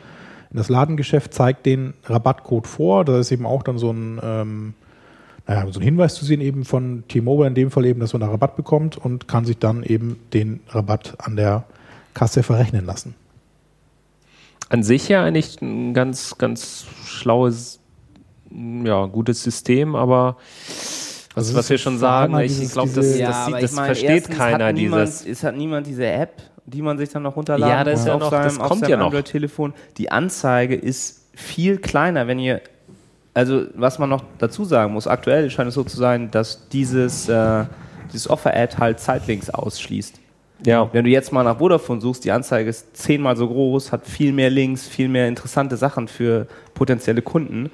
in 0.50 0.56
das 0.56 0.68
Ladengeschäft, 0.68 1.32
zeigt 1.34 1.66
den 1.66 1.94
Rabattcode 2.04 2.66
vor. 2.66 3.04
Da 3.04 3.18
ist 3.18 3.30
eben 3.30 3.46
auch 3.46 3.62
dann 3.62 3.78
so 3.78 3.90
ein, 3.90 4.20
ähm, 4.22 4.74
naja, 5.50 5.66
so 5.72 5.80
ein 5.80 5.82
Hinweis 5.82 6.14
zu 6.14 6.24
sehen, 6.24 6.40
eben 6.40 6.64
von 6.64 7.02
T-Mobile 7.08 7.48
in 7.48 7.54
dem 7.56 7.70
Fall 7.72 7.84
eben, 7.84 7.98
dass 7.98 8.12
man 8.12 8.20
da 8.20 8.28
Rabatt 8.28 8.54
bekommt 8.54 8.96
und 8.96 9.26
kann 9.26 9.44
sich 9.44 9.58
dann 9.58 9.82
eben 9.82 10.20
den 10.32 10.60
Rabatt 10.68 11.14
an 11.18 11.34
der 11.34 11.64
Kasse 12.14 12.44
verrechnen 12.44 12.86
lassen. 12.86 13.16
An 14.68 14.84
sich 14.84 15.08
ja 15.08 15.24
eigentlich 15.24 15.60
ein 15.60 15.92
ganz, 15.92 16.38
ganz 16.38 16.86
schlaues, 17.04 17.80
ja, 18.84 19.06
gutes 19.06 19.42
System, 19.42 19.96
aber 19.96 20.36
was, 20.68 21.28
Also 21.34 21.54
was 21.56 21.68
wir 21.68 21.78
schon 21.78 21.98
sagen, 21.98 22.38
ich 22.38 22.70
glaube, 22.70 22.90
das, 22.94 23.06
das, 23.06 23.18
Ja, 23.18 23.50
das 23.50 23.72
meine, 23.72 23.86
versteht 23.94 24.30
keiner, 24.30 24.66
hat 24.66 24.74
niemand, 24.76 25.08
dieses. 25.08 25.26
Es 25.26 25.42
hat 25.42 25.56
niemand 25.56 25.86
diese 25.88 26.06
App, 26.06 26.42
die 26.66 26.82
man 26.82 26.96
sich 26.98 27.08
dann 27.08 27.24
noch 27.24 27.34
runterladen 27.34 27.68
Ja, 27.76 27.82
das 27.82 27.94
ist 27.94 28.06
muss 28.06 28.06
ja 28.06 28.14
auf 28.14 28.20
noch- 28.20 28.30
seinem, 28.30 28.44
das 28.44 28.58
auf 28.60 28.68
kommt 28.68 28.80
seinem 28.82 28.90
ja 28.90 28.96
noch. 28.98 29.06
Android-Telefon. 29.06 29.74
Die 29.98 30.12
Anzeige 30.12 30.76
ist 30.76 31.26
viel 31.34 31.78
kleiner, 31.78 32.28
wenn 32.28 32.38
ihr 32.38 32.60
also 33.34 33.64
was 33.74 33.98
man 33.98 34.08
noch 34.08 34.24
dazu 34.38 34.64
sagen 34.64 34.92
muss, 34.92 35.06
aktuell 35.06 35.50
scheint 35.50 35.68
es 35.68 35.74
so 35.74 35.84
zu 35.84 35.96
sein, 35.96 36.30
dass 36.30 36.68
dieses, 36.68 37.28
äh, 37.28 37.64
dieses 38.12 38.28
Offer-Ad 38.28 38.78
halt 38.78 39.00
Zeitlinks 39.00 39.50
ausschließt. 39.50 40.20
Ja, 40.66 40.90
Wenn 40.92 41.04
du 41.04 41.10
jetzt 41.10 41.32
mal 41.32 41.42
nach 41.42 41.58
Vodafone 41.58 42.00
suchst, 42.00 42.24
die 42.24 42.32
Anzeige 42.32 42.68
ist 42.68 42.94
zehnmal 42.96 43.36
so 43.36 43.48
groß, 43.48 43.92
hat 43.92 44.06
viel 44.06 44.32
mehr 44.32 44.50
Links, 44.50 44.86
viel 44.86 45.08
mehr 45.08 45.26
interessante 45.26 45.76
Sachen 45.76 46.06
für 46.06 46.46
potenzielle 46.74 47.22
Kunden. 47.22 47.70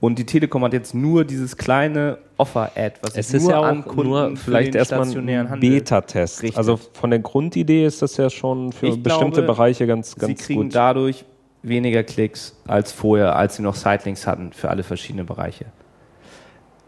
Und 0.00 0.18
die 0.18 0.24
Telekom 0.24 0.64
hat 0.64 0.72
jetzt 0.72 0.94
nur 0.94 1.26
dieses 1.26 1.58
kleine 1.58 2.16
Offer-Ad, 2.38 2.94
was 3.02 3.16
es 3.16 3.34
ist 3.34 3.42
nur 3.42 3.50
ja 3.50 3.60
an 3.60 3.82
auch 3.82 3.88
Kunden 3.88 4.08
nur 4.08 4.36
vielleicht 4.36 4.74
erstmal 4.74 5.06
ein 5.06 5.60
Beta-Test. 5.60 6.56
Also 6.56 6.78
von 6.94 7.10
der 7.10 7.18
Grundidee 7.18 7.84
ist 7.84 8.00
das 8.00 8.16
ja 8.16 8.30
schon 8.30 8.72
für 8.72 8.86
Ich 8.86 9.02
bestimmte 9.02 9.42
glaube, 9.42 9.52
Bereiche 9.52 9.86
ganz, 9.86 10.12
Sie 10.12 10.20
ganz 10.20 10.40
kriegen 10.40 10.62
gut. 10.62 10.74
dadurch 10.74 11.26
weniger 11.62 12.02
Klicks 12.02 12.54
als 12.66 12.92
vorher, 12.92 13.36
als 13.36 13.56
sie 13.56 13.62
noch 13.62 13.74
Sitelinks 13.74 14.26
hatten 14.26 14.52
für 14.52 14.70
alle 14.70 14.82
verschiedenen 14.82 15.26
Bereiche. 15.26 15.66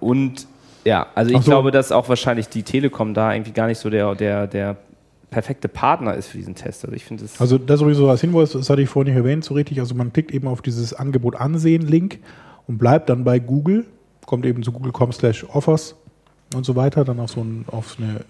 Und 0.00 0.46
ja, 0.84 1.06
also 1.14 1.30
ich 1.30 1.42
so. 1.42 1.50
glaube, 1.50 1.70
dass 1.70 1.92
auch 1.92 2.08
wahrscheinlich 2.08 2.48
die 2.48 2.62
Telekom 2.62 3.14
da 3.14 3.32
irgendwie 3.32 3.52
gar 3.52 3.66
nicht 3.66 3.78
so 3.78 3.90
der, 3.90 4.14
der, 4.14 4.46
der 4.46 4.76
perfekte 5.30 5.68
Partner 5.68 6.14
ist 6.14 6.28
für 6.28 6.38
diesen 6.38 6.54
Test. 6.54 6.84
Also 6.84 6.94
ich 6.94 7.04
finde 7.04 7.24
es. 7.24 7.40
Also 7.40 7.58
das 7.58 7.80
sowieso 7.80 8.08
als 8.08 8.20
Hinweis, 8.20 8.52
das 8.52 8.68
hatte 8.68 8.82
ich 8.82 8.88
vorhin 8.88 9.12
nicht 9.12 9.22
erwähnt, 9.22 9.44
so 9.44 9.54
richtig. 9.54 9.80
Also 9.80 9.94
man 9.94 10.12
klickt 10.12 10.32
eben 10.32 10.48
auf 10.48 10.62
dieses 10.62 10.92
Angebot 10.92 11.36
ansehen 11.36 11.82
Link 11.82 12.18
und 12.66 12.78
bleibt 12.78 13.08
dann 13.08 13.24
bei 13.24 13.38
Google, 13.38 13.86
kommt 14.26 14.44
eben 14.46 14.62
zu 14.62 14.72
google.com 14.72 15.12
slash 15.12 15.44
offers 15.52 15.94
und 16.54 16.64
so 16.64 16.76
weiter, 16.76 17.04
dann 17.04 17.20
auf 17.20 17.30
so 17.30 17.42
ein, 17.42 17.64
auf 17.68 17.96
eine 17.98 18.24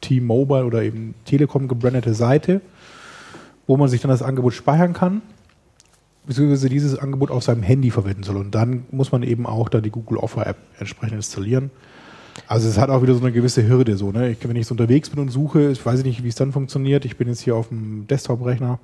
T-Mobile 0.00 0.64
oder 0.64 0.82
eben 0.82 1.14
Telekom 1.24 1.68
gebrandete 1.68 2.14
Seite, 2.14 2.60
wo 3.66 3.76
man 3.76 3.88
sich 3.88 4.00
dann 4.00 4.10
das 4.10 4.22
Angebot 4.22 4.54
speichern 4.54 4.92
kann, 4.92 5.22
beziehungsweise 6.26 6.68
dieses 6.68 6.98
Angebot 6.98 7.30
auf 7.30 7.42
seinem 7.42 7.62
Handy 7.62 7.90
verwenden 7.90 8.22
soll. 8.22 8.36
Und 8.36 8.54
dann 8.54 8.84
muss 8.90 9.12
man 9.12 9.22
eben 9.22 9.46
auch 9.46 9.68
da 9.68 9.80
die 9.80 9.90
Google 9.90 10.18
Offer 10.18 10.46
App 10.46 10.56
entsprechend 10.78 11.16
installieren. 11.16 11.70
Also 12.48 12.68
es 12.68 12.78
hat 12.78 12.90
auch 12.90 13.02
wieder 13.02 13.14
so 13.14 13.20
eine 13.20 13.32
gewisse 13.32 13.66
Hürde 13.66 13.96
so, 13.96 14.12
ne? 14.12 14.30
Ich, 14.30 14.46
wenn 14.46 14.56
ich 14.56 14.66
so 14.66 14.74
unterwegs 14.74 15.08
bin 15.08 15.20
und 15.20 15.30
suche, 15.30 15.70
ich 15.70 15.84
weiß 15.84 16.02
nicht, 16.04 16.22
wie 16.22 16.28
es 16.28 16.34
dann 16.34 16.52
funktioniert. 16.52 17.04
Ich 17.04 17.16
bin 17.16 17.28
jetzt 17.28 17.40
hier 17.40 17.56
auf 17.56 17.68
dem 17.68 18.06
Desktop-Rechner. 18.06 18.78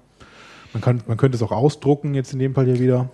Man, 0.73 0.81
kann, 0.81 1.03
man 1.07 1.19
könnte 1.19 1.37
es 1.37 1.43
auch 1.43 1.53
ausdrucken, 1.53 2.15
jetzt 2.15 2.33
in 2.33 2.39
dem 2.39 2.55
Fall 2.55 2.65
hier 2.65 2.79
wieder. 2.79 3.11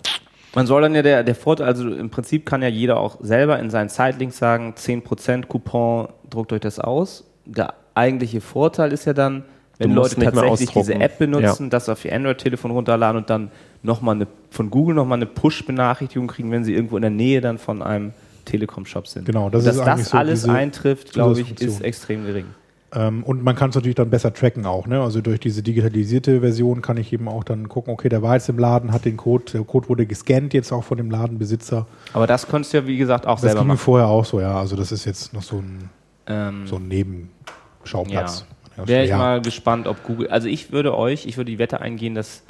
Man 0.55 0.65
soll 0.65 0.81
dann 0.81 0.95
ja 0.95 1.01
der, 1.01 1.23
der 1.23 1.35
Vorteil, 1.35 1.67
also 1.67 1.93
im 1.93 2.09
Prinzip 2.09 2.45
kann 2.45 2.61
ja 2.61 2.69
jeder 2.69 2.97
auch 2.99 3.17
selber 3.21 3.59
in 3.59 3.69
seinen 3.69 3.89
Sitelinks 3.89 4.37
sagen, 4.37 4.73
10% 4.75 5.45
Coupon, 5.45 6.07
druckt 6.29 6.53
euch 6.53 6.61
das 6.61 6.79
aus. 6.79 7.25
Der 7.45 7.73
eigentliche 7.93 8.41
Vorteil 8.41 8.93
ist 8.93 9.05
ja 9.05 9.13
dann, 9.13 9.43
wenn 9.79 9.93
Leute 9.93 10.15
tatsächlich 10.17 10.69
diese. 10.69 10.93
App 10.95 11.17
benutzen, 11.17 11.69
das 11.69 11.89
auf 11.89 12.05
ihr 12.05 12.13
Android-Telefon 12.13 12.71
runterladen 12.71 13.21
und 13.21 13.29
dann 13.29 13.49
nochmal 13.81 14.15
eine, 14.15 14.27
von 14.51 14.69
Google 14.69 14.93
nochmal 14.95 15.17
eine 15.17 15.25
Push-Benachrichtigung 15.25 16.27
kriegen, 16.27 16.51
wenn 16.51 16.63
sie 16.63 16.73
irgendwo 16.75 16.97
in 16.97 17.01
der 17.01 17.11
Nähe 17.11 17.41
dann 17.41 17.57
von 17.57 17.81
einem 17.81 18.11
Telekom-Shop 18.45 19.07
sind. 19.07 19.25
Genau, 19.25 19.49
das 19.49 19.61
und 19.61 19.67
dass 19.67 19.77
ist 19.77 19.85
das 19.85 20.09
so 20.09 20.17
alles 20.17 20.45
eintrifft, 20.47 21.13
glaube 21.13 21.39
ich, 21.41 21.59
ist 21.61 21.81
extrem 21.81 22.25
gering. 22.25 22.45
Ähm, 22.91 23.23
und 23.23 23.43
man 23.43 23.55
kann 23.55 23.69
es 23.69 23.75
natürlich 23.75 23.95
dann 23.95 24.09
besser 24.09 24.33
tracken 24.33 24.65
auch. 24.65 24.87
Ne? 24.87 24.99
Also 24.99 25.21
durch 25.21 25.39
diese 25.39 25.61
digitalisierte 25.61 26.41
Version 26.41 26.81
kann 26.81 26.97
ich 26.97 27.13
eben 27.13 27.27
auch 27.27 27.43
dann 27.43 27.69
gucken, 27.69 27.93
okay, 27.93 28.09
der 28.09 28.23
war 28.23 28.33
jetzt 28.33 28.49
im 28.49 28.57
Laden, 28.57 28.91
hat 28.91 29.05
den 29.05 29.15
Code, 29.15 29.45
der 29.53 29.61
Code 29.61 29.87
wurde 29.89 30.07
gescannt 30.07 30.55
jetzt 30.55 30.71
auch 30.71 30.83
von 30.83 30.97
dem 30.97 31.11
Ladenbesitzer. 31.11 31.85
Aber 32.13 32.25
das 32.25 32.47
konntest 32.47 32.73
du 32.73 32.77
ja, 32.79 32.87
wie 32.87 32.97
gesagt, 32.97 33.27
auch 33.27 33.35
Das 33.35 33.41
selber 33.41 33.59
ging 33.59 33.67
mir 33.67 33.73
machen. 33.73 33.83
vorher 33.83 34.07
auch 34.07 34.25
so, 34.25 34.41
ja. 34.41 34.59
Also 34.59 34.75
das 34.75 34.91
ist 34.91 35.05
jetzt 35.05 35.33
noch 35.33 35.43
so 35.43 35.57
ein, 35.57 35.89
Ähm, 36.25 36.65
so 36.65 36.77
ein 36.77 36.87
Nebenschauplatz. 36.87 38.39
Ja, 38.39 38.45
Wäre 38.87 39.03
ich 39.03 39.09
ja. 39.09 39.17
mal 39.17 39.41
gespannt, 39.41 39.87
ob 39.87 40.03
Google. 40.03 40.27
Also 40.29 40.47
ich 40.47 40.71
würde 40.71 40.97
euch, 40.97 41.25
ich 41.25 41.37
würde 41.37 41.51
die 41.51 41.59
Wette 41.59 41.81
eingehen, 41.81 42.15
dass, 42.15 42.43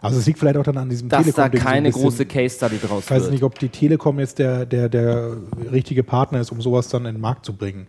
Also 0.00 0.18
es 0.18 0.26
liegt 0.26 0.38
vielleicht 0.38 0.56
auch 0.56 0.64
dann 0.64 0.76
an 0.76 0.88
diesem 0.88 1.08
dass 1.08 1.24
da 1.32 1.48
Telekom-Ding 1.48 1.60
so 1.60 1.66
ein 1.66 1.72
keine 1.72 1.88
bisschen. 1.88 2.02
große 2.02 2.26
Case 2.26 2.56
Study 2.56 2.78
draus 2.78 3.04
Ich 3.04 3.10
weiß 3.10 3.30
nicht, 3.30 3.42
ob 3.42 3.58
die 3.58 3.68
Telekom 3.68 4.18
jetzt 4.18 4.38
der, 4.38 4.66
der, 4.66 4.88
der 4.88 5.36
richtige 5.72 6.02
Partner 6.02 6.40
ist, 6.40 6.52
um 6.52 6.60
sowas 6.60 6.88
dann 6.88 7.06
in 7.06 7.14
den 7.14 7.20
Markt 7.20 7.44
zu 7.44 7.54
bringen. 7.54 7.86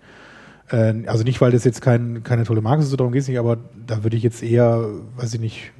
Äh, 0.69 0.93
also 1.07 1.23
nicht, 1.23 1.41
weil 1.41 1.51
das 1.51 1.63
jetzt 1.63 1.81
kein, 1.81 2.23
keine 2.23 2.43
tolle 2.43 2.61
Marke 2.61 2.81
ist, 2.83 2.89
so 2.89 2.95
darum 2.95 3.13
geht 3.13 3.21
es 3.21 3.27
nicht, 3.27 3.39
aber 3.39 3.57
da 3.87 4.03
würde 4.03 4.17
ich 4.17 4.23
jetzt 4.23 4.43
eher, 4.43 4.85
weiß 5.17 5.33
ich 5.35 5.39
nicht, 5.39 5.71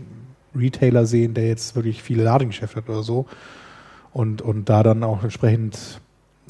Retailer 0.56 1.06
sehen, 1.06 1.34
der 1.34 1.48
jetzt 1.48 1.76
wirklich 1.76 2.02
viele 2.02 2.24
Ladengeschäfte 2.24 2.78
hat 2.78 2.90
oder 2.90 3.04
so 3.04 3.26
und, 4.14 4.42
und 4.42 4.70
da 4.70 4.84
dann 4.84 5.04
auch 5.04 5.24
entsprechend 5.24 6.00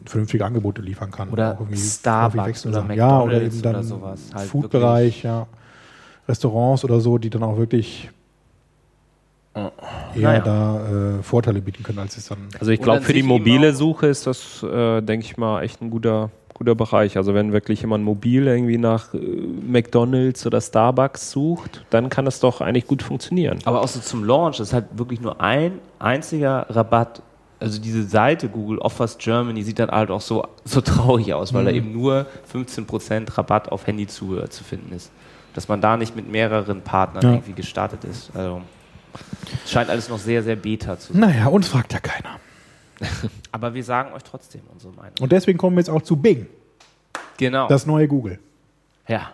vernünftige 0.05 0.45
Angebote 0.45 0.81
liefern 0.81 1.11
kann. 1.11 1.29
Oder 1.29 1.57
Starbucks 1.73 2.65
oder 2.65 2.75
Sachen. 2.75 2.95
Ja, 2.95 3.21
oder 3.21 3.25
McDonald's 3.33 3.55
eben 3.55 3.63
dann 3.63 3.75
oder 3.75 3.83
sowas. 3.83 4.21
Halt 4.33 4.49
Food-Bereich, 4.49 5.23
ja. 5.23 5.47
Restaurants 6.27 6.83
oder 6.83 6.99
so, 6.99 7.17
die 7.17 7.29
dann 7.29 7.43
auch 7.43 7.57
wirklich 7.57 8.09
eher 9.55 9.71
Naja. 10.15 10.39
da 10.41 11.17
äh, 11.19 11.23
Vorteile 11.23 11.61
bieten 11.61 11.83
können, 11.83 11.99
als 11.99 12.17
es 12.17 12.27
dann 12.27 12.39
Also 12.59 12.71
ich 12.71 12.81
glaube, 12.81 13.01
für 13.01 13.13
die 13.13 13.23
mobile 13.23 13.73
Suche 13.73 14.07
ist 14.07 14.27
das, 14.27 14.61
äh, 14.63 15.01
denke 15.01 15.25
ich 15.25 15.37
mal, 15.37 15.61
echt 15.63 15.81
ein 15.81 15.89
guter, 15.89 16.29
guter 16.53 16.75
Bereich. 16.75 17.15
Also 17.15 17.33
wenn 17.33 17.53
wirklich 17.53 17.81
jemand 17.81 18.03
mobil 18.03 18.47
irgendwie 18.47 18.77
nach 18.77 19.13
äh, 19.13 19.17
McDonalds 19.17 20.45
oder 20.45 20.59
Starbucks 20.59 21.31
sucht, 21.31 21.85
dann 21.89 22.09
kann 22.09 22.25
das 22.25 22.39
doch 22.41 22.59
eigentlich 22.59 22.87
gut 22.87 23.01
funktionieren. 23.01 23.59
Aber 23.63 23.81
auch 23.81 23.87
so 23.87 24.01
zum 24.01 24.25
Launch 24.25 24.59
ist 24.59 24.73
halt 24.73 24.85
wirklich 24.97 25.21
nur 25.21 25.39
ein 25.39 25.79
einziger 25.99 26.65
Rabatt. 26.69 27.21
Also 27.59 27.79
diese 27.79 28.03
Seite 28.03 28.49
Google 28.49 28.79
Offers 28.79 29.17
Germany 29.17 29.63
sieht 29.63 29.79
dann 29.79 29.89
halt 29.89 30.11
auch 30.11 30.21
so, 30.21 30.45
so 30.65 30.81
traurig 30.81 31.33
aus, 31.33 31.53
weil 31.53 31.65
da 31.65 31.71
eben 31.71 31.91
nur 31.93 32.25
15% 32.53 33.37
Rabatt 33.37 33.69
auf 33.71 33.87
Handyzubehör 33.87 34.49
zu 34.49 34.63
finden 34.63 34.93
ist. 34.93 35.11
Dass 35.53 35.67
man 35.69 35.79
da 35.79 35.95
nicht 35.95 36.15
mit 36.15 36.29
mehreren 36.29 36.81
Partnern 36.81 37.23
Ja. 37.23 37.31
irgendwie 37.33 37.53
gestartet 37.53 38.03
ist. 38.03 38.35
Also 38.35 38.61
es 39.63 39.71
scheint 39.71 39.89
alles 39.89 40.09
noch 40.09 40.19
sehr, 40.19 40.43
sehr 40.43 40.57
beta 40.57 40.99
zu 40.99 41.13
sein. 41.13 41.21
Naja, 41.21 41.47
uns 41.47 41.69
fragt 41.69 41.93
ja 41.93 41.99
keiner. 41.99 42.39
Aber 43.53 43.73
wir 43.73 43.83
sagen 43.83 44.11
euch 44.13 44.23
trotzdem 44.23 44.61
unsere 44.73 44.91
Meinung. 44.93 45.13
Und 45.21 45.31
deswegen 45.31 45.57
kommen 45.57 45.77
wir 45.77 45.79
jetzt 45.81 45.89
auch 45.89 46.01
zu 46.01 46.17
Bing, 46.17 46.47
Genau. 47.37 47.67
das 47.69 47.85
neue 47.85 48.07
Google. 48.07 48.39
ja. 49.07 49.31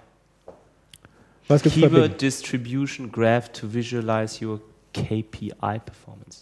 Was 1.48 1.64
gibt's? 1.64 1.80
Keyword 1.80 2.22
Distribution 2.22 3.12
Graph 3.12 3.50
to 3.52 3.74
visualize 3.74 4.46
your 4.46 4.62
KPI 4.94 5.52
Performance. 5.84 6.41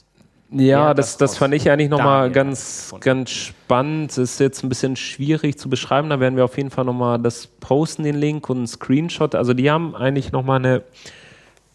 Ja, 0.51 0.95
das, 0.95 1.17
das 1.17 1.37
fand 1.37 1.53
ich 1.53 1.69
eigentlich 1.69 1.89
nochmal 1.89 2.31
ganz, 2.31 2.93
ganz 3.01 3.29
spannend. 3.29 4.11
Es 4.11 4.17
ist 4.17 4.39
jetzt 4.39 4.63
ein 4.63 4.69
bisschen 4.69 4.95
schwierig 4.95 5.59
zu 5.59 5.69
beschreiben. 5.69 6.09
Da 6.09 6.19
werden 6.19 6.37
wir 6.37 6.45
auf 6.45 6.57
jeden 6.57 6.71
Fall 6.71 6.85
nochmal 6.85 7.19
das 7.19 7.45
posten, 7.45 8.03
den 8.03 8.15
Link 8.15 8.49
und 8.49 8.57
einen 8.57 8.67
Screenshot. 8.67 9.35
Also 9.35 9.53
die 9.53 9.69
haben 9.69 9.95
eigentlich 9.95 10.31
nochmal 10.31 10.57
eine 10.57 10.83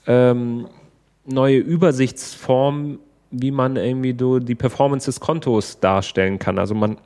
ähm, 0.08 0.66
neue 1.24 1.58
Übersichtsform, 1.58 2.98
wie 3.30 3.52
man 3.52 3.76
irgendwie 3.76 4.16
so 4.18 4.40
die 4.40 4.56
Performance 4.56 5.06
des 5.06 5.20
Kontos 5.20 5.78
darstellen 5.78 6.40
kann. 6.40 6.58
Also 6.58 6.74
man, 6.74 6.98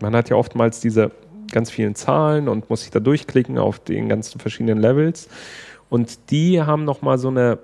man 0.00 0.16
hat 0.16 0.30
ja 0.30 0.36
oftmals 0.36 0.80
diese 0.80 1.10
ganz 1.52 1.70
vielen 1.70 1.94
Zahlen 1.96 2.48
und 2.48 2.70
muss 2.70 2.82
sich 2.82 2.90
da 2.90 3.00
durchklicken 3.00 3.58
auf 3.58 3.78
den 3.78 4.08
ganzen 4.08 4.40
verschiedenen 4.40 4.78
Levels. 4.78 5.28
Und 5.90 6.30
die 6.30 6.62
haben 6.62 6.84
nochmal 6.84 7.18
so 7.18 7.28
eine 7.28 7.58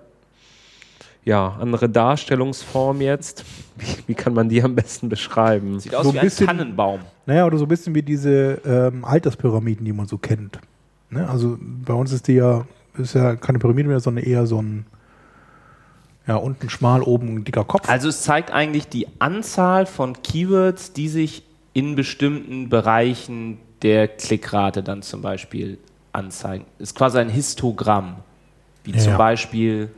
ja, 1.27 1.49
andere 1.61 1.89
Darstellungsform 1.91 3.01
jetzt. 3.03 3.45
Wie, 3.77 3.87
wie 4.07 4.15
kann 4.15 4.33
man 4.33 4.49
die 4.49 4.63
am 4.63 4.75
besten 4.75 5.09
beschreiben? 5.11 5.79
Sieht 5.81 5.95
aus 5.95 6.07
So 6.07 6.15
wie 6.15 6.19
ein 6.21 6.25
bisschen- 6.25 6.47
Tannenbaum. 6.47 7.01
Naja, 7.27 7.45
oder 7.47 7.59
so 7.59 7.65
ein 7.65 7.69
bisschen 7.69 7.95
wie 7.95 8.03
diese 8.03 8.61
ähm, 8.65 9.05
Alterspyramiden, 9.05 9.85
die 9.85 9.93
man 9.93 10.07
so 10.07 10.17
kennt. 10.17 10.59
Ne? 11.11 11.29
Also 11.29 11.59
bei 11.61 11.93
uns 11.93 12.13
ist 12.13 12.29
die 12.29 12.35
ja, 12.35 12.65
ist 12.97 13.15
ja 13.15 13.37
keine 13.37 13.59
Pyramide 13.59 13.89
mehr, 13.89 14.01
sondern 14.01 14.25
eher 14.25 14.47
so 14.47 14.63
ein, 14.63 14.87
ja, 16.29 16.37
unten 16.37 16.71
schmal, 16.71 17.03
oben 17.03 17.29
ein 17.37 17.45
dicker 17.45 17.65
Kopf. 17.65 17.89
Also 17.89 18.09
es 18.09 18.23
zeigt 18.23 18.51
eigentlich 18.53 18.89
die 18.89 19.07
Anzahl 19.19 19.87
von 19.87 20.23
Keywords, 20.23 20.93
die 20.93 21.09
sich 21.09 21.43
in 21.73 21.95
bestimmten 21.97 22.69
Bereichen 22.69 23.59
der 23.83 24.09
Klickrate 24.09 24.83
dann 24.83 25.03
zum 25.03 25.21
Beispiel 25.23 25.79
anzeigen. 26.13 26.65
Ist 26.79 26.95
quasi 26.97 27.19
ein 27.19 27.29
Histogramm, 27.29 28.17
wie 28.85 28.93
Ja, 28.93 28.99
zum. 28.99 29.17
Beispiel 29.19 29.91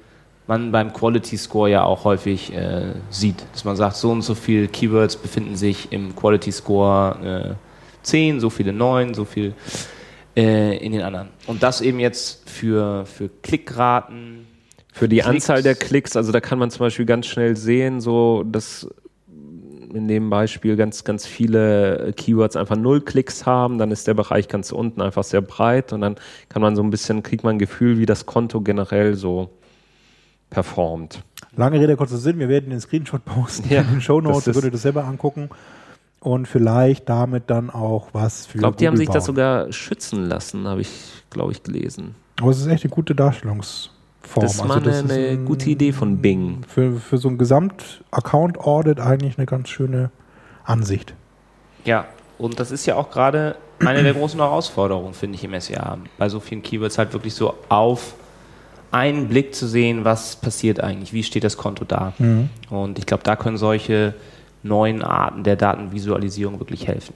man 0.49 0.73
beim 0.73 0.93
Quality 0.93 1.37
Score 1.37 1.71
ja 1.71 1.85
auch 1.85 2.05
häufig 2.05 2.53
äh, 2.53 2.95
sieht, 3.11 3.45
dass 3.53 3.65
man 3.65 3.77
sagt, 3.77 3.97
so 3.97 4.11
und 4.11 4.23
so 4.23 4.35
viele 4.35 4.67
Keywords 4.67 5.17
befinden 5.17 5.57
sich 5.57 5.93
im 5.93 6.17
Quality 6.17 6.51
Score 6.51 7.55
äh, 7.55 8.03
10, 8.03 8.41
so 8.41 8.49
viele 8.49 8.73
9, 8.73 9.13
so 9.13 9.27
viel 9.27 9.53
äh, 10.35 10.79
in 10.79 10.93
den 10.93 11.03
anderen. 11.03 11.29
Und 11.47 11.63
das 11.63 11.83
eben 11.83 12.01
jetzt 12.01 12.49
für, 12.49 13.05
für 13.05 13.29
Klickraten, 13.43 14.47
Für 14.93 15.09
die 15.09 15.17
Klicks. 15.17 15.29
Anzahl 15.29 15.63
der 15.63 15.75
Klicks, 15.75 16.17
also 16.17 16.33
da 16.33 16.41
kann 16.41 16.59
man 16.59 16.71
zum 16.71 16.81
Beispiel 16.81 17.05
ganz 17.05 17.27
schnell 17.27 17.55
sehen, 17.55 18.01
so 18.01 18.43
dass 18.43 18.89
in 19.93 20.09
dem 20.09 20.31
Beispiel 20.31 20.77
ganz, 20.77 21.05
ganz 21.05 21.27
viele 21.27 22.13
Keywords 22.17 22.57
einfach 22.57 22.77
null 22.77 23.01
Klicks 23.03 23.47
haben, 23.47 23.79
dann 23.79 23.91
ist 23.91 24.07
der 24.07 24.15
Bereich 24.15 24.49
ganz 24.49 24.73
unten 24.73 25.01
einfach 25.01 25.25
sehr 25.25 25.41
breit 25.41 25.93
und 25.93 26.01
dann 26.01 26.17
kann 26.49 26.63
man 26.63 26.75
so 26.77 26.83
ein 26.83 26.91
bisschen, 26.91 27.23
kriegt 27.23 27.45
man 27.45 27.57
ein 27.57 27.59
Gefühl, 27.59 27.99
wie 27.99 28.07
das 28.07 28.27
Konto 28.27 28.61
generell 28.61 29.15
so 29.15 29.51
performt. 30.51 31.23
Lange 31.57 31.81
Rede, 31.81 31.97
kurzer 31.97 32.19
Sinn, 32.19 32.39
wir 32.39 32.49
werden 32.49 32.71
den 32.71 32.81
Screenshot 32.81 33.25
posten 33.25 33.69
Ja, 33.73 33.81
in 33.83 33.89
den 33.91 34.01
Show 34.01 34.21
Notes, 34.21 34.39
das 34.45 34.47
ist- 34.49 34.49
ihr 34.49 34.55
würdet 34.63 34.75
das 34.75 34.83
selber 34.83 35.05
angucken 35.05 35.51
und 36.21 36.47
vielleicht 36.47 37.09
damit 37.09 37.45
dann 37.51 37.71
auch 37.71 38.09
was 38.13 38.47
für 38.47 38.59
Ich 38.59 38.61
glaube, 38.61 38.77
die 38.77 38.87
haben 38.87 38.97
sich 38.97 39.09
das 39.09 39.25
bauen. 39.27 39.37
sogar 39.37 39.73
schützen 39.73 40.25
lassen, 40.25 40.67
habe 40.69 40.81
ich, 40.83 40.91
glaube 41.31 41.53
ich, 41.53 41.63
gelesen. 41.63 42.15
Aber 42.41 42.51
es 42.51 42.59
ist 42.61 42.67
echt 42.69 42.85
eine 42.85 42.91
gute 42.93 43.15
Darstellungsform. 43.15 43.93
Das 44.43 44.55
ist 44.55 44.65
mal 44.65 44.75
Also 44.77 44.81
das 44.87 44.99
eine, 45.01 45.07
ist 45.07 45.13
eine 45.13 45.29
ein- 45.41 45.45
gute 45.47 45.71
Idee 45.71 45.93
von 45.93 46.19
Bing. 46.19 46.63
Für, 46.69 46.93
für 46.97 47.19
so 47.19 47.29
ein 47.29 47.39
Gesamt-Account-Audit 47.39 49.01
eigentlich 49.01 49.39
eine 49.39 49.47
ganz 49.47 49.69
schöne 49.69 50.11
Ansicht. 50.65 51.15
Ja, 51.85 52.07
und 52.39 52.61
das 52.61 52.71
ist 52.71 52.87
ja 52.87 52.95
auch 52.97 53.11
gerade 53.11 53.57
eine 53.81 54.03
der 54.03 54.15
großen 54.15 54.39
Herausforderungen, 54.41 55.15
finde 55.15 55.37
ich, 55.37 55.45
im 55.45 55.59
SEA. 55.61 55.99
Bei 56.19 56.29
so 56.29 56.41
vielen 56.41 56.63
Keywords 56.63 56.99
halt 56.99 57.13
wirklich 57.13 57.35
so 57.35 57.55
auf 57.69 58.15
einen 58.91 59.29
Blick 59.29 59.55
zu 59.55 59.67
sehen, 59.67 60.05
was 60.05 60.37
passiert 60.37 60.81
eigentlich, 60.81 61.13
wie 61.13 61.23
steht 61.23 61.45
das 61.45 61.57
Konto 61.57 61.85
da. 61.85 62.13
Und 62.71 62.99
ich 62.99 63.07
glaube, 63.07 63.23
da 63.23 63.37
können 63.37 63.57
solche 63.57 64.15
neuen 64.63 65.03
Arten 65.03 65.45
der 65.45 65.57
Datenvisualisierung 65.57 66.59
wirklich 66.59 66.87
helfen. 66.87 67.15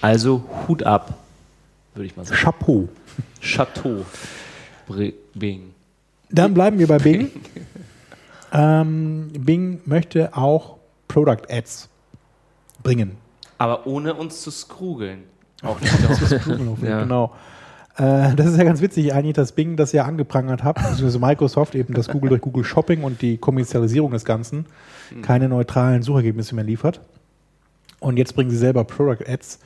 Also 0.00 0.44
Hut 0.66 0.82
ab, 0.82 1.14
würde 1.94 2.06
ich 2.06 2.16
mal 2.16 2.24
sagen. 2.24 2.40
Chapeau. 2.40 2.88
Chateau. 3.40 4.04
Bing. 5.34 5.72
Dann 6.30 6.54
bleiben 6.54 6.78
wir 6.78 6.86
bei 6.86 6.98
Bing. 6.98 7.30
ähm, 8.52 9.30
Bing 9.32 9.80
möchte 9.84 10.36
auch 10.36 10.76
Product 11.08 11.48
Ads 11.48 11.88
bringen. 12.82 13.16
Aber 13.58 13.86
ohne 13.86 14.14
uns 14.14 14.42
zu 14.42 14.50
skrugeln. 14.50 15.24
Auch 15.62 15.80
nicht 15.80 15.94
Ja. 16.82 17.02
Genau. 17.02 17.32
Äh, 17.96 18.34
das 18.34 18.46
ist 18.46 18.56
ja 18.56 18.64
ganz 18.64 18.80
witzig 18.80 19.12
eigentlich, 19.12 19.34
dass 19.34 19.52
Bing 19.52 19.76
das 19.76 19.92
ja 19.92 20.04
angeprangert 20.04 20.64
hat, 20.64 20.76
beziehungsweise 20.76 21.18
Microsoft 21.18 21.74
eben, 21.74 21.94
dass 21.94 22.08
Google 22.08 22.30
durch 22.30 22.40
Google 22.40 22.64
Shopping 22.64 23.02
und 23.02 23.22
die 23.22 23.36
Kommerzialisierung 23.36 24.12
des 24.12 24.24
Ganzen 24.24 24.66
keine 25.20 25.48
neutralen 25.48 26.02
Suchergebnisse 26.02 26.54
mehr 26.54 26.64
liefert. 26.64 27.00
Und 28.00 28.16
jetzt 28.16 28.34
bringen 28.34 28.50
sie 28.50 28.56
selber 28.56 28.84
Product 28.84 29.26
Ads. 29.26 29.58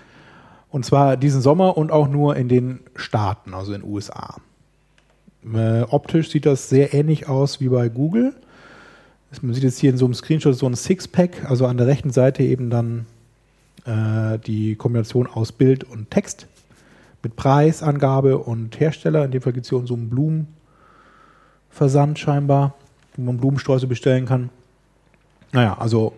Und 0.70 0.84
zwar 0.84 1.16
diesen 1.16 1.40
Sommer 1.40 1.78
und 1.78 1.92
auch 1.92 2.08
nur 2.08 2.36
in 2.36 2.48
den 2.48 2.80
Staaten, 2.96 3.54
also 3.54 3.72
in 3.72 3.82
den 3.82 3.90
USA. 3.90 4.36
Äh, 5.54 5.82
optisch 5.82 6.30
sieht 6.30 6.44
das 6.44 6.68
sehr 6.68 6.92
ähnlich 6.92 7.28
aus 7.28 7.60
wie 7.60 7.68
bei 7.68 7.88
Google. 7.88 8.34
Man 9.42 9.54
sieht 9.54 9.64
jetzt 9.64 9.78
hier 9.78 9.90
in 9.90 9.96
so 9.96 10.06
einem 10.06 10.14
Screenshot 10.14 10.54
so 10.54 10.66
ein 10.66 10.74
Sixpack, 10.74 11.48
also 11.48 11.66
an 11.66 11.76
der 11.76 11.86
rechten 11.86 12.10
Seite 12.10 12.42
eben 12.42 12.70
dann 12.70 13.06
äh, 13.84 14.38
die 14.38 14.74
Kombination 14.76 15.26
aus 15.26 15.52
Bild 15.52 15.84
und 15.84 16.10
Text 16.10 16.46
mit 17.26 17.34
Preisangabe 17.34 18.38
und 18.38 18.78
Hersteller. 18.78 19.24
In 19.24 19.32
dem 19.32 19.42
Fall 19.42 19.52
gibt 19.52 19.66
es 19.66 19.70
hier 19.70 19.84
so 19.84 19.94
einen 19.94 20.08
Blumenversand 20.08 22.20
scheinbar, 22.20 22.74
wo 23.16 23.22
man 23.22 23.38
Blumensträuße 23.38 23.88
bestellen 23.88 24.26
kann. 24.26 24.50
Naja, 25.50 25.76
also 25.76 26.12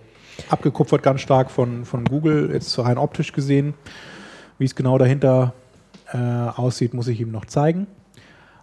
abgekupfert 0.51 1.03
ganz 1.03 1.23
stark 1.23 1.51
von, 1.51 1.87
von 1.87 2.05
Google, 2.05 2.51
jetzt 2.53 2.79
rein 2.79 2.99
optisch 2.99 3.33
gesehen. 3.33 3.73
Wie 4.59 4.67
es 4.67 4.75
genau 4.75 4.99
dahinter 4.99 5.55
äh, 6.13 6.19
aussieht, 6.19 6.93
muss 6.93 7.09
ich 7.09 7.23
ihm 7.23 7.31
noch 7.31 7.47
zeigen. 7.47 7.87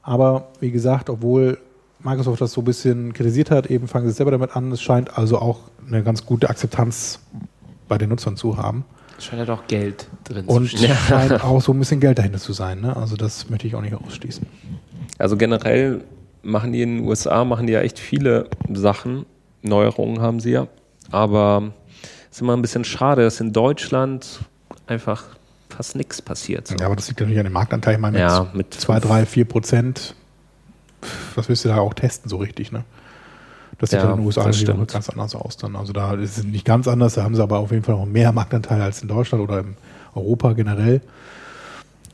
Aber 0.04 0.50
wie 0.60 0.70
gesagt, 0.70 1.10
obwohl 1.10 1.58
Microsoft 2.04 2.42
das 2.42 2.52
so 2.52 2.62
ein 2.62 2.66
bisschen 2.66 3.14
kritisiert 3.14 3.50
hat, 3.50 3.72
eben 3.72 3.88
fangen 3.88 4.06
sie 4.06 4.14
selber 4.14 4.30
damit 4.30 4.56
an. 4.56 4.72
Es 4.72 4.84
scheint 4.84 5.18
also 5.18 5.40
auch 5.40 5.62
eine 5.88 6.04
ganz 6.04 6.28
gute 6.28 6.52
Akzeptanz 6.52 7.22
bei 7.88 7.98
den 7.98 8.10
Nutzern 8.10 8.38
zu 8.38 8.58
haben. 8.58 8.86
Scheint 9.20 9.40
ja 9.40 9.46
doch 9.46 9.68
Geld 9.68 10.08
drin 10.26 10.46
Und 10.46 10.70
zu 10.70 10.78
stehen. 10.78 10.96
scheint 10.96 11.32
auch 11.44 11.62
so 11.62 11.72
ein 11.74 11.80
bisschen 11.80 12.00
Geld 12.00 12.18
dahinter 12.20 12.40
zu 12.40 12.54
sein. 12.54 12.82
Ne? 12.82 12.96
Also 12.96 13.16
das 13.16 13.50
möchte 13.50 13.68
ich 13.68 13.76
auch 13.76 13.82
nicht 13.82 13.96
ausschließen. 13.96 14.46
Also 15.18 15.38
generell 15.38 16.04
machen 16.44 16.74
die 16.74 16.82
in 16.82 16.98
den 16.98 17.08
USA 17.08 17.44
machen 17.46 17.68
die 17.68 17.74
ja 17.74 17.82
echt 17.82 17.98
viele 18.00 18.50
Sachen. 18.74 19.26
Neuerungen 19.62 20.22
haben 20.22 20.40
sie 20.40 20.52
ja. 20.52 20.68
Aber 21.12 21.72
es 22.30 22.38
ist 22.38 22.42
immer 22.42 22.56
ein 22.56 22.62
bisschen 22.62 22.84
schade, 22.84 23.24
dass 23.24 23.40
in 23.40 23.54
Deutschland 23.54 24.42
einfach 24.88 25.24
fast 25.70 25.96
nichts 25.96 26.22
passiert. 26.22 26.68
So. 26.68 26.76
Ja, 26.76 26.86
aber 26.88 26.96
das 26.96 27.08
liegt 27.08 27.20
natürlich 27.20 27.40
an 27.40 27.46
dem 27.46 27.54
Marktanteil. 27.54 27.96
Ich 27.96 28.00
meine, 28.00 28.14
mit 28.18 28.22
Ja, 28.22 28.48
mit 28.54 28.74
2, 28.74 29.00
3, 29.00 29.26
4 29.26 29.46
Prozent, 29.46 30.16
was 31.36 31.50
willst 31.50 31.64
du 31.66 31.70
da 31.70 31.78
auch 31.78 31.94
testen 31.94 32.30
so 32.30 32.38
richtig, 32.38 32.72
ne? 32.72 32.84
Das 33.78 33.90
sieht 33.90 34.00
Ja, 34.00 34.06
ja 34.06 34.12
in 34.12 34.18
den 34.18 34.26
USA 34.26 34.44
ganz 34.44 35.10
anders 35.10 35.36
aus 35.36 35.58
dann. 35.58 35.76
Also 35.76 35.94
da 35.94 36.14
ist 36.14 36.38
es 36.38 36.44
nicht 36.44 36.66
ganz 36.66 36.88
anders, 36.88 37.16
da 37.16 37.24
haben 37.24 37.36
sie 37.36 37.44
aber 37.44 37.60
auf 37.60 37.72
jeden 37.72 37.84
Fall 37.84 37.96
noch 37.96 38.06
mehr 38.06 38.32
Marktanteil 38.32 38.82
als 38.82 39.02
in 39.02 39.08
Deutschland 39.08 39.44
oder 39.44 39.60
in 39.60 39.76
Europa 40.14 40.54
generell. 40.54 41.02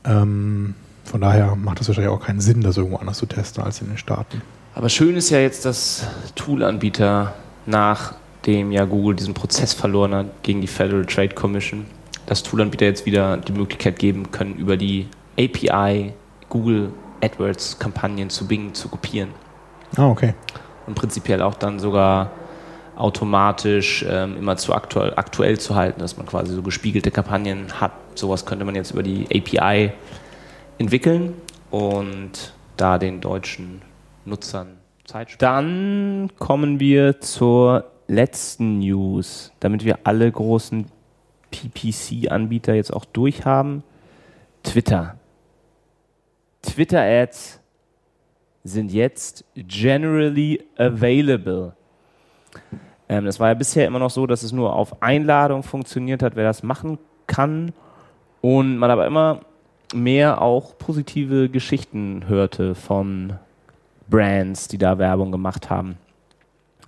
Ähm, 0.04 0.74
von 1.04 1.20
daher 1.20 1.54
macht 1.56 1.80
es 1.80 1.88
wahrscheinlich 1.88 2.12
auch 2.12 2.24
keinen 2.24 2.40
Sinn, 2.40 2.60
das 2.62 2.76
irgendwo 2.76 2.96
anders 2.96 3.18
zu 3.18 3.26
testen 3.26 3.62
als 3.62 3.80
in 3.80 3.88
den 3.88 3.98
Staaten. 3.98 4.42
Aber 4.74 4.88
schön 4.88 5.16
ist 5.16 5.30
ja 5.30 5.38
jetzt, 5.38 5.64
dass 5.64 6.06
Tool-Anbieter, 6.34 7.34
nachdem 7.66 8.72
ja 8.72 8.84
Google 8.84 9.16
diesen 9.16 9.34
Prozess 9.34 9.74
verloren 9.74 10.14
hat 10.14 10.42
gegen 10.42 10.60
die 10.60 10.66
Federal 10.66 11.04
Trade 11.04 11.34
Commission, 11.34 11.84
dass 12.26 12.42
Tool-Anbieter 12.42 12.86
jetzt 12.86 13.04
wieder 13.04 13.36
die 13.36 13.52
Möglichkeit 13.52 13.98
geben 13.98 14.30
können, 14.30 14.54
über 14.56 14.76
die 14.76 15.08
API 15.38 16.14
Google 16.48 16.92
AdWords-Kampagnen 17.20 18.30
zu 18.30 18.46
Bing 18.46 18.74
zu 18.74 18.88
kopieren. 18.88 19.30
Ah, 19.96 20.08
okay. 20.08 20.34
Und 20.92 20.96
prinzipiell 20.96 21.40
auch 21.40 21.54
dann 21.54 21.78
sogar 21.78 22.32
automatisch 22.96 24.04
ähm, 24.06 24.36
immer 24.36 24.58
zu 24.58 24.74
aktuell, 24.74 25.14
aktuell 25.16 25.58
zu 25.58 25.74
halten, 25.74 26.00
dass 26.00 26.18
man 26.18 26.26
quasi 26.26 26.52
so 26.54 26.60
gespiegelte 26.60 27.10
Kampagnen 27.10 27.80
hat. 27.80 27.92
Sowas 28.14 28.44
könnte 28.44 28.66
man 28.66 28.74
jetzt 28.74 28.90
über 28.90 29.02
die 29.02 29.24
API 29.34 29.94
entwickeln 30.76 31.32
und 31.70 32.52
da 32.76 32.98
den 32.98 33.22
deutschen 33.22 33.80
Nutzern 34.26 34.76
Zeit 35.06 35.30
sparen. 35.30 36.28
Dann 36.28 36.30
kommen 36.38 36.78
wir 36.78 37.22
zur 37.22 37.86
letzten 38.06 38.80
News, 38.80 39.50
damit 39.60 39.86
wir 39.86 40.00
alle 40.04 40.30
großen 40.30 40.88
PPC-Anbieter 41.50 42.74
jetzt 42.74 42.92
auch 42.92 43.06
durchhaben. 43.06 43.82
Twitter. 44.62 45.16
Twitter-Ads 46.60 47.61
sind 48.64 48.92
jetzt 48.92 49.44
generally 49.56 50.62
available. 50.76 51.72
Ähm, 53.08 53.24
das 53.24 53.40
war 53.40 53.48
ja 53.48 53.54
bisher 53.54 53.86
immer 53.86 53.98
noch 53.98 54.10
so, 54.10 54.26
dass 54.26 54.42
es 54.42 54.52
nur 54.52 54.74
auf 54.74 55.02
Einladung 55.02 55.62
funktioniert 55.62 56.22
hat, 56.22 56.36
wer 56.36 56.44
das 56.44 56.62
machen 56.62 56.98
kann. 57.26 57.72
Und 58.40 58.76
man 58.78 58.90
aber 58.90 59.06
immer 59.06 59.40
mehr 59.94 60.40
auch 60.40 60.76
positive 60.78 61.48
Geschichten 61.48 62.24
hörte 62.28 62.74
von 62.74 63.34
Brands, 64.08 64.68
die 64.68 64.78
da 64.78 64.98
Werbung 64.98 65.30
gemacht 65.32 65.70
haben. 65.70 65.96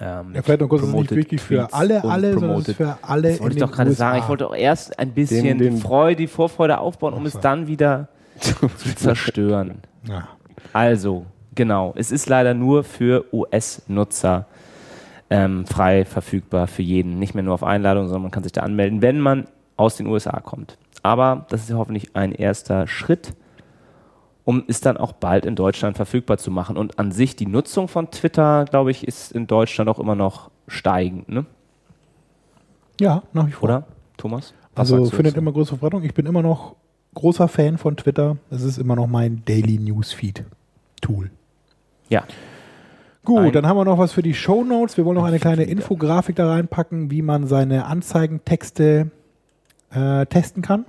Ähm, 0.01 0.33
Ja, 0.35 0.43
vielleicht 0.43 0.61
noch 0.61 0.69
kurz, 0.69 0.83
das 0.83 0.91
ist 0.91 0.97
nicht 0.97 1.11
wirklich 1.15 1.41
für 1.41 1.73
alle, 1.73 2.03
alle, 2.03 2.33
sondern 2.35 2.59
es 2.59 2.69
ist 2.69 2.77
für 2.77 2.99
alle 3.03 3.31
das 3.31 3.41
wollte 3.41 3.57
ich 3.57 3.63
doch 3.63 3.71
gerade 3.73 3.93
sagen. 3.93 4.19
Ich 4.19 4.29
wollte 4.29 4.47
auch 4.49 4.55
erst 4.57 4.99
ein 4.99 5.11
bisschen 5.13 5.45
Den- 5.45 5.59
den- 5.59 5.75
die 5.77 5.81
Freude, 5.81 6.17
die 6.17 6.27
Vorfreude 6.27 6.79
aufbauen, 6.79 7.15
um 7.15 7.23
Ach 7.23 7.27
es 7.27 7.39
dann 7.39 7.67
wieder 7.69 8.09
zu 8.41 8.69
zerstören. 8.97 9.77
Ja. 10.09 10.29
Also, 10.73 11.27
genau. 11.55 11.93
Es 11.97 12.11
ist 12.11 12.29
leider 12.29 12.55
nur 12.55 12.85
für 12.85 13.25
US-Nutzer 13.33 14.47
ähm, 15.31 15.67
frei 15.67 16.05
verfügbar 16.05 16.67
für 16.67 16.83
jeden. 16.83 17.19
Nicht 17.19 17.35
mehr 17.35 17.43
nur 17.45 17.55
auf 17.55 17.65
Einladung, 17.65 18.07
sondern 18.07 18.23
man 18.23 18.31
kann 18.31 18.43
sich 18.43 18.53
da 18.53 18.63
anmelden, 18.63 19.03
wenn 19.03 19.21
man 19.21 19.47
aus 19.77 19.97
den 19.97 20.07
USA 20.07 20.41
kommt. 20.41 20.79
Aber 21.03 21.47
das 21.51 21.63
ist 21.63 21.71
ja 21.71 21.77
hoffentlich 21.77 22.15
ein 22.15 22.33
erster 22.33 22.87
Schritt, 22.87 23.35
um 24.45 24.65
es 24.69 24.81
dann 24.81 24.97
auch 24.97 25.13
bald 25.13 25.47
in 25.47 25.57
Deutschland 25.57 25.97
verfügbar 25.97 26.39
zu 26.39 26.51
machen. 26.51 26.77
Und 26.77 26.99
an 26.99 27.13
sich 27.13 27.37
die 27.37 27.47
Nutzung 27.47 27.89
von 27.89 28.11
Twitter, 28.11 28.65
glaube 28.67 28.91
ich, 28.91 29.07
ist 29.07 29.33
in 29.33 29.47
Deutschland 29.47 29.91
auch 29.91 29.99
immer 29.99 30.15
noch 30.15 30.51
steigend, 30.69 31.29
ne? 31.29 31.45
ja, 33.01 33.23
nach 33.33 33.47
wie 33.47 33.53
vor. 33.53 33.65
oder, 33.65 33.85
Thomas? 34.17 34.55
Was 34.75 34.93
Also 34.93 35.11
findet 35.11 35.37
immer 35.37 35.53
größere 35.53 35.79
Verbreitung. 35.79 36.05
Ich 36.05 36.15
bin 36.15 36.27
immer 36.27 36.43
noch 36.43 36.77
großer 37.15 37.49
Fan 37.49 37.79
von 37.79 37.97
Twitter. 37.97 38.37
Es 38.51 38.63
ist 38.63 38.79
immer 38.79 38.97
noch 38.97 39.07
mein 39.07 39.43
Daily 39.45 39.79
Newsfeed 39.79 40.45
Tool. 41.01 41.31
Ja. 42.09 42.25
Gut, 43.25 43.39
Ein- 43.41 43.53
dann 43.53 43.67
haben 43.67 43.77
wir 43.79 43.85
noch 43.85 43.99
was 43.99 44.13
für 44.13 44.23
die 44.23 44.35
Show 44.35 44.65
Notes. 44.65 44.97
Wir 44.97 45.05
wollen 45.05 45.17
noch 45.17 45.25
eine 45.25 45.39
kleine 45.39 45.65
Infografik 45.65 46.37
da 46.37 46.49
reinpacken, 46.51 47.11
wie 47.11 47.23
man 47.23 47.47
seine 47.47 47.87
Anzeigentexte 47.87 49.11
äh, 49.91 50.27
testen 50.27 50.63
kann. 50.63 50.85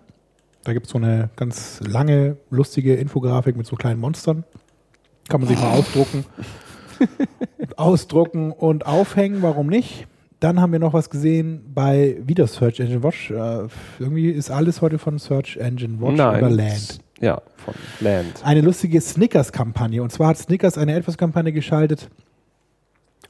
Da 0.66 0.74
gibt 0.74 0.88
es 0.88 0.92
so 0.92 0.98
eine 0.98 1.30
ganz 1.36 1.80
lange, 1.88 2.38
lustige 2.50 2.96
Infografik 2.96 3.56
mit 3.56 3.66
so 3.68 3.76
kleinen 3.76 4.00
Monstern. 4.02 4.44
Kann 5.30 5.42
man 5.42 5.48
sich 5.48 5.60
mal 5.60 5.72
ausdrucken. 5.72 6.26
ausdrucken 7.78 8.52
und 8.52 8.86
aufhängen, 8.86 9.42
warum 9.42 9.68
nicht? 9.68 10.08
Dann 10.40 10.60
haben 10.60 10.72
wir 10.72 10.80
noch 10.80 10.94
was 10.94 11.10
gesehen 11.10 11.62
bei 11.74 12.18
wieder 12.26 12.48
Search 12.48 12.80
Engine 12.80 13.04
Watch. 13.04 13.32
Äh, 13.32 13.68
irgendwie 14.00 14.30
ist 14.30 14.52
alles 14.52 14.82
heute 14.82 15.00
von 15.00 15.18
Search 15.18 15.58
Engine 15.58 16.00
Watch 16.02 16.14
oder 16.40 16.50
Land. 16.50 17.00
Ja, 17.22 17.42
von 17.58 17.74
Land. 18.02 18.42
Eine 18.44 18.62
lustige 18.62 19.00
Snickers-Kampagne. 19.00 20.02
Und 20.04 20.12
zwar 20.12 20.30
hat 20.30 20.38
Snickers 20.38 20.78
eine 20.78 20.96
AdWords-Kampagne 20.96 21.52
geschaltet 21.54 22.10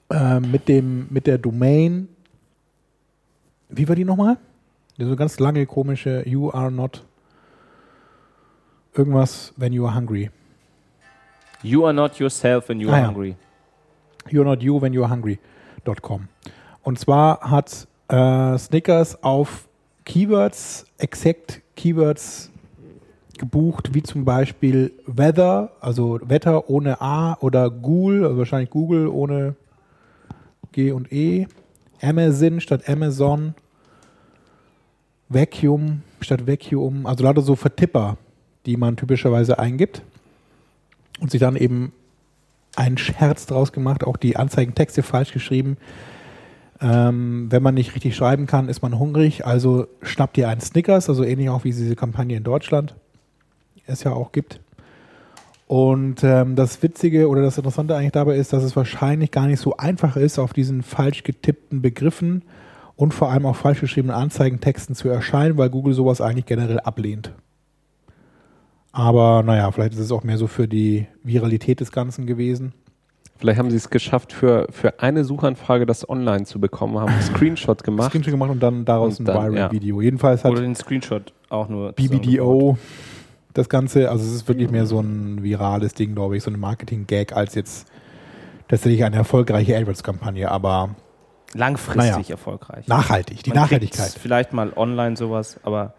äh, 0.10 0.40
mit, 0.40 0.68
dem, 0.68 1.08
mit 1.10 1.28
der 1.28 1.38
Domain. 1.38 2.08
Wie 3.70 3.88
war 3.88 3.96
die 3.96 4.06
nochmal? 4.06 4.38
So 4.98 5.16
ganz 5.16 5.40
lange, 5.40 5.66
komische 5.66 6.28
You 6.28 6.50
are 6.52 6.72
not 6.72 7.04
irgendwas 8.96 9.54
when 9.58 9.74
you 9.74 9.86
are 9.86 9.94
hungry. 9.96 10.32
You 11.62 11.86
are 11.86 11.94
not 11.94 12.18
yourself 12.20 12.70
when 12.70 12.80
you 12.80 12.90
Ah, 12.90 12.94
are 12.94 13.02
ja. 13.02 13.08
hungry. 13.08 13.36
You're 14.30 14.46
not 14.46 14.62
you 14.64 14.82
when 14.82 14.94
you're 14.94 15.10
hungry.com. 15.10 16.28
Und 16.84 17.00
zwar 17.00 17.40
hat 17.42 17.88
äh, 18.08 18.58
Snickers 18.58 19.22
auf 19.24 19.68
Keywords, 20.06 20.86
exakt 20.98 21.62
Keywords 21.76 22.52
gebucht, 23.38 23.94
wie 23.94 24.04
zum 24.04 24.26
Beispiel 24.26 24.92
Weather, 25.06 25.72
also 25.82 26.20
Wetter 26.24 26.70
ohne 26.70 27.02
A 27.02 27.38
oder 27.40 27.70
Google, 27.70 28.26
also 28.26 28.38
wahrscheinlich 28.38 28.70
Google 28.70 29.08
ohne 29.08 29.56
G 30.72 30.92
und 30.92 31.12
E, 31.12 31.48
Amazon 32.02 32.60
statt 32.60 32.88
Amazon, 32.90 33.56
Vacuum 35.30 36.02
statt 36.22 36.48
Vacuum, 36.48 37.06
also 37.06 37.24
lauter 37.24 37.42
so 37.42 37.56
Vertipper, 37.56 38.18
die 38.66 38.78
man 38.78 38.98
typischerweise 38.98 39.60
eingibt 39.60 40.02
und 41.20 41.32
sich 41.32 41.40
dann 41.40 41.56
eben 41.56 41.94
einen 42.76 42.98
Scherz 42.98 43.46
draus 43.46 43.72
gemacht, 43.72 44.04
auch 44.04 44.18
die 44.18 44.36
Anzeigentexte 44.36 45.04
falsch 45.04 45.32
geschrieben. 45.32 45.78
Ähm, 46.82 47.48
wenn 47.50 47.64
man 47.64 47.74
nicht 47.74 47.96
richtig 47.96 48.16
schreiben 48.16 48.48
kann, 48.48 48.68
ist 48.68 48.82
man 48.82 49.00
hungrig, 49.00 49.46
also 49.46 49.88
schnappt 50.02 50.38
ihr 50.38 50.50
einen 50.50 50.60
Snickers, 50.60 51.08
also 51.08 51.24
ähnlich 51.24 51.50
auch 51.50 51.64
wie 51.64 51.72
diese 51.72 51.96
Kampagne 51.96 52.36
in 52.36 52.44
Deutschland 52.44 52.96
es 53.88 54.04
ja 54.04 54.12
auch 54.14 54.32
gibt. 54.32 54.60
Und 55.68 56.24
ähm, 56.24 56.56
das 56.56 56.84
Witzige 56.84 57.28
oder 57.28 57.42
das 57.42 57.58
Interessante 57.58 57.96
eigentlich 57.96 58.12
dabei 58.12 58.36
ist, 58.36 58.54
dass 58.54 58.64
es 58.64 58.76
wahrscheinlich 58.76 59.32
gar 59.32 59.48
nicht 59.48 59.60
so 59.60 59.76
einfach 59.78 60.16
ist, 60.16 60.38
auf 60.38 60.54
diesen 60.54 60.84
falsch 60.84 61.24
getippten 61.24 61.82
Begriffen 61.82 62.44
und 62.96 63.14
vor 63.14 63.32
allem 63.32 63.46
auch 63.46 63.56
falsch 63.56 63.82
geschriebenen 63.82 64.16
Anzeigentexten 64.16 64.96
zu 64.96 65.10
erscheinen, 65.10 65.58
weil 65.58 65.70
Google 65.70 65.94
sowas 65.94 66.22
eigentlich 66.22 66.46
generell 66.46 66.80
ablehnt. 66.80 67.32
Aber 68.92 69.44
naja, 69.44 69.72
vielleicht 69.72 69.94
ist 69.94 70.00
es 70.00 70.12
auch 70.12 70.24
mehr 70.24 70.38
so 70.38 70.48
für 70.48 70.68
die 70.68 71.08
Viralität 71.24 71.80
des 71.80 71.92
Ganzen 71.92 72.28
gewesen. 72.28 72.74
Vielleicht 73.38 73.60
haben 73.60 73.70
sie 73.70 73.76
es 73.76 73.90
geschafft, 73.90 74.32
für, 74.32 74.68
für 74.72 75.02
eine 75.02 75.26
Suchanfrage 75.26 75.86
das 75.86 76.08
online 76.08 76.46
zu 76.46 76.62
bekommen, 76.62 76.98
haben 77.00 77.12
einen 77.12 77.22
Screenshot 77.36 77.84
gemacht. 77.84 78.12
Screenshot 78.12 78.32
gemacht 78.32 78.52
und 78.52 78.62
dann 78.62 78.86
daraus 78.86 79.20
Und 79.20 79.30
ein 79.30 79.36
Viral-Video. 79.36 80.00
Jedenfalls 80.00 80.46
hat 80.46 80.52
Oder 80.52 80.62
den 80.62 80.76
Screenshot 80.76 81.34
auch 81.50 81.68
nur. 81.68 81.92
BBDO 81.92 82.78
das 83.56 83.70
Ganze, 83.70 84.12
also 84.12 84.24
es 84.24 84.34
ist 84.34 84.48
wirklich 84.48 84.70
mehr 84.70 84.86
so 84.86 85.00
ein 85.00 85.42
virales 85.42 85.94
Ding, 85.96 86.14
glaube 86.14 86.38
ich, 86.38 86.44
so 86.44 86.52
ein 86.52 86.60
Marketing-Gag 86.60 87.34
als 87.34 87.56
jetzt 87.56 87.88
tatsächlich 88.68 89.04
eine 89.04 89.16
erfolgreiche 89.16 89.76
AdWords-Kampagne, 89.78 90.52
aber 90.52 90.96
Langfristig 91.54 92.12
Naja. 92.12 92.30
erfolgreich. 92.30 92.88
nachhaltig, 92.88 93.44
die 93.44 93.52
Man 93.52 93.60
Nachhaltigkeit. 93.60 94.12
Vielleicht 94.22 94.52
mal 94.52 94.74
online 94.76 95.16
sowas, 95.16 95.58
aber 95.64 95.94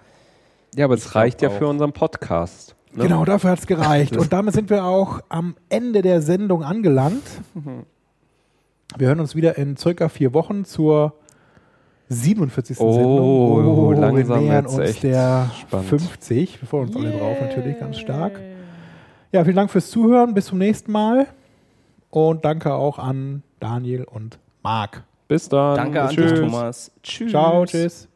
Ja, 0.74 0.84
aber 0.84 0.94
es 0.94 1.06
Ich 1.06 1.14
reicht 1.14 1.40
ja 1.40 1.48
für 1.48 1.66
unseren 1.66 1.92
Podcast. 1.92 2.76
Ne? 2.92 3.04
Genau, 3.04 3.24
dafür 3.24 3.50
hat 3.50 3.60
es 3.60 3.66
gereicht. 3.66 4.16
Und 4.18 4.32
damit 4.34 4.52
sind 4.54 4.68
wir 4.68 4.84
auch 4.84 5.20
am 5.30 5.56
Ende 5.70 6.02
der 6.02 6.20
Sendung 6.20 6.62
angelangt. 6.62 7.22
Wir 8.98 9.08
hören 9.08 9.20
uns 9.20 9.34
wieder 9.34 9.56
in 9.56 9.78
circa 9.78 10.10
vier 10.10 10.34
Wochen 10.34 10.66
zur 10.66 11.14
47. 12.08 12.78
Oh, 12.80 12.92
Sendung. 12.92 14.00
langsam 14.00 14.40
wir 14.40 14.48
nähern 14.48 14.66
uns 14.66 14.78
echt 14.78 15.02
der 15.02 15.50
spannend. 15.60 15.88
50. 15.88 16.62
Wir 16.62 16.68
freuen 16.68 16.88
uns 16.88 16.96
alle 16.96 17.10
drauf 17.10 17.36
natürlich 17.40 17.78
ganz 17.78 17.98
stark. 17.98 18.40
Ja, 19.32 19.44
vielen 19.44 19.56
Dank 19.56 19.70
fürs 19.70 19.90
Zuhören. 19.90 20.34
Bis 20.34 20.46
zum 20.46 20.58
nächsten 20.58 20.92
Mal. 20.92 21.26
Und 22.10 22.44
danke 22.44 22.74
auch 22.74 22.98
an 22.98 23.42
Daniel 23.60 24.04
und 24.04 24.38
Marc. 24.62 25.02
Bis 25.28 25.48
dann. 25.48 25.76
Danke 25.76 26.02
an 26.02 26.08
dich, 26.08 26.16
Tschüss. 26.18 26.40
Thomas. 26.40 26.92
Tschüss. 27.02 27.30
Ciao, 27.30 27.64
tschüss. 27.64 28.08